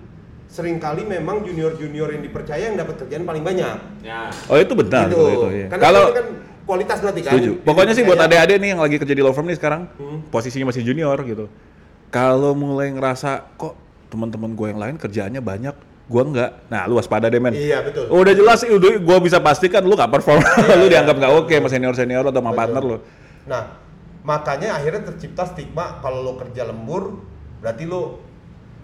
sering 0.46 0.78
kali 0.78 1.02
memang 1.02 1.42
junior-junior 1.42 2.06
yang 2.08 2.22
dipercaya 2.22 2.62
yang 2.64 2.78
dapat 2.78 2.94
kerjaan 2.96 3.26
paling 3.26 3.42
banyak 3.42 3.76
Ya. 4.00 4.30
Oh 4.46 4.54
itu 4.54 4.72
benar 4.72 5.10
gitu 5.10 5.18
kalau 5.18 5.28
itu 5.28 5.48
ya. 5.52 5.66
karena 5.66 5.82
Kalau 5.82 6.02
itu 6.04 6.14
kan 6.14 6.26
kualitas 6.62 6.98
berarti 6.98 7.20
kan 7.20 7.32
Setuju. 7.32 7.52
Pokoknya 7.62 7.92
sih 7.92 8.02
buat 8.02 8.18
adik-adik 8.20 8.56
nih 8.56 8.68
yang 8.68 8.80
lagi 8.80 8.96
kerja 8.96 9.10
di 9.12 9.22
law 9.22 9.30
firm 9.30 9.46
nih 9.46 9.54
sekarang, 9.54 9.86
Hmm. 9.92 10.22
posisinya 10.28 10.70
masih 10.70 10.82
junior 10.82 11.18
gitu. 11.22 11.46
Kalau 12.08 12.54
mulai 12.54 12.90
ngerasa 12.90 13.54
kok 13.54 13.74
teman-teman 14.06 14.50
gue 14.52 14.66
yang 14.68 14.80
lain 14.80 14.94
kerjaannya 14.96 15.38
banyak, 15.40 15.74
gua 16.06 16.22
enggak. 16.22 16.50
Nah, 16.66 16.86
lu 16.86 16.94
waspada 16.94 17.26
deh, 17.26 17.36
men. 17.36 17.50
iya 17.50 17.82
betul 17.82 18.06
Udah 18.08 18.30
jelas 18.30 18.62
sih, 18.62 18.70
udah 18.70 18.98
gua 18.98 19.18
bisa 19.18 19.38
pastikan 19.38 19.82
lu 19.82 19.92
gak 19.92 20.08
perform. 20.08 20.38
lu 20.80 20.86
dianggap 20.86 21.16
gak 21.16 21.32
oke 21.34 21.50
sama 21.50 21.68
senior-senior 21.68 22.22
atau 22.24 22.36
sama 22.36 22.50
Betul. 22.50 22.58
partner 22.58 22.82
lu. 22.84 22.96
Nah, 23.44 23.62
makanya 24.22 24.68
akhirnya 24.74 25.02
tercipta 25.04 25.44
stigma 25.44 25.98
kalau 25.98 26.20
lo 26.20 26.32
kerja 26.36 26.62
lembur, 26.62 27.18
berarti 27.58 27.84
lo 27.84 28.22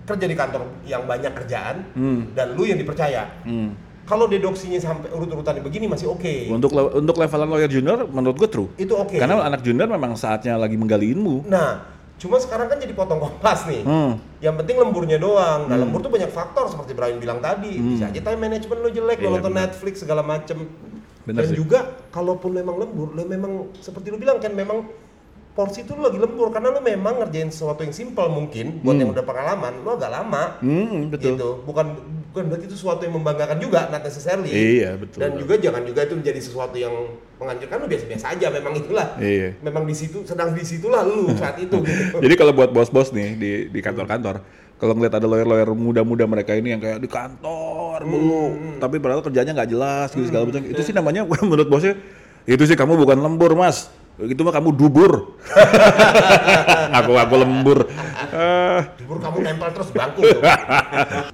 kerja 0.02 0.26
di 0.26 0.34
kantor 0.34 0.82
yang 0.82 1.06
banyak 1.06 1.30
kerjaan 1.32 1.76
Hmm. 1.92 2.20
dan 2.32 2.52
lu 2.52 2.62
yang 2.62 2.74
dipercaya. 2.74 3.22
Hmm. 3.42 3.70
Kalau 4.02 4.26
deduksinya 4.26 4.76
sampai 4.76 5.14
urut-urutannya 5.14 5.62
begini 5.62 5.86
masih 5.86 6.10
oke. 6.10 6.50
Untuk 6.50 6.74
le- 6.74 6.98
untuk 6.98 7.14
levelan 7.14 7.46
lawyer 7.46 7.70
junior 7.70 8.02
menurut 8.04 8.34
gue 8.34 8.50
true. 8.50 8.68
Itu 8.74 8.98
oke. 8.98 9.14
Karena 9.14 9.38
anak 9.40 9.62
junior 9.62 9.86
memang 9.86 10.18
saatnya 10.18 10.58
lagi 10.58 10.74
menggali 10.74 11.14
ilmu. 11.14 11.46
Nah, 11.46 11.86
cuma 12.22 12.38
sekarang 12.38 12.70
kan 12.70 12.78
jadi 12.78 12.94
potong 12.94 13.18
kompas 13.18 13.66
nih. 13.66 13.82
Hmm. 13.82 14.14
Yang 14.38 14.54
penting 14.56 14.76
lemburnya 14.78 15.18
doang. 15.18 15.66
Nah, 15.66 15.74
lembur 15.74 15.98
tuh 15.98 16.08
banyak 16.08 16.30
faktor 16.30 16.70
seperti 16.70 16.94
Brian 16.94 17.18
bilang 17.18 17.38
tadi. 17.38 17.74
Bisa 17.74 18.06
aja 18.06 18.20
time 18.22 18.38
management 18.40 18.78
lo 18.78 18.88
jelek, 18.88 19.18
Hmm. 19.18 19.24
Iya, 19.24 19.28
lo 19.28 19.38
nonton. 19.40 19.52
Netflix 19.52 19.94
segala 19.98 20.22
macem. 20.22 20.70
Benar 21.22 21.42
Dan 21.42 21.48
sih. 21.48 21.56
juga 21.56 21.78
kalaupun 22.10 22.50
memang 22.52 22.78
lembur, 22.78 23.10
lo 23.10 23.22
memang 23.24 23.52
seperti 23.76 24.08
lo 24.08 24.16
bilang 24.16 24.38
kan 24.38 24.50
memang 24.52 24.86
porsi 25.52 25.82
itu 25.82 25.92
lo 25.92 26.08
lagi 26.08 26.16
lembur 26.16 26.48
karena 26.48 26.70
lo 26.70 26.80
memang 26.80 27.20
ngerjain 27.20 27.46
sesuatu 27.46 27.82
yang 27.82 27.92
simpel 27.92 28.24
mungkin 28.26 28.80
buat 28.80 28.96
yang 28.96 29.12
udah 29.12 29.20
pengalaman 29.20 29.84
lo 29.84 29.94
agak 29.94 30.08
lama 30.10 30.56
Hmm, 30.58 31.12
betul. 31.12 31.36
gitu 31.36 31.48
bukan 31.62 31.92
bukan 32.32 32.42
berarti 32.48 32.64
itu 32.64 32.74
sesuatu 32.74 33.04
yang 33.04 33.14
membanggakan 33.14 33.60
juga 33.60 33.84
not 33.86 34.00
necessarily 34.00 34.48
Iya, 34.48 34.96
betul. 34.96 35.20
dan 35.20 35.36
juga 35.36 35.60
jangan 35.60 35.84
juga 35.84 36.00
itu 36.02 36.16
menjadi 36.16 36.40
sesuatu 36.40 36.72
yang 36.74 36.94
menghancurkan 37.42 37.76
lo 37.76 37.86
biasa-biasa 37.86 38.26
aja 38.30 38.46
memang 38.48 38.72
itulah 38.72 39.18
Iya. 39.18 39.58
memang 39.58 39.82
di 39.82 39.92
situ 39.92 40.22
sedang 40.22 40.50
di 40.50 40.62
situlah 40.62 41.02
lu 41.02 41.28
saat 41.40 41.58
itu 41.58 41.74
gitu 41.76 42.16
Jadi 42.16 42.34
kalau 42.34 42.52
buat 42.52 42.70
bos-bos 42.70 43.10
nih 43.10 43.34
di 43.34 43.50
di 43.68 43.80
kantor-kantor, 43.80 44.38
kalau 44.76 44.94
ngeliat 44.94 45.14
ada 45.14 45.26
lawyer-lawyer 45.26 45.70
muda-muda 45.72 46.24
mereka 46.24 46.54
ini 46.54 46.70
yang 46.70 46.80
kayak 46.80 46.98
di 46.98 47.06
kantor 47.06 48.02
mulu, 48.02 48.44
tapi 48.78 48.96
padahal 48.96 49.20
kerjanya 49.20 49.52
nggak 49.52 49.68
jelas 49.68 50.08
gitu 50.10 50.26
segala 50.26 50.42
macam, 50.44 50.62
itu 50.62 50.80
sih 50.80 50.90
namanya 50.90 51.22
menurut 51.42 51.66
bosnya 51.66 51.98
itu 52.42 52.62
sih 52.62 52.74
kamu 52.74 52.94
bukan 52.96 53.14
lembur 53.16 53.54
mas, 53.54 53.86
itu 54.18 54.38
mah 54.40 54.50
kamu 54.50 54.74
dubur. 54.74 55.38
aku 56.98 57.12
aku 57.14 57.34
lembur. 57.36 57.78
Eh, 58.32 58.80
Libur 58.98 59.18
kamu 59.20 59.36
nempel 59.40 59.68
terus 59.70 59.90
bangku 59.92 60.20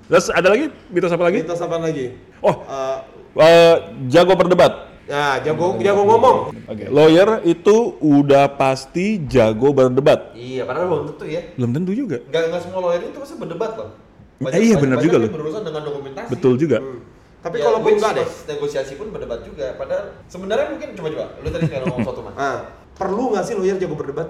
terus 0.05 0.27
ada 0.29 0.49
lagi 0.51 0.69
mitos 0.91 1.09
apa 1.09 1.25
lagi? 1.25 1.39
Mitos 1.41 1.63
apa 1.63 1.77
lagi? 1.79 2.07
Oh, 2.41 2.55
Eh, 2.61 2.99
eh, 3.39 3.75
jago 4.09 4.35
berdebat. 4.35 4.73
Ya 5.09 5.41
jago 5.41 5.81
jago 5.81 6.03
ngomong. 6.05 6.37
Oke, 6.67 6.85
lawyer 6.87 7.41
itu 7.43 7.77
udah 7.99 8.53
pasti 8.55 9.25
jago 9.25 9.73
berdebat. 9.73 10.37
Iya, 10.37 10.63
padahal 10.63 10.87
belum 10.87 11.05
tentu 11.11 11.25
ya. 11.25 11.43
Belum 11.57 11.71
tentu 11.73 11.93
juga. 11.93 12.21
Nggak, 12.23 12.43
nggak 12.47 12.63
semua 12.63 12.81
lawyer 12.85 13.03
itu 13.03 13.17
pasti 13.17 13.35
berdebat 13.35 13.73
loh. 13.75 13.91
Eh, 14.39 14.61
iya, 14.63 14.77
benar 14.77 15.01
juga 15.01 15.17
loh. 15.19 15.27
berurusan 15.27 15.65
dengan 15.65 15.83
dokumentasi. 15.83 16.29
Betul 16.31 16.55
juga. 16.55 16.79
Hmm. 16.79 17.01
Tapi 17.39 17.57
Ya, 17.57 17.65
kalaupun 17.65 17.87
which 17.89 17.99
enggak 17.99 18.13
deh. 18.15 18.29
negosiasi 18.47 18.93
pun 18.95 19.07
berdebat 19.09 19.41
juga. 19.43 19.67
Padahal 19.75 20.03
sebenarnya 20.27 20.67
mungkin 20.69 20.89
coba-coba. 20.93 21.27
Lu 21.39 21.49
tadi 21.49 21.65
kayak 21.67 21.83
ngomong 21.87 22.01
suatu 22.05 22.21
mas. 22.23 22.35
Ah, 22.39 22.59
perlu 22.95 23.33
nggak 23.33 23.45
sih 23.45 23.55
lawyer 23.55 23.77
jago 23.77 23.95
berdebat? 23.95 24.29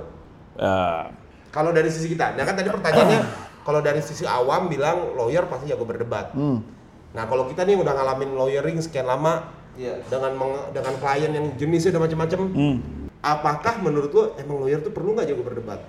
Ah, 0.54 1.12
Kalau 1.48 1.72
dari 1.72 1.88
sisi 1.88 2.08
kita, 2.08 2.36
nah 2.36 2.44
kan 2.44 2.54
tadi 2.54 2.68
pertanyaannya 2.68 3.20
kalau 3.66 3.80
dari 3.80 3.98
sisi 3.98 4.22
awam 4.22 4.68
bilang 4.68 5.12
lawyer 5.12 5.42
pasti 5.44 5.66
jago 5.66 5.82
berdebat. 5.82 6.30
hmm. 6.32 6.58
Nah 7.08 7.24
kalau 7.24 7.48
kita 7.48 7.64
nih 7.64 7.74
udah 7.74 7.88
ngalamin 7.90 8.30
lawyering 8.32 8.76
sekian 8.78 9.04
lama 9.04 9.48
Iya. 9.78 9.94
dengan 10.04 10.32
meng- 10.34 10.68
dengan 10.74 10.94
klien 10.98 11.30
yang 11.30 11.46
jenisnya 11.54 11.94
udah 11.94 12.02
macam-macam, 12.02 12.38
Hmm. 12.50 12.76
apakah 13.18 13.74
menurut 13.78 14.10
lo 14.10 14.22
emang 14.36 14.58
lawyer 14.58 14.80
tuh 14.80 14.90
perlu 14.90 15.14
nggak 15.14 15.26
jago 15.26 15.42
berdebat? 15.42 15.80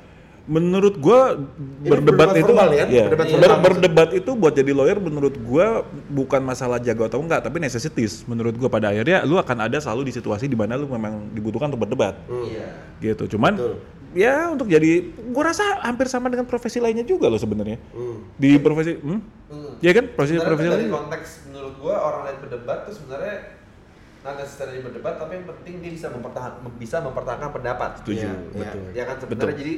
Menurut 0.45 0.97
gua 0.97 1.37
Ini 1.37 1.85
berdebat 1.85 2.33
berdebat 2.33 2.41
itu 2.41 2.49
verbal 2.49 2.69
ya? 2.71 2.85
iya, 2.85 3.05
Berdebat 3.05 3.27
ber- 3.27 3.37
verbal 3.39 3.59
berdebat 3.69 4.09
itu 4.13 4.31
buat 4.33 4.49
jadi 4.51 4.71
lawyer 4.73 4.97
menurut 4.97 5.37
gua 5.39 5.81
bukan 6.07 6.41
masalah 6.41 6.77
jago 6.77 7.05
atau 7.05 7.17
enggak, 7.17 7.41
tapi 7.43 7.57
necessities. 7.57 8.25
Menurut 8.25 8.53
gua 8.53 8.65
pada 8.65 8.89
akhirnya 8.89 9.21
lu 9.23 9.37
akan 9.37 9.57
ada 9.63 9.77
selalu 9.77 10.09
di 10.09 10.13
situasi 10.15 10.45
di 10.45 10.57
mana 10.57 10.73
lu 10.73 10.85
memang 10.85 11.29
dibutuhkan 11.29 11.69
untuk 11.69 11.85
berdebat. 11.85 12.17
Iya. 12.25 12.65
Gitu. 12.99 13.37
Cuman 13.37 13.57
Betul. 13.57 13.77
ya 14.11 14.49
untuk 14.49 14.65
jadi 14.65 14.89
gua 15.29 15.49
rasa 15.49 15.85
hampir 15.85 16.09
sama 16.09 16.29
dengan 16.29 16.45
profesi 16.45 16.81
lainnya 16.81 17.05
juga 17.05 17.29
loh 17.29 17.37
sebenarnya. 17.37 17.77
Hmm. 17.93 18.25
Di 18.33 18.57
profesi 18.57 18.97
hmm? 18.97 19.21
Hmm. 19.53 19.71
Iya 19.81 19.91
kan? 19.93 20.05
Profesi 20.13 20.33
Sebenarnya 20.33 20.49
profesi 20.49 20.69
lain. 20.81 20.89
konteks 20.89 21.27
menurut 21.45 21.73
gua 21.77 21.95
orang 21.99 22.21
lain 22.25 22.37
berdebat 22.41 22.89
tuh 22.89 22.97
sebenarnya 22.97 23.35
not 24.19 24.35
necessarily 24.35 24.79
berdebat 24.79 25.15
tapi 25.15 25.31
yang 25.33 25.47
penting 25.47 25.73
dia 25.79 25.91
bisa 25.91 26.07
mempertahan 26.07 26.51
bisa 26.75 26.97
mempertahankan 26.99 27.51
pendapat. 27.51 27.89
Setuju, 27.99 28.27
Iya, 28.27 28.31
betul. 28.53 28.83
Ya 28.91 29.03
kan 29.05 29.15
sebenarnya 29.17 29.47
Betul. 29.49 29.61
jadi 29.61 29.73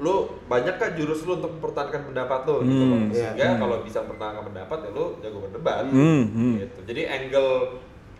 lu 0.00 0.14
banyak 0.46 0.74
kan 0.74 0.90
jurus 0.94 1.20
lu 1.22 1.36
untuk 1.36 1.52
mempertahankan 1.52 2.02
pendapat 2.06 2.40
lu 2.44 2.56
gitu 2.62 2.72
Hmm, 2.78 2.88
loh. 2.88 3.00
iya. 3.10 3.30
Sehingga 3.30 3.46
Hmm. 3.50 3.60
kalau 3.60 3.76
bisa 3.82 3.98
mempertahankan 4.00 4.44
pendapat 4.46 4.78
ya 4.80 4.90
lu 4.90 5.04
jago 5.20 5.38
berdebat. 5.42 5.84
Hmm, 5.86 6.22
hmm. 6.24 6.54
Gitu. 6.58 6.78
Jadi 6.86 7.02
angle 7.04 7.50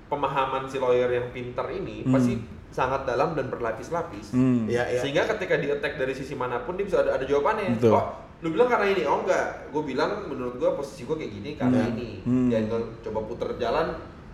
pemahaman 0.06 0.62
si 0.66 0.76
lawyer 0.76 1.08
yang 1.08 1.26
pintar 1.30 1.70
ini 1.70 2.02
Hmm. 2.02 2.12
pasti 2.12 2.34
sangat 2.70 3.02
dalam 3.02 3.32
dan 3.32 3.46
berlapis-lapis. 3.46 4.30
Hmm. 4.30 4.66
Iya, 4.66 4.86
iya. 4.88 5.00
Sehingga 5.00 5.26
ketika 5.28 5.54
di 5.54 5.66
attack 5.68 5.96
dari 5.96 6.12
sisi 6.12 6.34
mana 6.34 6.60
pun 6.60 6.74
dia 6.74 6.84
bisa 6.84 7.00
ada, 7.00 7.14
ada 7.14 7.24
jawabannya. 7.24 7.78
Betul. 7.78 7.94
Oh, 7.94 8.06
lu 8.40 8.50
bilang 8.50 8.68
karena 8.68 8.86
ini, 8.88 9.02
oh 9.04 9.22
enggak. 9.22 9.70
Gue 9.70 9.82
bilang 9.84 10.26
menurut 10.26 10.54
gue 10.54 10.70
posisi 10.74 11.02
gue 11.02 11.14
kayak 11.14 11.32
gini 11.32 11.50
karena 11.54 11.80
Hmm. 11.80 11.90
ini. 11.92 12.08
Hmm. 12.20 12.46
Di 12.46 12.54
angle 12.56 12.82
coba 13.00 13.20
puter 13.24 13.50
jalan, 13.56 13.86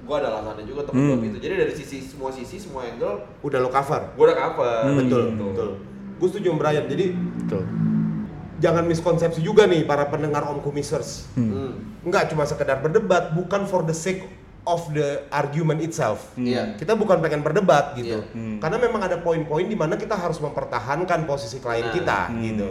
gue 0.07 0.17
ada 0.17 0.29
alasannya 0.31 0.65
juga 0.65 0.79
untuk 0.83 0.95
Hmm. 0.95 1.03
menjawab 1.11 1.27
itu. 1.27 1.39
Jadi 1.43 1.55
dari 1.59 1.73
sisi 1.75 1.99
semua 2.01 2.31
sisi, 2.31 2.57
semua 2.57 2.81
angle, 2.83 3.27
Udah 3.43 3.59
lo 3.59 3.69
cover. 3.69 4.03
gue 4.09 4.25
udah 4.25 4.39
cover. 4.41 4.79
Hmm. 4.87 4.97
Betul, 4.97 5.23
Gitu. 5.29 5.45
betul. 5.45 5.71
Gue 6.17 6.29
setuju 6.31 6.49
sama 6.49 6.59
Brian. 6.63 6.85
Jadi 6.87 7.05
Betul. 7.13 7.63
jangan 8.57 8.85
miskonsepsi 8.85 9.41
juga 9.41 9.67
nih 9.67 9.83
para 9.83 10.07
pendengar 10.07 10.47
Om 10.47 10.63
Kumisers. 10.63 11.29
Hmm. 11.35 11.77
Nggak 12.03 12.31
cuma 12.31 12.47
sekedar 12.47 12.79
berdebat, 12.79 13.35
bukan 13.35 13.67
for 13.67 13.83
the 13.83 13.93
sake 13.93 14.25
of 14.65 14.83
the 14.91 15.27
argument 15.29 15.79
itself. 15.79 16.35
Iya. 16.35 16.75
Kita 16.75 16.95
bukan 16.95 17.19
pengen 17.21 17.39
berdebat 17.41 17.95
gitu. 17.95 18.23
Iya. 18.25 18.59
Karena 18.59 18.79
memang 18.81 18.99
ada 19.01 19.19
poin-poin 19.19 19.63
di 19.63 19.75
mana 19.75 19.95
kita 19.95 20.15
harus 20.15 20.39
mempertahankan 20.41 21.23
posisi 21.23 21.59
klien 21.59 21.87
Nah. 21.87 21.93
kita 21.93 22.19
gitu. 22.37 22.69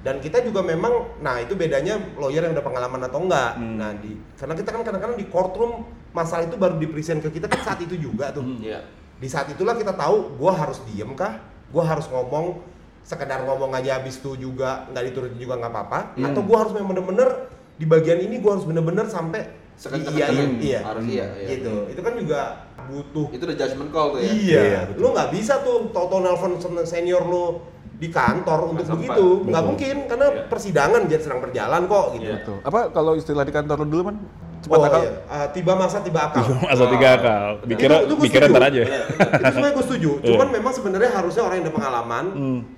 Dan 0.00 0.22
kita 0.22 0.38
juga 0.40 0.62
memang 0.62 1.18
nah 1.18 1.36
itu 1.36 1.52
bedanya 1.52 1.98
lawyer 2.14 2.38
yang 2.40 2.54
udah 2.54 2.62
pengalaman 2.62 3.02
atau 3.02 3.18
enggak. 3.18 3.58
Nah, 3.58 3.90
di 3.98 4.14
karena 4.38 4.54
kita 4.54 4.70
kan 4.70 4.80
kadang-kadang 4.80 5.18
di 5.18 5.26
courtroom 5.26 5.82
masalah 6.16 6.42
itu 6.42 6.56
baru 6.56 6.74
dipresent 6.76 7.20
ke 7.20 7.28
kita 7.30 7.44
kan 7.44 7.60
saat 7.62 7.78
itu 7.78 7.92
juga 7.94 8.32
tuh. 8.32 8.40
Iya. 8.56 8.80
Di 9.16 9.28
saat 9.28 9.46
itulah 9.46 9.72
kita 9.72 9.92
tahu 9.92 10.32
gua 10.34 10.56
harus 10.56 10.80
diem 10.84 11.12
kah? 11.12 11.36
Gua 11.68 11.84
harus 11.84 12.08
ngomong 12.08 12.64
sekedar 13.02 13.44
ngomong 13.44 13.70
aja 13.70 13.96
habis 13.96 14.16
itu 14.16 14.34
juga 14.40 14.88
nggak 14.88 15.04
diturutin 15.06 15.36
juga 15.36 15.54
nggak 15.56 15.70
apa-apa 15.70 16.00
atau 16.18 16.42
gua 16.42 16.56
harus 16.58 16.72
memang 16.72 16.90
bener-bener 16.90 17.28
di 17.74 17.84
bagian 17.84 18.18
ini 18.18 18.40
gua 18.40 18.56
harus 18.56 18.64
bener-bener 18.64 19.06
sampai 19.06 19.46
Sekenceng-kencengnya. 19.76 20.56
iya 20.58 20.80
Harus 20.80 21.04
iya, 21.04 21.26
iya. 21.36 21.48
gitu 21.52 21.74
itu 21.86 22.00
kan 22.00 22.16
juga 22.16 22.40
butuh 22.82 23.28
Itu 23.30 23.44
udah 23.44 23.56
judgment 23.56 23.90
call 23.90 24.08
tuh 24.10 24.18
ya. 24.18 24.26
iya, 24.26 24.32
Iya, 24.58 24.80
betul. 24.88 24.98
lu 24.98 25.08
nggak 25.12 25.28
bisa 25.30 25.54
tuh 25.60 25.76
tau-tau 25.92 26.18
nelfon 26.18 26.52
sen- 26.56 26.88
senior 26.88 27.22
lu 27.22 27.60
di 27.94 28.08
kantor 28.08 28.72
untuk 28.72 28.84
sempat. 28.84 28.96
begitu 29.06 29.26
nggak 29.44 29.62
mungkin 29.62 29.96
karena 30.06 30.26
Iya. 30.28 30.42
persidangan 30.48 31.00
jadi 31.06 31.22
sedang 31.22 31.40
berjalan 31.40 31.82
kok 31.86 32.06
gitu 32.10 32.24
Iya. 32.26 32.36
Betul. 32.40 32.56
Apa 32.62 32.80
kalau 32.90 33.12
istilah 33.14 33.44
di 33.44 33.52
kantor 33.52 33.76
lu 33.78 33.88
dulu 33.90 34.02
man? 34.02 34.16
Cepat 34.56 34.76
oh 34.76 34.84
akal. 34.84 35.00
iya 35.00 35.12
Ah, 35.26 35.46
tiba 35.48 35.72
masa 35.72 35.98
tiba 36.00 36.20
akal 36.22 36.42
Masa 36.58 36.84
tiga 36.88 37.08
akal. 37.12 37.48
Dikira 37.62 37.96
Itu- 37.98 38.04
itu 38.08 38.14
dikira 38.24 38.46
ntar 38.46 38.64
aja. 38.64 38.80
itu 38.82 39.52
semua 39.52 39.70
gue 39.70 39.84
setuju 39.84 40.10
cuman 40.28 40.48
memang 40.50 40.72
sebenarnya 40.72 41.10
harusnya 41.12 41.42
orang 41.42 41.56
yang 41.56 41.66
ada 41.66 41.74
pengalaman 41.74 42.24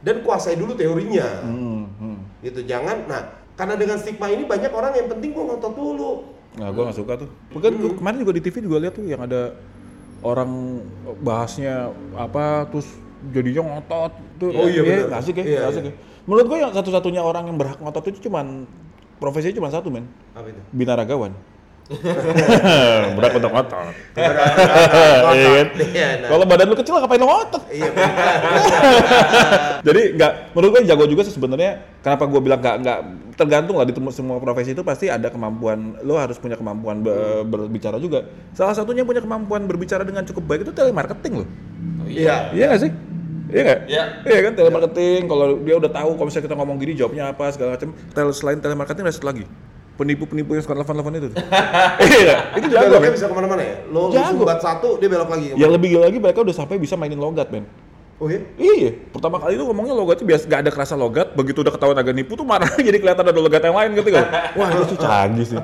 dan 0.01 0.17
kuasai 0.21 0.55
dulu 0.55 0.73
teorinya 0.73 1.27
Hmm, 1.43 1.83
hmm. 1.95 2.19
gitu 2.43 2.61
jangan 2.63 3.05
nah 3.05 3.23
karena 3.55 3.75
dengan 3.75 3.97
stigma 3.97 4.27
ini 4.27 4.45
banyak 4.45 4.71
orang 4.71 4.93
yang 4.93 5.09
penting 5.09 5.31
gua 5.31 5.45
ngotot 5.49 5.75
dulu 5.75 6.13
Nah, 6.55 6.71
gua 6.71 6.83
nggak 6.85 6.97
suka 6.97 7.13
tuh. 7.17 7.29
Bukan 7.51 7.71
gua 7.77 7.93
kemarin 7.93 8.19
juga 8.19 8.33
di 8.33 8.43
TV 8.43 8.55
juga 8.61 8.79
lihat 8.81 8.91
tuh 8.93 9.05
yang 9.05 9.21
ada 9.21 9.55
orang 10.21 10.83
bahasnya 11.19 11.87
apa 12.15 12.67
terus 12.67 12.89
jadinya 13.31 13.63
ngotot 13.69 14.11
tuh. 14.37 14.51
Oh 14.51 14.67
iya, 14.67 14.83
benar. 14.83 15.07
nggak 15.07 15.21
asik 15.21 15.35
ya, 15.39 15.45
Iya, 15.45 15.61
asik 15.69 15.83
iya. 15.85 15.91
ya. 15.91 15.95
Menurut 16.25 16.47
gua 16.47 16.59
yang 16.59 16.73
satu-satunya 16.73 17.21
orang 17.21 17.47
yang 17.47 17.57
berhak 17.57 17.79
ngotot 17.79 18.03
itu 18.07 18.27
cuman 18.27 18.67
profesinya 19.17 19.55
cuma 19.55 19.69
satu 19.71 19.87
men, 19.89 20.07
apa 20.33 20.51
itu 20.51 20.59
binaragawan. 20.73 21.31
Berat 23.17 23.33
untuk 23.33 23.51
ngotot. 23.53 23.95
Iya 24.13 24.31
kan? 24.37 25.67
Iya, 25.73 26.09
nah. 26.21 26.29
Kalau 26.29 26.45
badan 26.45 26.67
lu 26.69 26.77
kecil 26.77 26.93
ngapain 27.01 27.21
lu 27.21 27.29
ngotot? 27.29 27.63
iya 27.73 27.89
benar. 27.89 28.37
Jadi 29.89 30.03
nggak, 30.21 30.33
menurut 30.53 30.71
gue 30.77 30.83
jago 30.85 31.05
juga 31.09 31.23
sih 31.25 31.33
sebenarnya. 31.33 31.81
Kenapa 32.05 32.29
gue 32.29 32.41
bilang 32.45 32.61
nggak 32.61 32.77
nggak 32.85 32.99
tergantung 33.41 33.81
lah 33.81 33.87
di 33.89 33.95
semua 34.13 34.37
profesi 34.37 34.77
itu 34.77 34.85
pasti 34.85 35.09
ada 35.09 35.33
kemampuan. 35.33 35.97
Lo 36.05 36.21
harus 36.21 36.37
punya 36.37 36.61
kemampuan 36.61 37.01
be- 37.01 37.47
berbicara 37.49 37.97
juga. 37.97 38.29
Salah 38.53 38.77
satunya 38.77 39.09
punya 39.09 39.25
kemampuan 39.25 39.65
berbicara 39.65 40.05
dengan 40.05 40.29
cukup 40.29 40.45
baik 40.45 40.69
itu 40.69 40.73
telemarketing 40.77 41.41
loh. 41.45 41.49
Oh, 42.05 42.09
iya 42.09 42.53
Iya 42.53 42.65
nggak 42.69 42.81
sih? 42.85 42.93
Iya 43.49 43.63
nggak? 43.65 43.81
Iya. 43.89 44.05
Iya 44.29 44.41
kan 44.45 44.53
telemarketing. 44.61 45.21
Kalau 45.25 45.57
dia 45.65 45.75
udah 45.81 45.91
tahu 45.91 46.11
kalau 46.21 46.27
misalnya 46.29 46.47
kita 46.53 46.57
ngomong 46.61 46.77
gini 46.77 46.93
jawabnya 46.93 47.33
apa 47.33 47.49
segala 47.49 47.81
macam. 47.81 47.97
Tel 48.13 48.29
selain 48.37 48.61
telemarketing 48.61 49.09
ada 49.09 49.15
satu 49.17 49.33
lagi. 49.33 49.49
Penipu-penipu 49.99 50.55
yang 50.55 50.63
suka 50.63 50.79
telepon-telepon 50.79 51.13
itu. 51.19 51.29
iya, 52.23 52.55
itu 52.55 52.67
jago 52.71 52.87
beloknya 52.87 53.11
kan? 53.11 53.17
bisa 53.19 53.27
ke 53.27 53.35
mana-mana 53.35 53.63
ya 53.67 53.75
lo 53.91 54.15
Jago. 54.15 54.47
sumbat 54.47 54.59
satu 54.63 54.89
dia 54.97 55.11
belok 55.11 55.27
lagi 55.27 55.47
Yang 55.59 55.71
lebih 55.75 55.89
gila 55.91 56.03
lagi 56.07 56.19
mereka 56.23 56.39
udah 56.41 56.55
sampai 56.55 56.79
bisa 56.79 56.95
mainin 56.95 57.19
logat, 57.19 57.51
men. 57.51 57.67
oh 58.19 58.27
iya 58.27 58.43
Iya, 58.55 58.91
pertama 59.11 59.39
kali 59.39 59.55
itu 59.55 59.63
ngomongnya 59.63 59.95
logatnya 59.95 60.27
biasa 60.27 60.43
gak 60.47 60.61
ada 60.63 60.71
kerasa 60.71 60.95
logat, 60.95 61.35
begitu 61.35 61.63
udah 61.63 61.71
ketahuan 61.71 61.95
agak 61.95 62.15
nipu 62.15 62.35
tuh 62.35 62.43
marah 62.43 62.71
jadi 62.87 62.95
kelihatan 62.95 63.27
ada 63.27 63.35
logat 63.35 63.59
yang 63.59 63.75
lain 63.75 63.91
gitu 63.95 64.11
kan. 64.17 64.27
Wah 64.55 64.69
itu 64.71 64.85
sih 64.87 64.99
canggih 64.99 65.47
sih. 65.51 65.59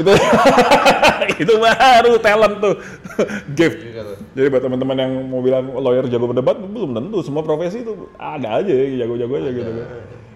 itu 0.00 0.12
itu 1.38 1.52
baru 1.54 2.12
talent 2.18 2.56
tuh. 2.60 2.74
Gift. 3.52 3.78
Tuh. 3.84 4.16
Jadi 4.32 4.46
buat 4.48 4.62
teman-teman 4.64 4.96
yang 4.96 5.12
mau 5.28 5.40
bilang 5.40 5.64
lawyer 5.76 6.08
jago 6.08 6.28
berdebat 6.28 6.56
belum 6.56 6.92
tentu 6.92 7.20
semua 7.20 7.44
profesi 7.44 7.80
itu 7.80 7.92
ada 8.16 8.60
aja 8.60 8.72
ya 8.72 9.04
jago-jago 9.04 9.34
aja 9.36 9.50
gitu 9.50 9.70
kan. 9.72 9.86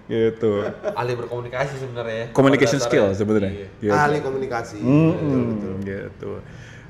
Gitu. 0.05 0.66
Ahli 0.92 1.12
berkomunikasi 1.14 1.78
sebenarnya 1.78 2.16
ya. 2.16 2.26
Communication 2.34 2.78
skill 2.78 3.14
sebenarnya. 3.14 3.53
Iya. 3.55 3.66
Gitu. 3.78 3.92
ahli 3.92 4.18
komunikasi 4.18 4.76
Mm-mm, 4.78 5.80
gitu. 5.82 6.42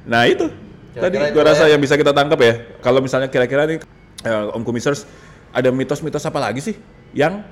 Nah 0.04 0.26
itu 0.26 0.48
tadi 0.92 1.16
Kira-kira 1.16 1.32
gua 1.32 1.42
itu 1.44 1.50
rasa 1.54 1.64
ya. 1.66 1.76
yang 1.76 1.80
bisa 1.80 1.94
kita 1.94 2.12
tangkap 2.12 2.40
ya. 2.40 2.52
Kalau 2.80 3.00
misalnya 3.00 3.28
kira-kira 3.28 3.64
nih 3.64 3.78
eh, 4.22 4.56
Om 4.56 4.62
Komisers 4.62 5.04
ada 5.52 5.68
mitos-mitos 5.68 6.24
apa 6.24 6.40
lagi 6.40 6.64
sih 6.64 6.76
yang 7.12 7.44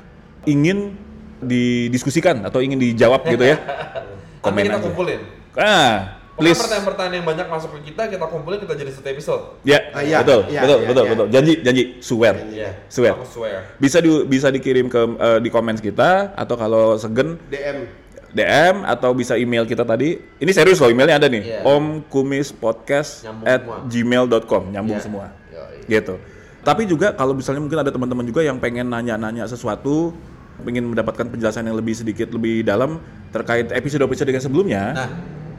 ingin 0.45 0.97
didiskusikan 1.41 2.45
atau 2.45 2.61
ingin 2.61 2.77
dijawab 2.77 3.25
gitu 3.27 3.45
ya? 3.45 3.57
Nanti 3.61 4.41
Komen 4.41 4.63
kita 4.65 4.77
aja. 4.77 4.85
kumpulin. 4.85 5.21
Ah, 5.53 6.20
please. 6.37 6.55
pertanyaan-pertanyaan 6.57 7.15
yang 7.17 7.27
banyak 7.27 7.47
masuk 7.47 7.71
ke 7.75 7.91
kita, 7.91 8.03
kita 8.09 8.25
kumpulin, 8.25 8.59
kita 8.59 8.75
jadi 8.75 8.91
satu 8.91 9.09
episode. 9.09 9.43
Ya, 9.63 9.79
Ah, 9.91 10.01
iya, 10.01 10.21
betul, 10.21 10.41
iya, 10.47 10.61
betul, 10.61 10.79
iya, 10.79 10.87
betul, 10.87 11.03
iya. 11.03 11.11
betul. 11.11 11.27
Janji, 11.29 11.53
janji, 11.61 11.83
swear. 11.99 12.35
Iya. 12.47 12.71
Swear. 12.87 13.15
Aku 13.15 13.27
swear. 13.27 13.59
Bisa 13.77 13.99
di, 13.99 14.11
bisa 14.25 14.49
dikirim 14.49 14.87
ke 14.87 15.01
eh, 15.17 15.39
di 15.39 15.49
komen 15.49 15.75
kita 15.77 16.33
atau 16.33 16.55
kalau 16.55 16.95
segen 16.95 17.41
DM 17.47 17.89
DM 18.31 18.87
atau 18.87 19.11
bisa 19.11 19.35
email 19.35 19.65
kita 19.65 19.83
tadi. 19.83 20.15
Ini 20.37 20.51
serius 20.51 20.79
loh 20.79 20.87
emailnya 20.87 21.19
ada 21.19 21.27
nih. 21.27 21.43
Iya. 21.43 21.61
Om 21.67 22.07
Kumis 22.07 22.51
Podcast 22.51 23.27
Nyambung 23.27 23.45
at 23.45 23.61
semua. 23.61 23.79
gmail.com 23.85 24.63
nyambung 24.71 24.97
Iya. 24.97 25.03
semua. 25.03 25.27
Yoi. 25.51 25.79
Gitu. 25.89 26.15
Tapi 26.61 26.83
juga 26.85 27.11
kalau 27.11 27.33
misalnya 27.33 27.59
mungkin 27.59 27.81
ada 27.81 27.89
teman-teman 27.89 28.23
juga 28.23 28.45
yang 28.45 28.57
pengen 28.57 28.87
nanya-nanya 28.87 29.45
sesuatu, 29.45 30.15
pengen 30.61 30.87
mendapatkan 30.87 31.27
penjelasan 31.27 31.65
yang 31.65 31.75
lebih 31.75 31.97
sedikit 31.97 32.31
lebih 32.31 32.63
dalam 32.63 33.01
terkait 33.31 33.73
episode-episode 33.73 34.29
yang 34.29 34.45
sebelumnya, 34.45 34.83
Nah. 34.93 35.09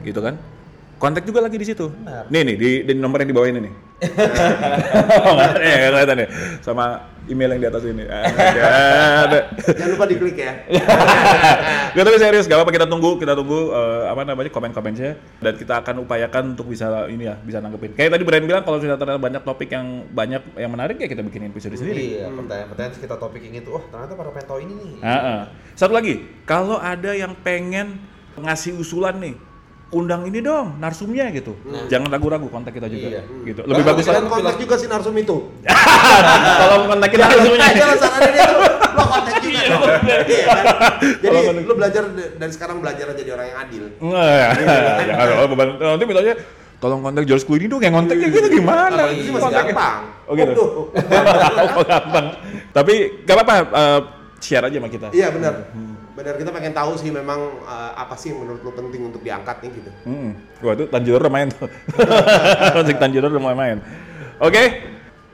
gitu 0.00 0.22
kan? 0.22 0.38
Kontak 1.02 1.26
juga 1.26 1.42
lagi 1.42 1.58
di 1.58 1.66
situ. 1.66 1.90
Benar. 1.90 2.30
Nih 2.30 2.46
nih 2.46 2.54
di, 2.54 2.70
di 2.86 2.92
nomor 2.94 3.18
yang 3.26 3.34
di 3.34 3.34
bawah 3.34 3.50
ini 3.50 3.58
nih. 3.66 3.74
oh, 5.26 5.34
ya, 5.58 5.90
kelihatan 5.90 6.22
ya. 6.22 6.28
Sama 6.62 7.10
email 7.26 7.58
yang 7.58 7.62
di 7.66 7.68
atas 7.74 7.82
ini. 7.90 8.06
Ah, 8.06 8.22
jangan 9.82 9.90
lupa 9.98 10.06
diklik 10.06 10.38
ya 10.38 10.52
Gak 11.98 12.02
tapi 12.06 12.18
serius, 12.22 12.46
gak 12.46 12.54
apa-apa 12.54 12.70
kita 12.70 12.86
tunggu, 12.86 13.18
kita 13.18 13.34
tunggu 13.34 13.74
eh, 13.74 14.14
apa 14.14 14.22
namanya 14.22 14.54
komen-komennya 14.54 15.10
dan 15.42 15.54
kita 15.58 15.82
akan 15.82 16.06
upayakan 16.06 16.54
untuk 16.54 16.70
bisa 16.70 17.10
ini 17.10 17.26
ya, 17.26 17.34
bisa 17.34 17.58
nanggepin. 17.58 17.98
Kayak 17.98 18.14
tadi 18.14 18.22
Brian 18.22 18.46
bilang 18.46 18.62
kalau 18.62 18.78
sudah 18.78 18.94
ternyata 18.94 19.18
banyak 19.18 19.42
topik 19.42 19.74
yang 19.74 20.06
banyak 20.06 20.42
yang 20.54 20.70
menarik 20.70 21.02
ya 21.02 21.10
kita 21.10 21.26
bikin 21.26 21.50
episode 21.50 21.74
sendiri. 21.74 22.22
Iya, 22.22 22.30
pertanyaan-pertanyaan 22.30 23.02
kita 23.02 23.16
topik 23.18 23.42
ini 23.42 23.58
tuh, 23.58 23.74
wah 23.74 23.84
ternyata 23.90 24.14
para 24.14 24.30
pengen 24.30 24.46
tahu 24.46 24.60
ini 24.62 24.74
nih. 24.78 24.92
Ah, 25.02 25.18
ah. 25.18 25.40
Satu 25.74 25.98
lagi, 25.98 26.22
kalau 26.46 26.78
ada 26.78 27.10
yang 27.10 27.34
pengen 27.42 27.98
ngasih 28.38 28.78
usulan 28.78 29.18
nih, 29.18 29.34
undang 29.92 30.24
ini 30.24 30.40
dong 30.40 30.76
narsumnya 30.76 31.28
gitu. 31.28 31.52
Jangan 31.86 32.08
ragu-ragu 32.08 32.48
kontak 32.48 32.72
kita 32.72 32.88
juga 32.88 33.08
Iya. 33.12 33.22
gitu. 33.44 33.60
Lebih 33.62 33.84
Bahkan 33.84 33.92
bagus 33.92 34.04
lagi 34.08 34.26
kontak 34.26 34.56
juga 34.56 34.74
si 34.74 34.86
narsum 34.88 35.12
itu 35.14 35.36
kalau 36.60 36.76
kontakin 36.86 37.18
narsumnya. 37.20 37.58
Nah, 37.60 37.70
jangan 37.70 37.96
lo 38.96 39.04
kontak 39.06 39.36
juga 39.38 39.60
dong. 39.62 39.82
Iya 40.02 40.44
kan? 40.44 40.64
jadi 41.20 41.36
kontak- 41.44 41.66
lu 41.66 41.74
belajar 41.74 42.02
dari 42.12 42.52
sekarang 42.52 42.76
belajar 42.78 43.06
jadi 43.12 43.30
orang 43.30 43.46
yang 43.46 43.58
adil 43.60 43.82
Nggak, 43.98 44.48
jangan 45.08 45.26
oh. 45.38 45.46
Nanti 45.92 46.04
mintanya 46.04 46.34
tolong 46.78 47.00
kontak 47.00 47.22
George 47.22 47.44
Clooney 47.44 47.66
dong, 47.68 47.78
yang 47.78 47.94
kontaknya 47.94 48.26
gitu 48.26 48.48
gimana? 48.50 48.90
Sih 49.12 49.30
masih 49.30 49.52
gampang 49.52 49.96
Oh 50.24 50.34
gitu. 50.34 50.64
Oh 51.76 51.84
gampang. 51.84 52.26
Tapi 52.72 52.94
gak 53.22 53.36
apa-apa, 53.36 53.54
eh, 53.60 54.00
share 54.42 54.66
aja 54.66 54.76
sama 54.76 54.90
kita. 54.90 55.14
iya 55.14 55.30
benar 55.30 55.70
benar 56.12 56.34
kita 56.34 56.50
pengen 56.50 56.74
tahu 56.74 56.98
sih 56.98 57.08
memang 57.08 57.38
eh, 57.62 57.92
apa 57.94 58.14
sih 58.14 58.34
menurut 58.34 58.60
lu 58.60 58.74
penting 58.74 59.06
untuk 59.06 59.22
diangkat 59.22 59.62
nih 59.62 59.70
gitu 59.72 59.90
Hmm. 60.02 60.34
Wah 60.58 60.74
itu 60.74 60.84
Tanjiro 60.86 61.16
udah 61.16 61.30
main 61.30 61.48
tuh. 61.48 61.70
Musik 62.76 62.98
Tanjiro 62.98 63.26
udah 63.26 63.38
mulai 63.40 63.56
main. 63.56 63.76
Oke, 64.36 64.82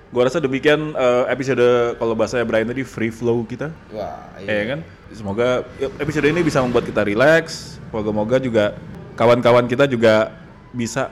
gua 0.08 0.28
rasa 0.28 0.38
demikian 0.38 0.92
eh, 0.92 1.24
episode 1.28 1.64
kalau 1.96 2.12
bahasa 2.12 2.44
Brian 2.44 2.68
tadi 2.68 2.84
free 2.84 3.08
flow 3.08 3.42
kita. 3.42 3.72
Wah, 3.90 4.28
Ya 4.38 4.76
kan? 4.76 4.80
Semoga 5.08 5.64
episode 5.98 6.28
ini 6.28 6.44
bisa 6.44 6.60
membuat 6.60 6.84
kita 6.84 7.00
relax. 7.02 7.76
Moga-moga 7.88 8.36
juga 8.36 8.76
kawan-kawan 9.16 9.64
kita 9.64 9.88
juga 9.88 10.36
bisa 10.70 11.08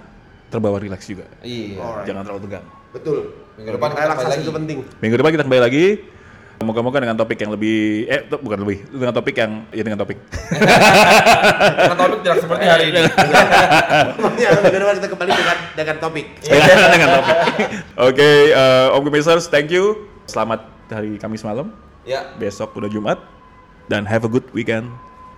terbawa 0.47 0.77
relax 0.77 1.09
juga. 1.09 1.25
Iya. 1.41 1.81
Alright. 1.81 2.07
Jangan 2.07 2.23
terlalu 2.23 2.43
tegang. 2.45 2.67
betul 2.93 3.17
Minggu 3.57 3.77
depan 3.77 3.89
kita 3.93 4.01
relaksasi 4.05 4.25
kembali 4.25 4.37
itu 4.37 4.45
lagi. 4.45 4.59
penting 4.61 4.79
Minggu 5.01 5.17
depan 5.17 5.31
kita 5.33 5.45
kembali 5.45 5.63
lagi. 5.65 5.85
Moga-moga 6.57 7.05
dengan 7.05 7.17
topik 7.21 7.37
yang 7.37 7.53
lebih 7.53 8.09
eh 8.09 8.25
tuh, 8.25 8.41
bukan 8.41 8.65
lebih, 8.65 8.89
dengan 8.89 9.13
topik 9.13 9.37
yang 9.37 9.69
ya 9.77 9.83
dengan 9.85 10.01
topik. 10.01 10.17
Karena 10.25 11.97
topik 12.01 12.19
tidak 12.25 12.39
seperti 12.41 12.65
hari 12.65 12.85
ini. 12.97 13.01
Depan 13.05 14.95
kita 14.97 15.09
kembali 15.13 15.31
dengan 15.37 15.57
dengan 15.77 15.97
topik 16.01 16.27
dengan 16.97 17.09
topik. 17.21 17.37
Oke, 18.09 18.31
eh, 18.57 18.97
Om 18.97 19.03
Gemisers, 19.05 19.53
thank 19.53 19.69
you. 19.69 20.09
Selamat 20.25 20.65
hari 20.89 21.21
Kamis 21.21 21.45
malam. 21.45 21.77
Ya, 22.09 22.33
Besok 22.41 22.73
udah 22.79 22.89
Jumat 22.89 23.19
dan 23.93 24.09
have 24.09 24.25
a 24.25 24.31
good 24.31 24.47
weekend. 24.57 24.89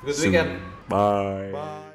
good 0.05 0.15
soon. 0.15 0.31
weekend. 0.31 0.51
Bye. 0.87 1.51
Bye. 1.51 1.88